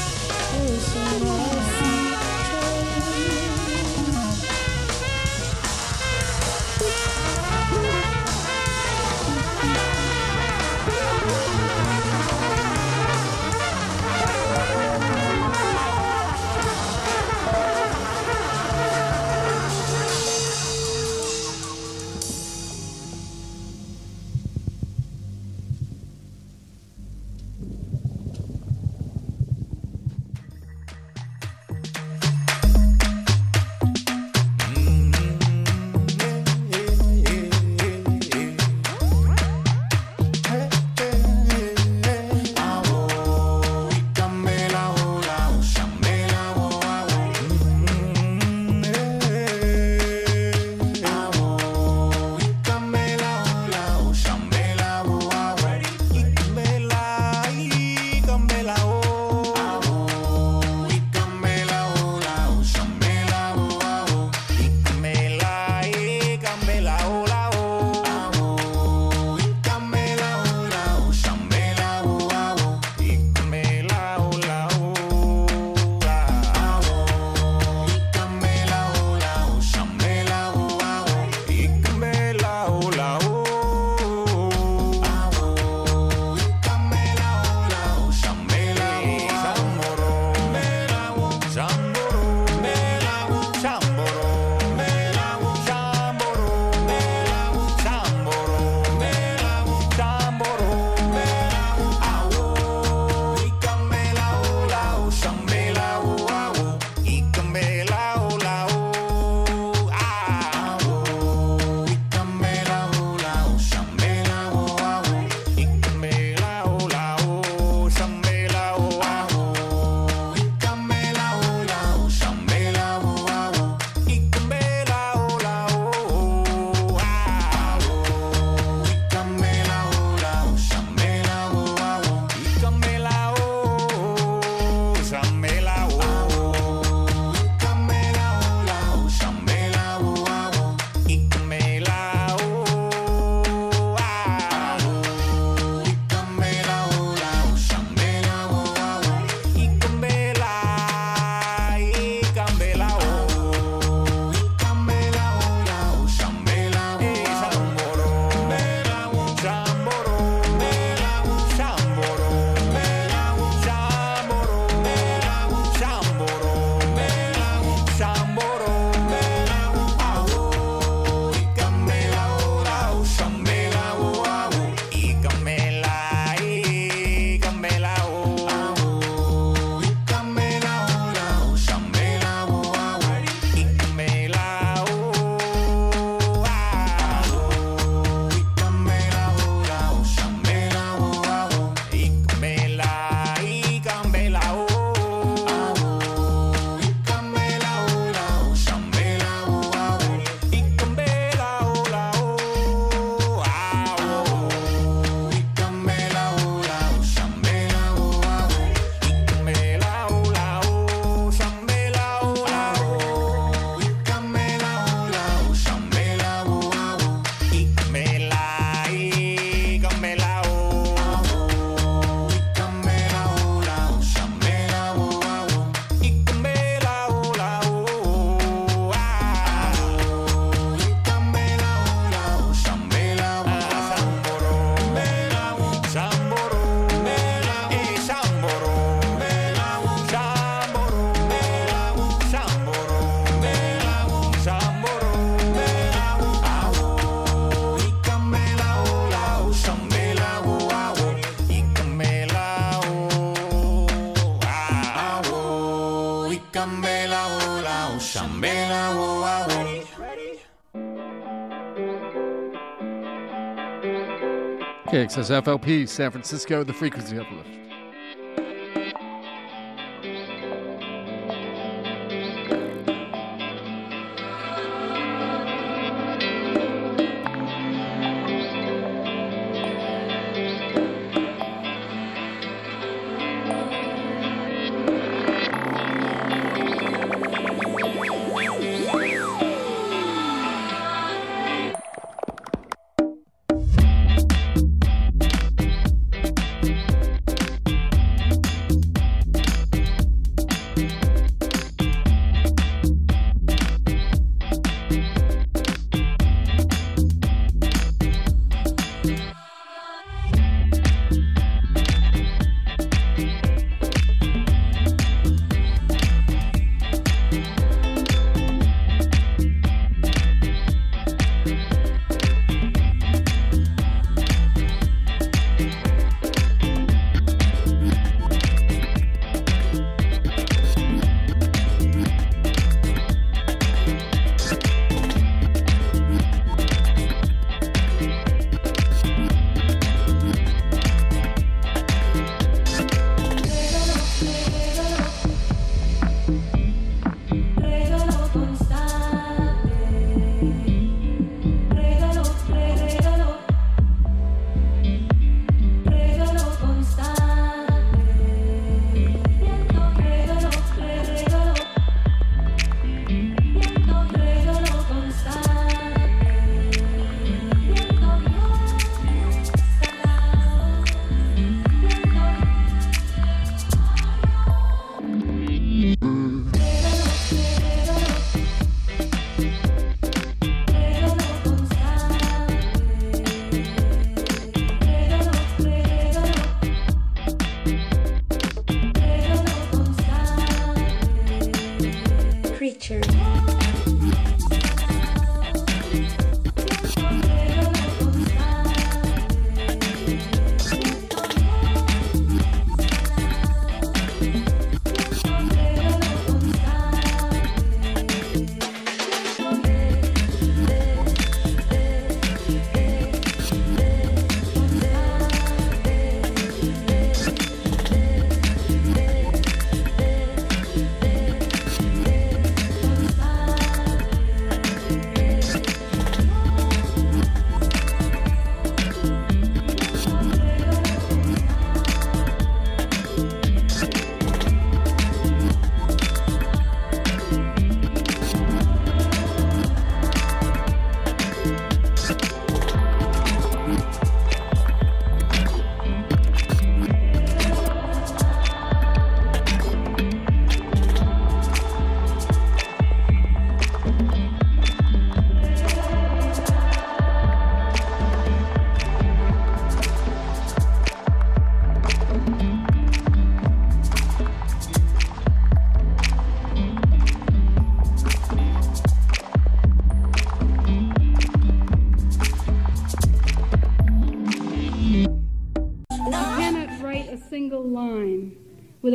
KXSFLP, 265.06 265.88
San 265.88 266.10
Francisco, 266.10 266.64
the 266.64 266.74
frequency 266.74 267.20
uplift. 267.20 267.65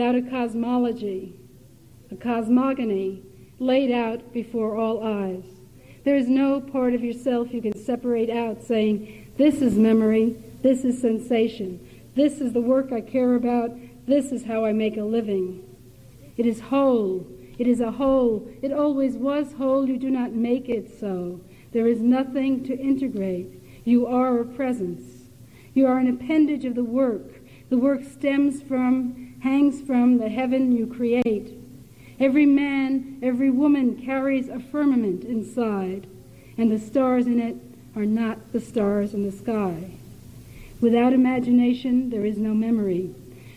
Without 0.00 0.14
a 0.14 0.30
cosmology, 0.30 1.34
a 2.10 2.16
cosmogony 2.16 3.22
laid 3.58 3.92
out 3.92 4.32
before 4.32 4.74
all 4.74 5.04
eyes. 5.04 5.44
There 6.06 6.16
is 6.16 6.26
no 6.26 6.58
part 6.58 6.94
of 6.94 7.04
yourself 7.04 7.52
you 7.52 7.60
can 7.60 7.76
separate 7.76 8.30
out 8.30 8.62
saying, 8.62 9.30
This 9.36 9.60
is 9.60 9.76
memory, 9.76 10.42
this 10.62 10.86
is 10.86 10.98
sensation, 10.98 11.86
this 12.16 12.40
is 12.40 12.54
the 12.54 12.62
work 12.62 12.92
I 12.92 13.02
care 13.02 13.34
about, 13.34 13.76
this 14.06 14.32
is 14.32 14.46
how 14.46 14.64
I 14.64 14.72
make 14.72 14.96
a 14.96 15.02
living. 15.02 15.68
It 16.38 16.46
is 16.46 16.60
whole. 16.60 17.26
It 17.58 17.66
is 17.66 17.82
a 17.82 17.90
whole. 17.90 18.50
It 18.62 18.72
always 18.72 19.16
was 19.16 19.52
whole. 19.52 19.86
You 19.86 19.98
do 19.98 20.08
not 20.08 20.32
make 20.32 20.70
it 20.70 20.98
so. 20.98 21.42
There 21.72 21.86
is 21.86 22.00
nothing 22.00 22.64
to 22.64 22.74
integrate. 22.74 23.84
You 23.84 24.06
are 24.06 24.40
a 24.40 24.46
presence. 24.46 25.28
You 25.74 25.86
are 25.86 25.98
an 25.98 26.08
appendage 26.08 26.64
of 26.64 26.74
the 26.74 26.84
work. 26.84 27.42
The 27.68 27.76
work 27.76 28.02
stems 28.02 28.62
from 28.62 29.29
hangs 29.40 29.80
from 29.80 30.18
the 30.18 30.28
heaven 30.28 30.72
you 30.72 30.86
create. 30.86 31.54
Every 32.18 32.46
man, 32.46 33.18
every 33.22 33.50
woman 33.50 33.96
carries 33.96 34.48
a 34.48 34.60
firmament 34.60 35.24
inside, 35.24 36.06
and 36.58 36.70
the 36.70 36.78
stars 36.78 37.26
in 37.26 37.40
it 37.40 37.56
are 37.96 38.04
not 38.04 38.52
the 38.52 38.60
stars 38.60 39.14
in 39.14 39.24
the 39.24 39.32
sky. 39.32 39.90
Without 40.80 41.12
imagination, 41.12 42.10
there 42.10 42.24
is 42.24 42.38
no 42.38 42.54
memory. 42.54 43.14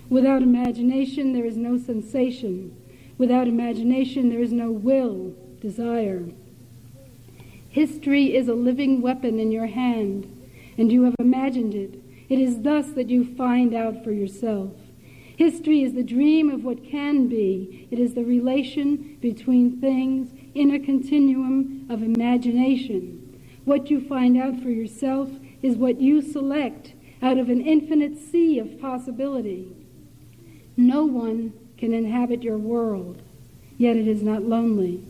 Without 0.09 0.41
imagination, 0.41 1.33
there 1.33 1.45
is 1.45 1.57
no 1.57 1.77
sensation. 1.77 2.75
Without 3.17 3.47
imagination, 3.47 4.29
there 4.29 4.41
is 4.41 4.51
no 4.51 4.71
will, 4.71 5.33
desire. 5.61 6.25
History 7.69 8.35
is 8.35 8.47
a 8.47 8.53
living 8.53 9.01
weapon 9.01 9.39
in 9.39 9.51
your 9.51 9.67
hand, 9.67 10.29
and 10.77 10.91
you 10.91 11.03
have 11.03 11.15
imagined 11.19 11.73
it. 11.73 11.99
It 12.29 12.39
is 12.39 12.61
thus 12.61 12.91
that 12.91 13.09
you 13.09 13.35
find 13.35 13.73
out 13.73 14.03
for 14.03 14.11
yourself. 14.11 14.71
History 15.43 15.83
is 15.83 15.91
the 15.91 16.03
dream 16.03 16.49
of 16.49 16.63
what 16.63 16.85
can 16.89 17.27
be. 17.27 17.85
It 17.91 17.99
is 17.99 18.13
the 18.13 18.23
relation 18.23 19.17
between 19.19 19.81
things 19.81 20.31
in 20.55 20.73
a 20.73 20.79
continuum 20.79 21.85
of 21.89 22.01
imagination. 22.01 23.41
What 23.65 23.91
you 23.91 23.99
find 23.99 24.37
out 24.37 24.61
for 24.61 24.69
yourself 24.69 25.29
is 25.61 25.75
what 25.75 25.99
you 25.99 26.21
select 26.21 26.93
out 27.21 27.37
of 27.37 27.49
an 27.49 27.59
infinite 27.59 28.17
sea 28.17 28.57
of 28.57 28.79
possibility. 28.79 29.67
No 30.77 31.03
one 31.03 31.51
can 31.77 31.93
inhabit 31.93 32.41
your 32.41 32.57
world, 32.57 33.21
yet 33.77 33.97
it 33.97 34.07
is 34.07 34.23
not 34.23 34.43
lonely. 34.43 35.03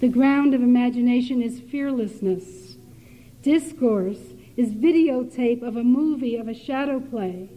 The 0.00 0.08
ground 0.08 0.54
of 0.54 0.62
imagination 0.62 1.42
is 1.42 1.60
fearlessness. 1.60 2.78
Discourse 3.42 4.32
is 4.56 4.70
videotape 4.70 5.60
of 5.60 5.76
a 5.76 5.84
movie 5.84 6.36
of 6.36 6.48
a 6.48 6.54
shadow 6.54 7.00
play, 7.00 7.50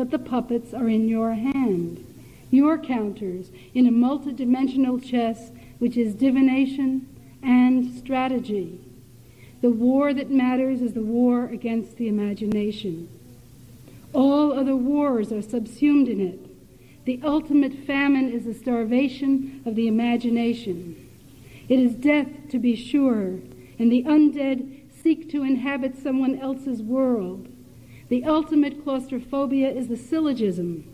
but 0.00 0.10
the 0.10 0.18
puppets 0.18 0.72
are 0.72 0.88
in 0.88 1.10
your 1.10 1.34
hand, 1.34 2.02
your 2.50 2.78
counters 2.78 3.50
in 3.74 3.86
a 3.86 3.90
multidimensional 3.90 4.98
chess 4.98 5.50
which 5.78 5.94
is 5.94 6.14
divination 6.14 7.06
and 7.42 7.94
strategy. 7.98 8.80
The 9.60 9.68
war 9.68 10.14
that 10.14 10.30
matters 10.30 10.80
is 10.80 10.94
the 10.94 11.02
war 11.02 11.44
against 11.44 11.98
the 11.98 12.08
imagination. 12.08 13.10
All 14.14 14.58
other 14.58 14.74
wars 14.74 15.32
are 15.32 15.42
subsumed 15.42 16.08
in 16.08 16.26
it. 16.26 17.04
The 17.04 17.20
ultimate 17.22 17.84
famine 17.86 18.32
is 18.32 18.46
the 18.46 18.54
starvation 18.54 19.60
of 19.66 19.74
the 19.74 19.86
imagination. 19.86 21.10
It 21.68 21.78
is 21.78 21.92
death, 21.92 22.48
to 22.48 22.58
be 22.58 22.74
sure, 22.74 23.38
and 23.78 23.92
the 23.92 24.04
undead 24.04 24.80
seek 25.02 25.30
to 25.32 25.42
inhabit 25.42 26.02
someone 26.02 26.38
else's 26.38 26.80
world. 26.80 27.49
The 28.10 28.24
ultimate 28.24 28.82
claustrophobia 28.82 29.70
is 29.70 29.86
the 29.86 29.96
syllogism. 29.96 30.84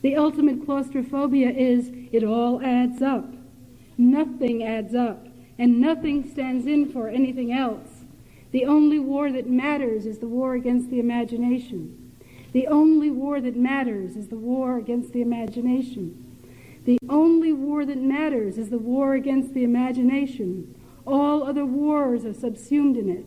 The 0.00 0.16
ultimate 0.16 0.64
claustrophobia 0.64 1.50
is 1.50 1.92
it 2.12 2.24
all 2.24 2.62
adds 2.62 3.02
up. 3.02 3.34
Nothing 3.98 4.64
adds 4.64 4.94
up, 4.94 5.28
and 5.58 5.78
nothing 5.82 6.26
stands 6.26 6.66
in 6.66 6.90
for 6.90 7.08
anything 7.08 7.52
else. 7.52 8.04
The 8.52 8.64
only 8.64 8.98
war 8.98 9.30
that 9.32 9.50
matters 9.50 10.06
is 10.06 10.18
the 10.18 10.28
war 10.28 10.54
against 10.54 10.88
the 10.88 10.98
imagination. 10.98 12.14
The 12.54 12.68
only 12.68 13.10
war 13.10 13.38
that 13.38 13.56
matters 13.56 14.16
is 14.16 14.28
the 14.28 14.38
war 14.38 14.78
against 14.78 15.12
the 15.12 15.20
imagination. 15.20 16.40
The 16.86 16.98
only 17.06 17.52
war 17.52 17.84
that 17.84 17.98
matters 17.98 18.56
is 18.56 18.70
the 18.70 18.78
war 18.78 19.12
against 19.12 19.52
the 19.52 19.64
imagination. 19.64 20.74
All 21.06 21.44
other 21.44 21.66
wars 21.66 22.24
are 22.24 22.32
subsumed 22.32 22.96
in 22.96 23.10
it. 23.10 23.26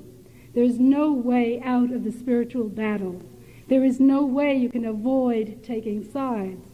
There 0.53 0.63
is 0.63 0.79
no 0.79 1.13
way 1.13 1.61
out 1.63 1.91
of 1.91 2.03
the 2.03 2.11
spiritual 2.11 2.69
battle. 2.69 3.21
There 3.67 3.83
is 3.83 3.99
no 3.99 4.25
way 4.25 4.55
you 4.55 4.69
can 4.69 4.85
avoid 4.85 5.63
taking 5.63 6.03
sides. 6.03 6.65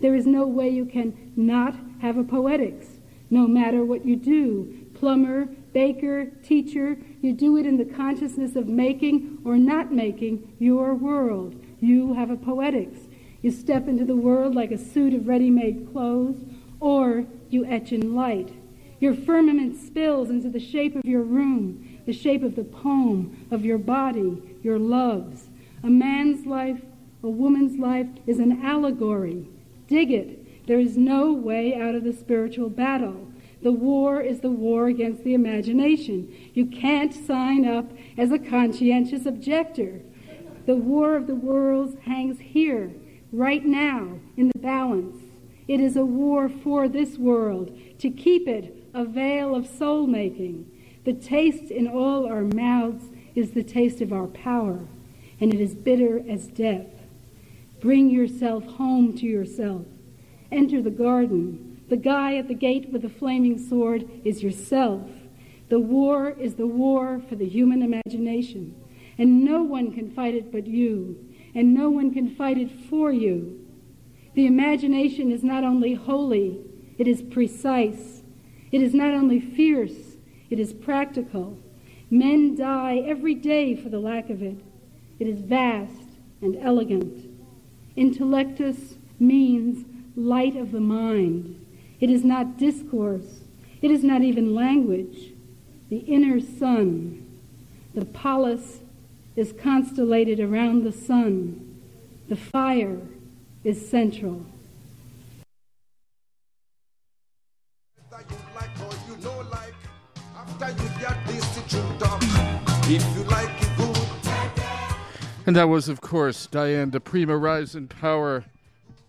There 0.00 0.14
is 0.14 0.26
no 0.26 0.46
way 0.46 0.68
you 0.68 0.84
can 0.84 1.32
not 1.36 1.76
have 2.00 2.16
a 2.16 2.24
poetics, 2.24 2.86
no 3.30 3.46
matter 3.46 3.84
what 3.84 4.04
you 4.04 4.16
do. 4.16 4.86
Plumber, 4.94 5.48
baker, 5.72 6.26
teacher, 6.42 6.98
you 7.22 7.32
do 7.32 7.56
it 7.56 7.66
in 7.66 7.76
the 7.76 7.84
consciousness 7.84 8.56
of 8.56 8.66
making 8.66 9.38
or 9.44 9.56
not 9.56 9.92
making 9.92 10.52
your 10.58 10.94
world. 10.94 11.54
You 11.80 12.14
have 12.14 12.30
a 12.30 12.36
poetics. 12.36 12.98
You 13.42 13.50
step 13.50 13.86
into 13.86 14.04
the 14.04 14.16
world 14.16 14.54
like 14.54 14.72
a 14.72 14.78
suit 14.78 15.14
of 15.14 15.28
ready 15.28 15.50
made 15.50 15.88
clothes, 15.92 16.44
or 16.80 17.26
you 17.48 17.64
etch 17.64 17.92
in 17.92 18.14
light. 18.14 18.52
Your 18.98 19.14
firmament 19.14 19.80
spills 19.80 20.28
into 20.28 20.50
the 20.50 20.60
shape 20.60 20.96
of 20.96 21.04
your 21.04 21.22
room 21.22 21.89
the 22.10 22.16
shape 22.16 22.42
of 22.42 22.56
the 22.56 22.64
poem, 22.64 23.46
of 23.52 23.64
your 23.64 23.78
body, 23.78 24.42
your 24.64 24.80
loves. 24.80 25.44
A 25.84 25.88
man's 25.88 26.44
life, 26.44 26.80
a 27.22 27.28
woman's 27.28 27.78
life 27.78 28.08
is 28.26 28.40
an 28.40 28.60
allegory. 28.64 29.46
Dig 29.86 30.10
it. 30.10 30.66
There 30.66 30.80
is 30.80 30.96
no 30.96 31.32
way 31.32 31.72
out 31.72 31.94
of 31.94 32.02
the 32.02 32.12
spiritual 32.12 32.68
battle. 32.68 33.30
The 33.62 33.70
war 33.70 34.20
is 34.20 34.40
the 34.40 34.50
war 34.50 34.88
against 34.88 35.22
the 35.22 35.34
imagination. 35.34 36.34
You 36.52 36.66
can't 36.66 37.14
sign 37.14 37.64
up 37.64 37.92
as 38.18 38.32
a 38.32 38.40
conscientious 38.40 39.24
objector. 39.24 40.00
The 40.66 40.74
war 40.74 41.14
of 41.14 41.28
the 41.28 41.36
worlds 41.36 41.94
hangs 42.02 42.40
here, 42.40 42.90
right 43.30 43.64
now, 43.64 44.18
in 44.36 44.48
the 44.48 44.58
balance. 44.58 45.16
It 45.68 45.78
is 45.78 45.94
a 45.94 46.04
war 46.04 46.48
for 46.48 46.88
this 46.88 47.18
world, 47.18 47.70
to 48.00 48.10
keep 48.10 48.48
it 48.48 48.88
a 48.92 49.04
veil 49.04 49.54
of 49.54 49.68
soul 49.68 50.08
making. 50.08 50.68
The 51.04 51.12
taste 51.14 51.70
in 51.70 51.88
all 51.88 52.26
our 52.26 52.42
mouths 52.42 53.06
is 53.34 53.52
the 53.52 53.62
taste 53.62 54.00
of 54.00 54.12
our 54.12 54.26
power, 54.26 54.80
and 55.40 55.54
it 55.54 55.60
is 55.60 55.74
bitter 55.74 56.22
as 56.28 56.46
death. 56.46 56.86
Bring 57.80 58.10
yourself 58.10 58.64
home 58.64 59.16
to 59.16 59.26
yourself. 59.26 59.86
Enter 60.52 60.82
the 60.82 60.90
garden. 60.90 61.82
The 61.88 61.96
guy 61.96 62.36
at 62.36 62.48
the 62.48 62.54
gate 62.54 62.90
with 62.90 63.02
the 63.02 63.08
flaming 63.08 63.58
sword 63.58 64.08
is 64.24 64.42
yourself. 64.42 65.08
The 65.70 65.80
war 65.80 66.30
is 66.30 66.54
the 66.54 66.66
war 66.66 67.22
for 67.28 67.36
the 67.36 67.48
human 67.48 67.82
imagination, 67.82 68.74
and 69.16 69.44
no 69.44 69.62
one 69.62 69.92
can 69.92 70.10
fight 70.10 70.34
it 70.34 70.52
but 70.52 70.66
you, 70.66 71.16
and 71.54 71.72
no 71.72 71.88
one 71.88 72.12
can 72.12 72.34
fight 72.34 72.58
it 72.58 72.70
for 72.90 73.10
you. 73.10 73.66
The 74.34 74.46
imagination 74.46 75.32
is 75.32 75.42
not 75.42 75.64
only 75.64 75.94
holy, 75.94 76.60
it 76.98 77.08
is 77.08 77.22
precise. 77.22 78.22
It 78.70 78.82
is 78.82 78.94
not 78.94 79.14
only 79.14 79.40
fierce, 79.40 80.09
it 80.50 80.58
is 80.58 80.72
practical. 80.72 81.56
Men 82.10 82.56
die 82.56 82.98
every 83.06 83.34
day 83.34 83.76
for 83.76 83.88
the 83.88 84.00
lack 84.00 84.30
of 84.30 84.42
it. 84.42 84.56
It 85.18 85.28
is 85.28 85.40
vast 85.40 86.02
and 86.42 86.56
elegant. 86.56 87.26
Intellectus 87.96 88.96
means 89.18 89.84
light 90.16 90.56
of 90.56 90.72
the 90.72 90.80
mind. 90.80 91.64
It 92.00 92.10
is 92.10 92.24
not 92.24 92.56
discourse. 92.56 93.40
It 93.80 93.90
is 93.90 94.02
not 94.02 94.22
even 94.22 94.54
language. 94.54 95.32
The 95.88 95.98
inner 95.98 96.40
sun. 96.40 97.26
The 97.94 98.04
polis 98.04 98.80
is 99.36 99.52
constellated 99.52 100.40
around 100.40 100.84
the 100.84 100.92
sun. 100.92 101.78
The 102.28 102.36
fire 102.36 103.00
is 103.64 103.88
central. 103.88 104.46
And 115.46 115.56
that 115.56 115.68
was, 115.68 115.88
of 115.88 116.02
course, 116.02 116.46
Diane 116.46 116.90
di 116.90 116.98
Prima 116.98 117.34
Rise 117.34 117.74
in 117.74 117.88
Power 117.88 118.44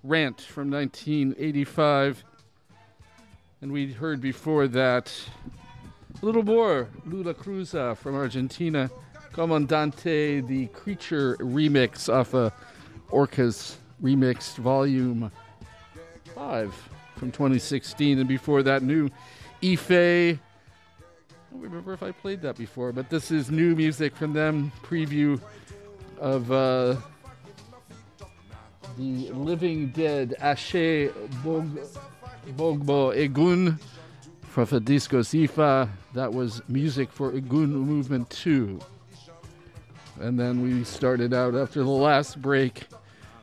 Rant 0.01 0.39
from 0.39 0.71
1985. 0.71 2.23
And 3.61 3.73
we 3.73 3.91
heard 3.91 4.21
before 4.21 4.69
that 4.69 5.11
a 6.21 6.25
little 6.25 6.43
more 6.43 6.87
Lula 7.05 7.33
Cruza 7.33 7.97
from 7.97 8.15
Argentina, 8.15 8.89
Comandante, 9.33 10.39
the 10.47 10.67
Creature 10.67 11.35
remix 11.37 12.07
off 12.11 12.33
a 12.33 12.53
Orcas 13.09 13.75
Remixed 14.01 14.55
Volume 14.55 15.29
5 16.33 16.73
from 17.17 17.31
2016. 17.31 18.19
And 18.19 18.27
before 18.29 18.63
that, 18.63 18.83
new 18.83 19.09
Ife 19.61 20.39
don't 21.51 21.61
remember 21.61 21.93
if 21.93 22.01
I 22.01 22.11
played 22.11 22.41
that 22.41 22.57
before, 22.57 22.91
but 22.91 23.09
this 23.09 23.29
is 23.29 23.51
new 23.51 23.75
music 23.75 24.15
from 24.15 24.33
them. 24.33 24.71
Preview 24.83 25.39
of 26.17 26.49
uh, 26.51 26.95
the 28.97 29.29
Living 29.31 29.89
Dead 29.89 30.35
Ashe 30.39 31.09
Bog- 31.43 31.79
Bogbo 32.55 33.13
Egun 33.13 33.79
from 34.43 34.65
the 34.65 34.79
Disco 34.79 35.19
Sifa. 35.19 35.89
That 36.13 36.31
was 36.33 36.61
music 36.69 37.11
for 37.11 37.31
Egun 37.31 37.69
Movement 37.69 38.29
2. 38.29 38.79
And 40.21 40.39
then 40.39 40.61
we 40.61 40.83
started 40.83 41.33
out 41.33 41.55
after 41.55 41.83
the 41.83 41.89
last 41.89 42.41
break. 42.41 42.87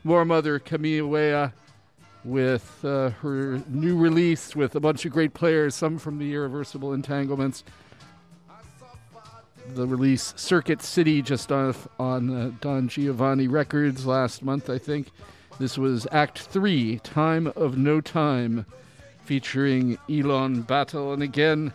Moor 0.04 0.24
Mother 0.24 0.58
Camille 0.58 1.52
with 2.24 2.84
uh, 2.84 3.10
her 3.10 3.60
new 3.68 3.96
release 3.96 4.54
with 4.54 4.74
a 4.76 4.80
bunch 4.80 5.04
of 5.04 5.12
great 5.12 5.34
players, 5.34 5.74
some 5.74 5.98
from 5.98 6.18
the 6.18 6.32
Irreversible 6.32 6.92
Entanglements 6.92 7.64
the 9.74 9.86
release 9.86 10.34
Circuit 10.36 10.82
City 10.82 11.22
just 11.22 11.52
off 11.52 11.88
on 11.98 12.30
uh, 12.30 12.50
Don 12.60 12.88
Giovanni 12.88 13.48
Records 13.48 14.06
last 14.06 14.42
month, 14.42 14.70
I 14.70 14.78
think. 14.78 15.10
This 15.58 15.76
was 15.76 16.06
Act 16.12 16.38
3, 16.38 17.00
Time 17.02 17.52
of 17.56 17.76
No 17.76 18.00
Time, 18.00 18.64
featuring 19.24 19.98
Elon 20.08 20.62
Battle. 20.62 21.12
And 21.12 21.22
again, 21.22 21.72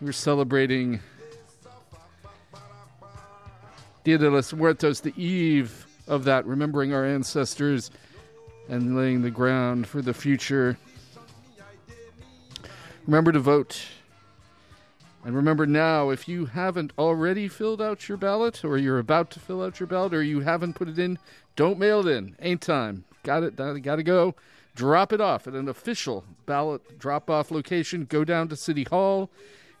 we're 0.00 0.12
celebrating 0.12 1.00
Dia 4.04 4.18
de 4.18 4.30
los 4.30 4.52
Muertos, 4.52 5.00
the 5.00 5.14
eve 5.16 5.86
of 6.08 6.24
that, 6.24 6.44
remembering 6.46 6.92
our 6.92 7.04
ancestors 7.04 7.90
and 8.68 8.96
laying 8.96 9.22
the 9.22 9.30
ground 9.30 9.86
for 9.86 10.02
the 10.02 10.14
future. 10.14 10.76
Remember 13.06 13.32
to 13.32 13.40
vote 13.40 13.80
and 15.24 15.36
remember 15.36 15.66
now, 15.66 16.10
if 16.10 16.26
you 16.26 16.46
haven't 16.46 16.92
already 16.98 17.46
filled 17.46 17.80
out 17.80 18.08
your 18.08 18.18
ballot, 18.18 18.64
or 18.64 18.76
you're 18.76 18.98
about 18.98 19.30
to 19.30 19.40
fill 19.40 19.62
out 19.62 19.78
your 19.78 19.86
ballot, 19.86 20.14
or 20.14 20.22
you 20.22 20.40
haven't 20.40 20.74
put 20.74 20.88
it 20.88 20.98
in, 20.98 21.16
don't 21.54 21.78
mail 21.78 22.04
it 22.06 22.16
in. 22.16 22.34
Ain't 22.40 22.60
time. 22.60 23.04
Got 23.22 23.44
it. 23.44 23.54
Got 23.56 23.96
to 23.96 24.02
go. 24.02 24.34
Drop 24.74 25.12
it 25.12 25.20
off 25.20 25.46
at 25.46 25.52
an 25.54 25.68
official 25.68 26.24
ballot 26.46 26.98
drop 26.98 27.28
off 27.30 27.52
location. 27.52 28.06
Go 28.06 28.24
down 28.24 28.48
to 28.48 28.56
City 28.56 28.82
Hall. 28.84 29.30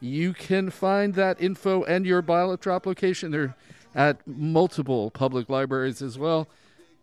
You 0.00 0.32
can 0.32 0.70
find 0.70 1.14
that 1.14 1.40
info 1.40 1.82
and 1.84 2.06
your 2.06 2.22
ballot 2.22 2.60
drop 2.60 2.86
location. 2.86 3.32
They're 3.32 3.56
at 3.94 4.26
multiple 4.26 5.10
public 5.10 5.48
libraries 5.48 6.02
as 6.02 6.18
well. 6.18 6.48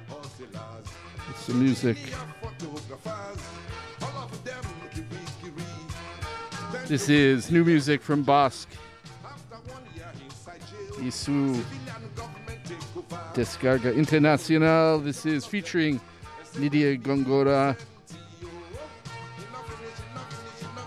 Some 1.36 1.62
music. 1.62 1.96
This 6.92 7.08
is 7.08 7.50
new 7.50 7.64
music 7.64 8.02
from 8.02 8.22
Bosque. 8.22 8.68
Isu 10.98 11.64
Descarga 13.32 13.94
Internacional. 13.94 15.02
This 15.02 15.24
is 15.24 15.46
featuring 15.46 16.02
Nidia 16.52 17.00
Gongora. 17.00 17.78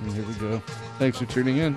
And 0.02 0.12
here 0.12 0.24
we 0.26 0.34
go. 0.36 0.60
Thanks 1.00 1.18
for 1.18 1.26
tuning 1.26 1.58
in. 1.58 1.76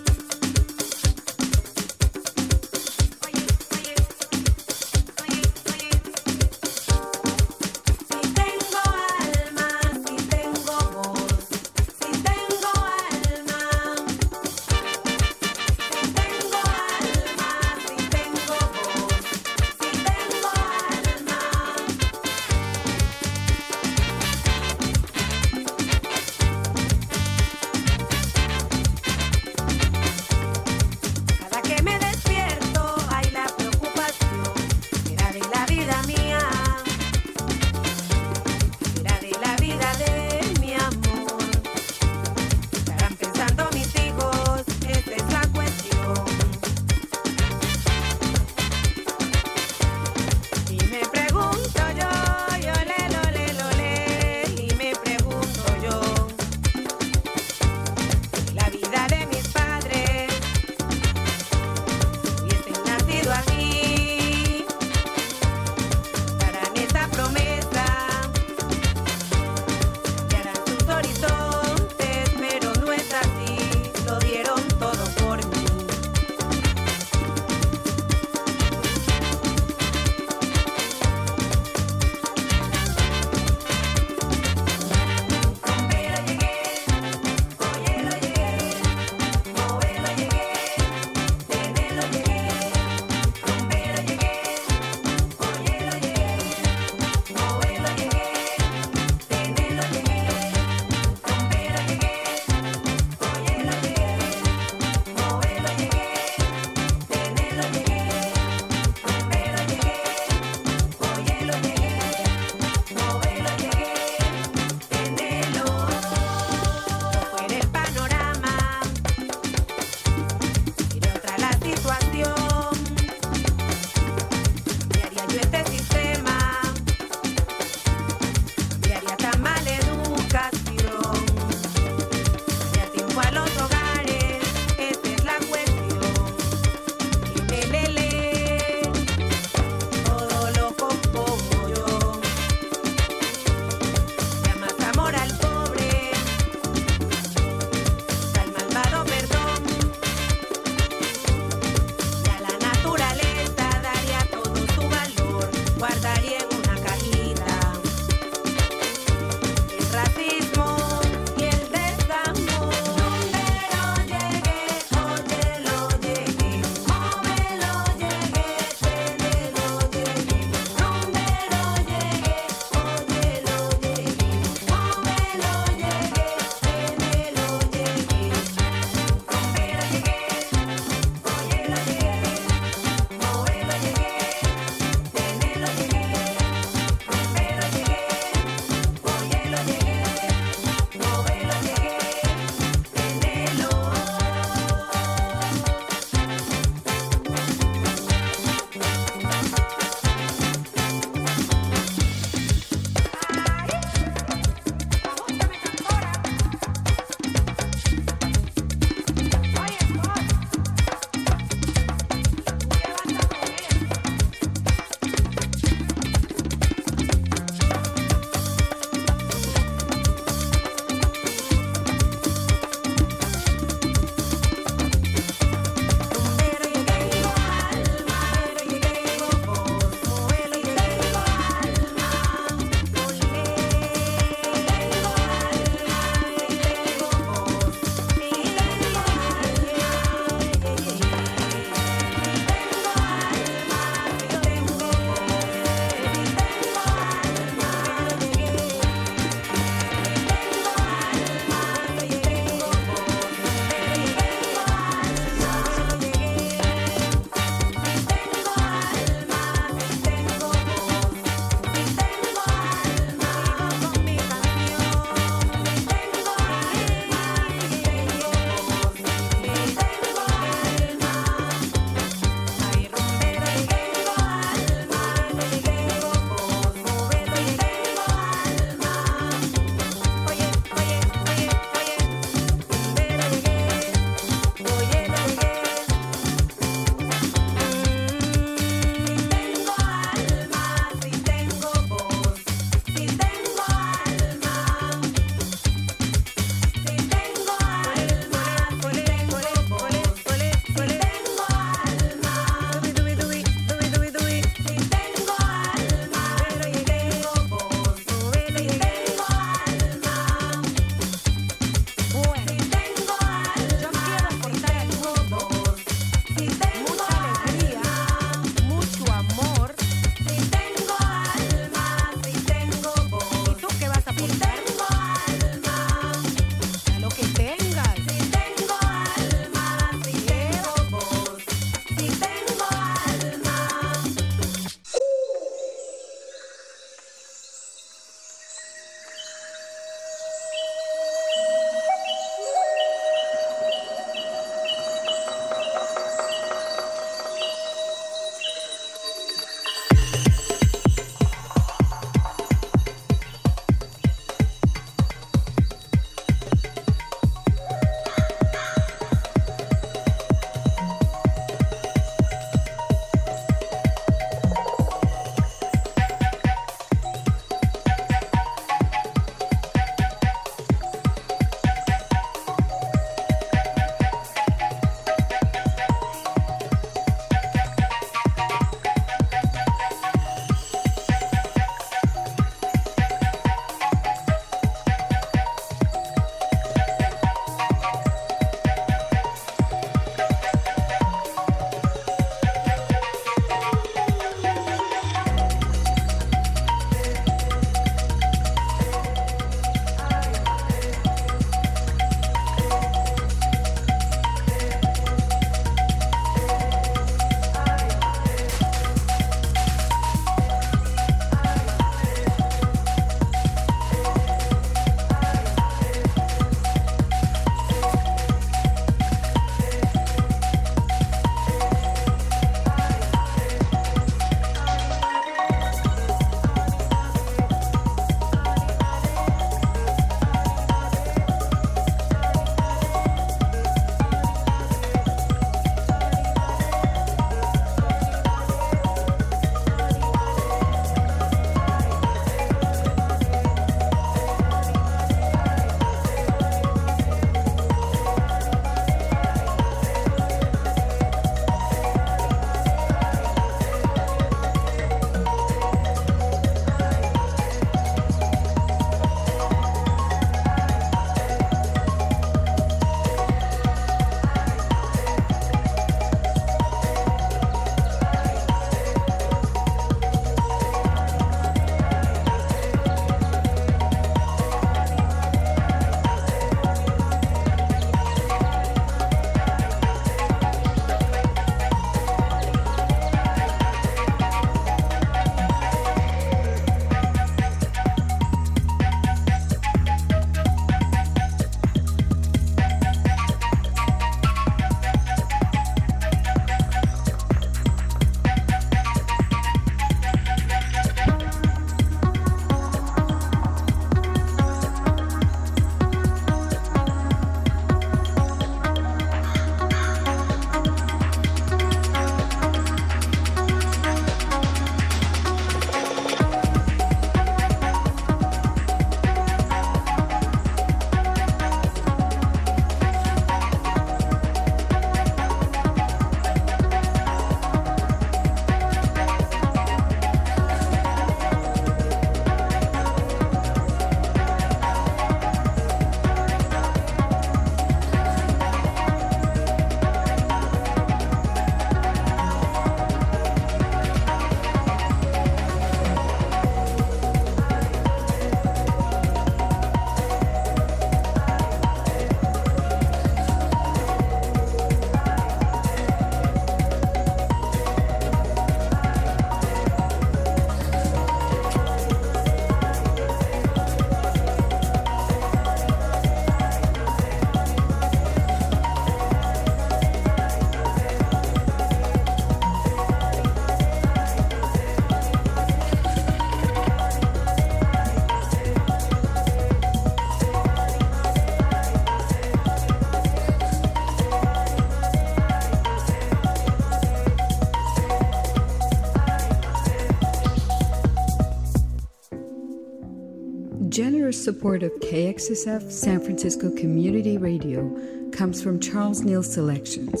Generous 594.06 594.24
support 594.24 594.62
of 594.62 594.70
KXSF 594.74 595.68
San 595.68 595.98
Francisco 595.98 596.48
Community 596.52 597.18
Radio 597.18 597.68
comes 598.12 598.40
from 598.40 598.60
Charles 598.60 599.02
Neal 599.02 599.24
Selections. 599.24 600.00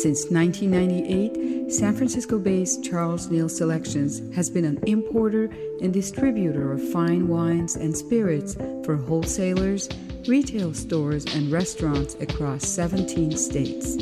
Since 0.00 0.30
1998, 0.30 1.72
San 1.72 1.96
Francisco 1.96 2.38
based 2.38 2.84
Charles 2.84 3.28
Neal 3.28 3.48
Selections 3.48 4.22
has 4.36 4.48
been 4.48 4.64
an 4.64 4.78
importer 4.86 5.50
and 5.82 5.92
distributor 5.92 6.70
of 6.70 6.92
fine 6.92 7.26
wines 7.26 7.74
and 7.74 7.96
spirits 7.96 8.54
for 8.84 8.94
wholesalers, 8.94 9.88
retail 10.28 10.72
stores, 10.72 11.24
and 11.34 11.50
restaurants 11.50 12.14
across 12.20 12.64
17 12.68 13.36
states. 13.36 13.96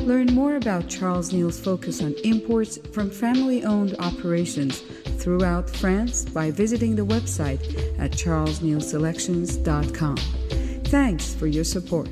Learn 0.00 0.26
more 0.34 0.56
about 0.56 0.86
Charles 0.86 1.32
Neal's 1.32 1.58
focus 1.58 2.02
on 2.02 2.12
imports 2.24 2.78
from 2.92 3.08
family 3.08 3.64
owned 3.64 3.96
operations 4.00 4.82
throughout 5.16 5.68
France 5.68 6.26
by 6.26 6.50
visiting 6.50 6.94
the 6.94 7.06
website 7.06 7.58
at 8.06 8.12
charlesnealselections.com. 8.12 10.16
Thanks 10.86 11.34
for 11.34 11.48
your 11.48 11.64
support. 11.64 12.08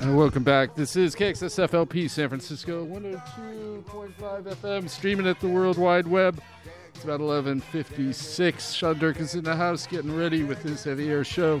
And 0.00 0.16
welcome 0.16 0.44
back. 0.44 0.76
This 0.76 0.94
is 0.94 1.16
KXSFLP 1.16 2.08
San 2.08 2.28
Francisco 2.28 2.86
102.5 2.86 4.54
FM, 4.54 4.88
streaming 4.88 5.26
at 5.26 5.40
the 5.40 5.48
World 5.48 5.76
Wide 5.76 6.06
Web. 6.06 6.40
It's 6.98 7.04
about 7.04 7.20
11:56. 7.20 8.74
Sean 8.74 8.98
Dirk 8.98 9.20
is 9.20 9.36
in 9.36 9.44
the 9.44 9.54
house 9.54 9.86
getting 9.86 10.16
ready 10.16 10.42
with 10.42 10.60
his 10.64 10.82
heavy 10.82 11.08
air 11.08 11.22
show. 11.22 11.60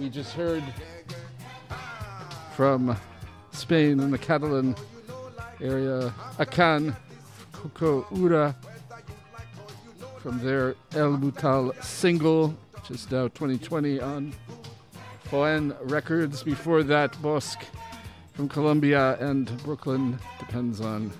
We 0.00 0.08
just 0.08 0.32
heard 0.32 0.64
from 2.56 2.96
Spain 3.52 4.00
in 4.00 4.10
the 4.10 4.16
Catalan 4.16 4.74
area, 5.60 6.14
Akan 6.38 6.96
Coco 7.52 8.06
Ura 8.10 8.56
from 10.16 10.38
their 10.38 10.74
El 10.92 11.18
Butal 11.18 11.74
single, 11.84 12.56
is 12.88 13.10
now 13.10 13.28
2020 13.28 14.00
on 14.00 14.32
Foen 15.30 15.76
Records. 15.82 16.42
Before 16.42 16.82
that, 16.84 17.20
Bosque 17.20 17.66
from 18.32 18.48
Colombia 18.48 19.18
and 19.20 19.54
Brooklyn, 19.62 20.18
depends 20.38 20.80
on 20.80 21.12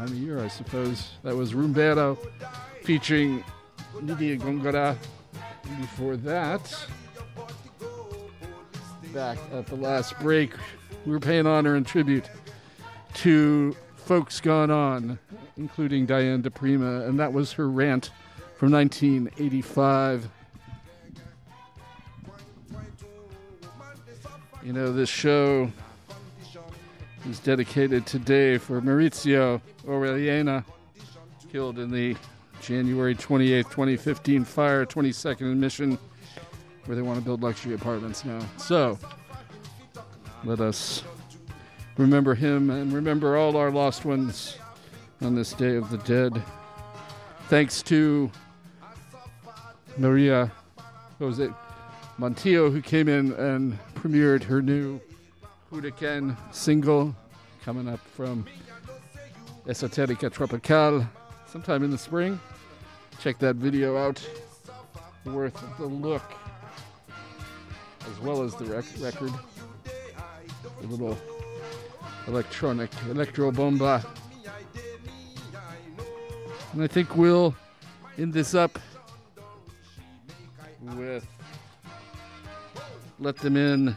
time 0.00 0.12
of 0.12 0.18
year, 0.18 0.42
I 0.42 0.48
suppose. 0.48 1.10
That 1.24 1.36
was 1.36 1.52
Rumbero 1.52 2.16
featuring 2.82 3.44
Nidia 3.96 4.40
Gongora. 4.40 4.96
Before 5.78 6.16
that, 6.16 6.86
back 9.12 9.38
at 9.52 9.66
the 9.66 9.76
last 9.76 10.18
break, 10.20 10.52
we 11.04 11.12
were 11.12 11.20
paying 11.20 11.46
honor 11.46 11.74
and 11.74 11.86
tribute 11.86 12.30
to 13.14 13.76
folks 13.94 14.40
gone 14.40 14.70
on, 14.70 15.18
including 15.58 16.06
Diane 16.06 16.42
DiPrima, 16.42 17.06
and 17.06 17.20
that 17.20 17.32
was 17.32 17.52
her 17.52 17.68
rant 17.68 18.10
from 18.56 18.72
1985. 18.72 20.30
You 24.62 24.72
know, 24.72 24.92
this 24.92 25.10
show 25.10 25.70
is 27.30 27.38
dedicated 27.38 28.04
today 28.06 28.58
for 28.58 28.80
Mauricio 28.80 29.60
Orellana, 29.86 30.64
killed 31.52 31.78
in 31.78 31.90
the 31.90 32.16
January 32.60 33.14
28th, 33.14 33.70
2015 33.70 34.44
fire, 34.44 34.84
22nd 34.84 35.42
and 35.42 35.60
Mission, 35.60 35.96
where 36.86 36.96
they 36.96 37.02
want 37.02 37.18
to 37.20 37.24
build 37.24 37.40
luxury 37.40 37.74
apartments 37.74 38.24
now. 38.24 38.40
So, 38.56 38.98
let 40.42 40.60
us 40.60 41.04
remember 41.96 42.34
him 42.34 42.68
and 42.68 42.92
remember 42.92 43.36
all 43.36 43.56
our 43.56 43.70
lost 43.70 44.04
ones 44.04 44.58
on 45.20 45.36
this 45.36 45.52
Day 45.52 45.76
of 45.76 45.88
the 45.90 45.98
Dead. 45.98 46.42
Thanks 47.46 47.80
to 47.84 48.28
Maria, 49.96 50.50
Jose? 51.20 51.48
Montijo, 52.18 52.72
who 52.72 52.82
came 52.82 53.08
in 53.08 53.32
and 53.34 53.78
premiered 53.94 54.42
her 54.42 54.60
new 54.60 55.00
Hurricane 55.70 56.36
single 56.50 57.14
coming 57.62 57.88
up 57.88 58.00
from 58.00 58.44
Esoterica 59.66 60.32
Tropical 60.32 61.06
sometime 61.46 61.84
in 61.84 61.90
the 61.90 61.98
spring. 61.98 62.40
Check 63.20 63.38
that 63.38 63.56
video 63.56 63.96
out. 63.96 64.20
Worth 65.24 65.62
the 65.78 65.84
look, 65.84 66.22
as 68.10 68.20
well 68.20 68.42
as 68.42 68.54
the 68.56 68.64
rec- 68.64 68.84
record. 69.00 69.32
The 70.80 70.86
little 70.86 71.16
electronic 72.26 72.90
electro 73.08 73.52
bomba. 73.52 74.04
And 76.72 76.82
I 76.82 76.86
think 76.86 77.16
we'll 77.16 77.54
end 78.18 78.32
this 78.32 78.54
up 78.54 78.78
with 80.96 81.26
Let 83.18 83.36
Them 83.36 83.56
In, 83.56 83.96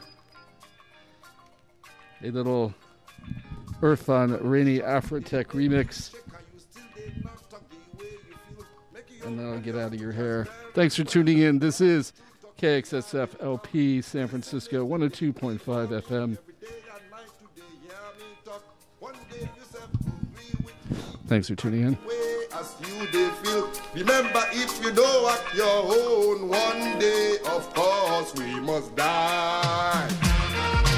a 2.23 2.31
little 2.31 2.73
Earth 3.81 4.09
on 4.09 4.31
Rainy 4.47 4.79
Afrotech 4.79 5.47
remix. 5.47 6.13
And 9.25 9.39
then 9.39 9.53
I'll 9.53 9.59
get 9.59 9.75
out 9.75 9.93
of 9.93 9.99
your 9.99 10.11
hair. 10.11 10.47
Thanks 10.73 10.95
for 10.95 11.03
tuning 11.03 11.39
in. 11.39 11.59
This 11.59 11.81
is 11.81 12.13
KXSF 12.57 13.43
LP 13.43 14.01
San 14.01 14.27
Francisco 14.27 14.87
102.5 14.87 15.59
FM. 16.01 16.37
Thanks 21.27 21.47
for 21.47 21.55
tuning 21.55 21.81
in. 21.81 21.97
as 22.53 22.75
you 22.81 23.31
feel. 23.31 23.69
Remember, 23.95 24.43
if 24.51 24.83
you 24.83 24.91
don't 24.91 25.31
act 25.31 25.55
your 25.55 25.67
own, 25.67 26.47
one 26.47 26.99
day, 26.99 27.37
of 27.49 27.73
course, 27.73 28.33
we 28.35 28.59
must 28.59 28.95
die. 28.95 30.09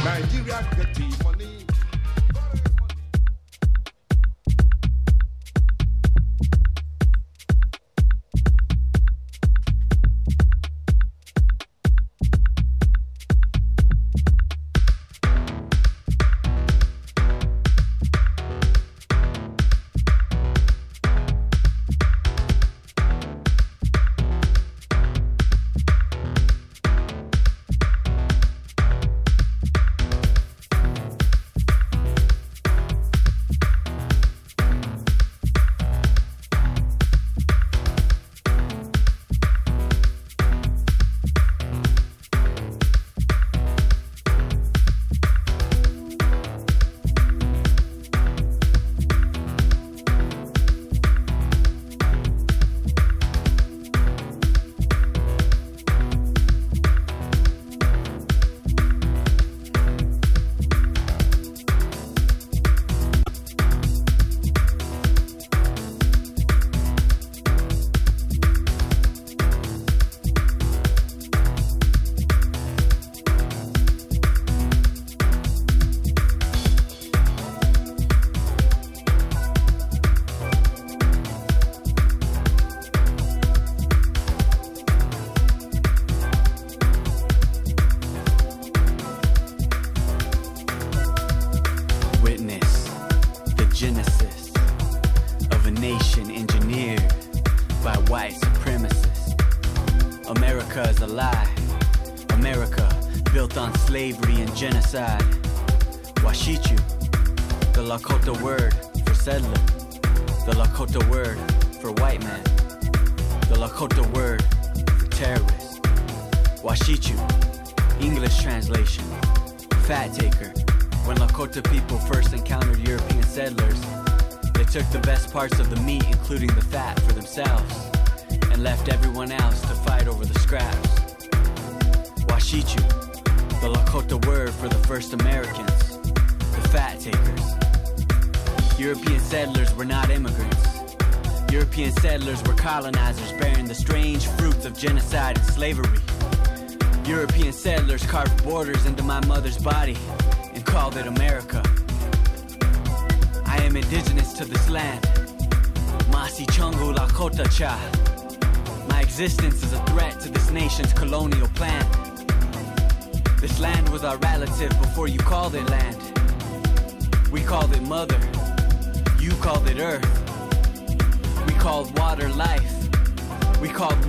Nigeria 0.03 0.68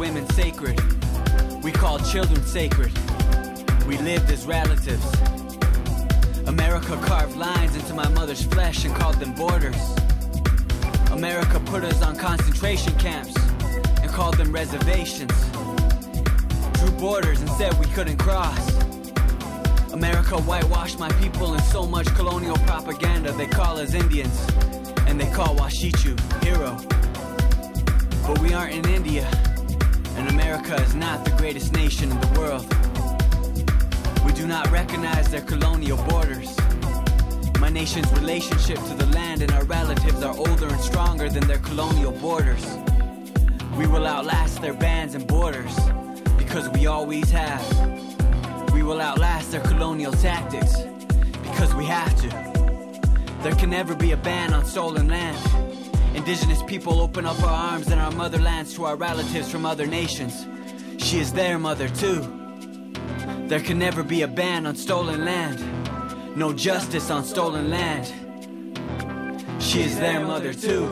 women 0.06 0.30
sacred. 0.30 0.80
We 1.64 1.72
called 1.72 2.06
children 2.06 2.40
sacred. 2.44 2.92
We 3.88 3.98
lived 3.98 4.30
as 4.30 4.46
relatives. 4.46 5.04
America 6.46 6.96
carved 7.02 7.36
lines 7.36 7.74
into 7.74 7.92
my 7.92 8.08
mother's 8.10 8.44
flesh 8.44 8.84
and 8.84 8.94
called 8.94 9.16
them 9.16 9.34
borders. 9.34 9.96
America 11.10 11.58
put 11.66 11.82
us 11.82 12.02
on 12.02 12.16
concentration 12.16 12.94
camps 13.00 13.34
and 14.00 14.08
called 14.08 14.36
them 14.36 14.52
reservations. 14.52 15.34
Drew 16.74 16.92
borders 17.00 17.40
and 17.40 17.50
said 17.50 17.76
we 17.80 17.86
couldn't 17.86 18.18
cross. 18.18 18.64
America 19.92 20.36
whitewashed 20.42 21.00
my 21.00 21.10
people 21.20 21.54
in 21.54 21.62
so 21.62 21.84
much 21.84 22.06
colonial 22.14 22.56
propaganda 22.58 23.32
they 23.32 23.48
call 23.48 23.76
us 23.76 23.92
Indians 23.92 24.46
and 25.08 25.20
they 25.20 25.30
call 25.32 25.56
Washichu 25.56 26.14
hero. 26.44 26.76
But 28.24 28.38
we 28.38 28.54
aren't 28.54 28.74
in 28.74 28.88
India, 28.88 29.28
and 30.16 30.28
America 30.30 30.74
is 30.82 30.94
not 30.94 31.24
the 31.24 31.30
greatest 31.32 31.72
nation 31.72 32.10
in 32.10 32.20
the 32.20 32.40
world. 32.40 32.66
We 34.24 34.32
do 34.32 34.46
not 34.46 34.70
recognize 34.70 35.28
their 35.28 35.42
colonial 35.42 35.98
borders. 36.08 36.56
My 37.60 37.68
nation's 37.68 38.10
relationship 38.12 38.76
to 38.76 38.94
the 38.94 39.06
land 39.06 39.42
and 39.42 39.52
our 39.52 39.64
relatives 39.64 40.22
are 40.22 40.36
older 40.36 40.66
and 40.66 40.80
stronger 40.80 41.28
than 41.28 41.46
their 41.46 41.58
colonial 41.58 42.12
borders. 42.12 42.64
We 43.76 43.86
will 43.86 44.06
outlast 44.06 44.60
their 44.60 44.74
bans 44.74 45.14
and 45.14 45.26
borders 45.26 45.74
because 46.38 46.68
we 46.70 46.86
always 46.86 47.30
have. 47.30 47.64
We 48.72 48.82
will 48.82 49.00
outlast 49.00 49.52
their 49.52 49.62
colonial 49.62 50.12
tactics 50.12 50.76
because 51.42 51.74
we 51.74 51.84
have 51.86 52.14
to. 52.22 52.28
There 53.42 53.54
can 53.54 53.70
never 53.70 53.94
be 53.94 54.12
a 54.12 54.16
ban 54.16 54.54
on 54.54 54.64
stolen 54.64 55.08
land. 55.08 55.38
Indigenous 56.16 56.62
people 56.62 57.02
open 57.02 57.26
up 57.26 57.40
our 57.42 57.72
arms 57.72 57.88
and 57.88 58.00
our 58.00 58.10
motherlands 58.10 58.74
to 58.74 58.84
our 58.84 58.96
relatives 58.96 59.50
from 59.50 59.66
other 59.66 59.86
nations. 59.86 60.46
She 60.96 61.18
is 61.18 61.30
their 61.32 61.58
mother 61.58 61.90
too. 61.90 62.20
There 63.48 63.60
can 63.60 63.78
never 63.78 64.02
be 64.02 64.22
a 64.22 64.26
ban 64.26 64.66
on 64.66 64.76
stolen 64.76 65.26
land. 65.26 65.62
No 66.34 66.54
justice 66.54 67.10
on 67.10 67.22
stolen 67.22 67.68
land. 67.68 68.06
She 69.62 69.82
is 69.82 69.98
their 69.98 70.20
mother 70.20 70.54
too. 70.54 70.88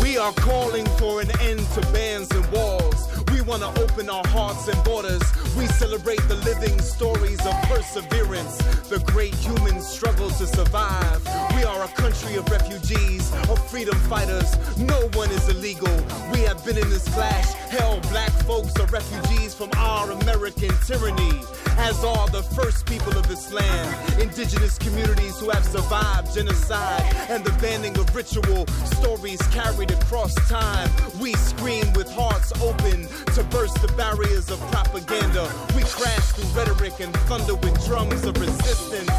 We 0.00 0.16
are 0.16 0.32
calling 0.34 0.86
for 0.96 1.20
an 1.20 1.30
end 1.40 1.60
to 1.74 1.80
bans 1.92 2.30
and 2.30 2.46
walls. 2.52 3.24
We 3.32 3.40
want 3.40 3.62
to 3.62 3.82
open 3.82 4.08
our 4.08 4.26
hearts 4.28 4.68
and 4.68 4.82
borders. 4.84 5.22
We 5.56 5.66
celebrate 5.66 6.20
the 6.28 6.36
living 6.44 6.80
stories 6.80 7.44
of 7.46 7.54
perseverance, 7.62 8.56
the 8.88 9.00
great 9.06 9.34
human 9.34 9.80
struggle 9.80 10.30
to 10.30 10.46
survive. 10.46 11.24
We 11.56 11.64
are 11.64 11.84
a 11.84 11.88
country 11.88 12.36
of 12.36 12.48
refugees, 12.50 13.32
of 13.48 13.58
freedom 13.70 13.96
fighters. 14.08 14.56
No 14.78 15.08
one 15.14 15.30
is 15.30 15.48
illegal. 15.48 15.94
We 16.32 16.40
have 16.40 16.64
been 16.64 16.78
in 16.78 16.88
this 16.90 17.08
clash. 17.14 17.52
Hell, 17.70 18.00
black 18.10 18.30
folks 18.44 18.74
are 18.78 18.86
refugees 18.86 19.54
from 19.54 19.70
our 19.76 20.10
American 20.10 20.70
tyranny 20.86 21.42
as 21.78 22.02
are 22.02 22.28
the 22.28 22.42
first 22.42 22.86
people 22.86 23.16
of 23.16 23.28
this 23.28 23.52
land. 23.52 24.20
Indigenous 24.20 24.78
communities 24.78 25.38
who 25.38 25.50
have 25.50 25.64
survived 25.64 26.34
genocide 26.34 27.02
and 27.30 27.44
the 27.44 27.52
banning 27.60 27.96
of 27.98 28.14
ritual 28.14 28.66
stories 28.98 29.40
carried 29.48 29.90
across 29.90 30.34
time. 30.48 30.90
We 31.20 31.34
scream 31.34 31.92
with 31.92 32.10
hearts 32.10 32.52
open 32.60 33.06
to 33.34 33.44
burst 33.44 33.80
the 33.80 33.92
barriers 33.96 34.50
of 34.50 34.58
propaganda. 34.72 35.37
We 35.76 35.82
crash 35.82 36.32
through 36.32 36.50
rhetoric 36.58 36.98
and 37.00 37.14
thunder 37.28 37.54
with 37.54 37.84
drums 37.86 38.24
of 38.24 38.40
resistance. 38.40 39.10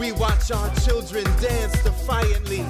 We 0.00 0.10
watch 0.12 0.50
our 0.50 0.74
children 0.80 1.24
dance 1.40 1.80
defiantly. 1.82 2.64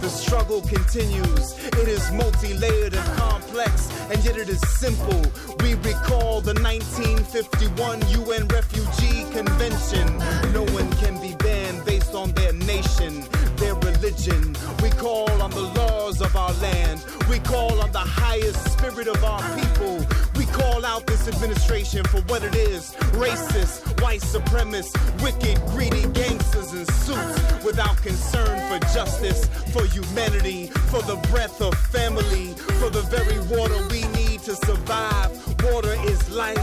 The 0.00 0.08
struggle 0.08 0.62
continues. 0.62 1.58
It 1.66 1.88
is 1.88 2.10
multi 2.12 2.54
layered 2.54 2.94
and 2.94 3.18
complex, 3.18 3.90
and 4.10 4.24
yet 4.24 4.36
it 4.36 4.48
is 4.48 4.60
simple. 4.68 5.22
We 5.60 5.74
recall 5.74 6.40
the 6.40 6.54
1951 6.54 8.00
UN 8.10 8.46
Refugee 8.48 9.24
Convention. 9.32 10.18
No 10.52 10.64
one 10.74 10.90
can 11.02 11.20
be 11.20 11.34
banned 11.36 11.84
based 11.84 12.14
on 12.14 12.32
their 12.32 12.52
nation, 12.52 13.24
their 13.56 13.74
religion. 13.74 14.51
We 14.82 14.90
call 14.90 15.30
on 15.40 15.50
the 15.50 15.60
laws 15.60 16.20
of 16.20 16.34
our 16.34 16.52
land. 16.54 17.04
We 17.30 17.38
call 17.38 17.80
on 17.80 17.92
the 17.92 18.00
highest 18.00 18.72
spirit 18.72 19.06
of 19.06 19.22
our 19.22 19.40
people. 19.56 20.04
We 20.34 20.44
call 20.46 20.84
out 20.84 21.06
this 21.06 21.28
administration 21.28 22.02
for 22.04 22.20
what 22.22 22.42
it 22.42 22.56
is 22.56 22.90
racist, 23.12 24.02
white 24.02 24.22
supremacist, 24.22 25.22
wicked, 25.22 25.64
greedy 25.66 26.08
gangsters 26.12 26.72
in 26.72 26.84
suits 26.86 27.64
without 27.64 27.96
concern 28.02 28.58
for 28.68 28.84
justice, 28.92 29.46
for 29.72 29.84
humanity, 29.84 30.66
for 30.90 31.00
the 31.02 31.16
breath 31.30 31.60
of 31.60 31.74
family, 31.74 32.54
for 32.80 32.90
the 32.90 33.02
very 33.02 33.38
water 33.56 33.78
we 33.88 34.02
need 34.18 34.40
to 34.40 34.56
survive. 34.56 35.30
Water 35.62 35.94
is 36.06 36.28
life. 36.30 36.58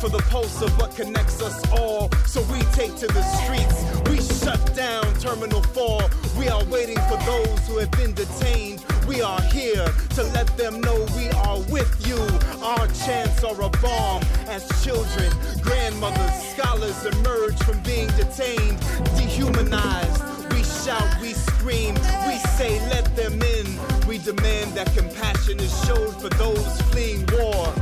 For 0.00 0.08
the 0.08 0.22
pulse 0.30 0.62
of 0.62 0.70
what 0.78 0.94
connects 0.94 1.42
us 1.42 1.58
all. 1.72 2.08
So 2.26 2.40
we 2.52 2.60
take 2.72 2.94
to 2.96 3.08
the 3.08 3.22
streets. 3.22 4.08
We 4.08 4.20
shut 4.20 4.62
down 4.76 5.07
Terminal 5.20 5.62
4. 5.62 6.00
We 6.38 6.48
are 6.48 6.62
waiting 6.66 6.98
for 7.08 7.16
those 7.26 7.66
who 7.66 7.78
have 7.78 7.90
been 7.92 8.14
detained. 8.14 8.84
We 9.08 9.20
are 9.20 9.40
here 9.42 9.84
to 10.14 10.22
let 10.22 10.46
them 10.56 10.80
know 10.80 11.06
we 11.16 11.28
are 11.30 11.58
with 11.70 11.90
you. 12.06 12.18
Our 12.62 12.86
chants 12.88 13.42
are 13.42 13.60
a 13.60 13.68
bomb 13.68 14.22
as 14.46 14.68
children, 14.84 15.32
grandmothers, 15.60 16.32
scholars 16.54 17.04
emerge 17.04 17.58
from 17.64 17.80
being 17.82 18.06
detained, 18.10 18.78
dehumanized. 19.16 20.22
We 20.52 20.62
shout, 20.62 21.20
we 21.20 21.32
scream, 21.32 21.94
we 22.26 22.38
say, 22.56 22.78
let 22.88 23.16
them 23.16 23.42
in. 23.42 23.66
We 24.06 24.18
demand 24.18 24.74
that 24.74 24.94
compassion 24.96 25.58
is 25.58 25.84
shown 25.84 26.12
for 26.20 26.28
those 26.28 26.80
fleeing 26.92 27.26
war. 27.32 27.74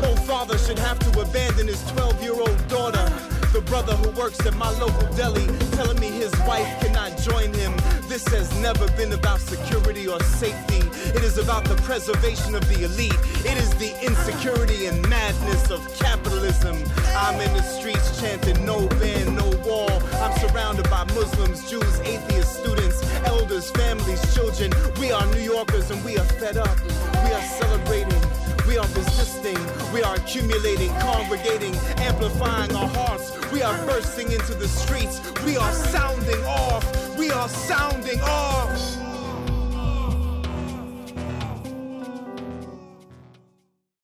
No 0.00 0.16
father 0.24 0.56
should 0.56 0.78
have 0.78 0.98
to 1.00 1.20
abandon 1.20 1.66
his 1.66 1.82
12 1.92 2.22
year 2.22 2.40
old 2.40 2.68
daughter. 2.68 3.12
The 3.52 3.60
brother 3.60 3.94
who 3.96 4.08
works 4.18 4.40
at 4.46 4.56
my 4.56 4.70
local 4.78 5.06
deli 5.14 5.46
telling 5.72 6.00
me 6.00 6.08
his 6.08 6.32
wife 6.48 6.66
cannot 6.80 7.18
join 7.18 7.52
him. 7.52 7.76
This 8.08 8.26
has 8.28 8.48
never 8.60 8.90
been 8.92 9.12
about 9.12 9.40
security 9.40 10.08
or 10.08 10.18
safety. 10.22 10.80
It 11.14 11.22
is 11.22 11.36
about 11.36 11.64
the 11.66 11.74
preservation 11.82 12.54
of 12.54 12.66
the 12.66 12.84
elite. 12.84 13.12
It 13.44 13.58
is 13.58 13.70
the 13.74 13.92
insecurity 14.02 14.86
and 14.86 15.06
madness 15.06 15.70
of 15.70 15.80
capitalism. 15.98 16.76
I'm 17.14 17.38
in 17.42 17.52
the 17.52 17.62
streets 17.62 18.18
chanting 18.18 18.64
no 18.64 18.88
ban, 18.88 19.34
no 19.34 19.50
wall. 19.66 20.02
I'm 20.22 20.32
surrounded 20.38 20.88
by 20.88 21.04
Muslims, 21.12 21.68
Jews, 21.68 22.00
atheists, 22.00 22.58
students, 22.58 23.04
elders, 23.26 23.70
families, 23.72 24.22
children. 24.34 24.72
We 24.98 25.12
are 25.12 25.26
New 25.26 25.42
Yorkers 25.42 25.90
and 25.90 26.02
we 26.06 26.16
are 26.16 26.24
fed 26.40 26.56
up. 26.56 26.78
We 27.24 27.32
are 27.32 27.42
celebrating. 27.60 28.41
We 28.66 28.78
are 28.78 28.86
resisting, 28.94 29.58
we 29.92 30.02
are 30.02 30.14
accumulating, 30.14 30.90
congregating, 31.00 31.74
amplifying 31.98 32.74
our 32.76 32.88
hearts. 32.88 33.32
We 33.52 33.62
are 33.62 33.76
bursting 33.86 34.30
into 34.30 34.54
the 34.54 34.68
streets. 34.68 35.20
We 35.44 35.56
are 35.56 35.72
sounding 35.72 36.42
off. 36.44 37.18
We 37.18 37.30
are 37.30 37.48
sounding 37.48 38.20
off. 38.20 39.01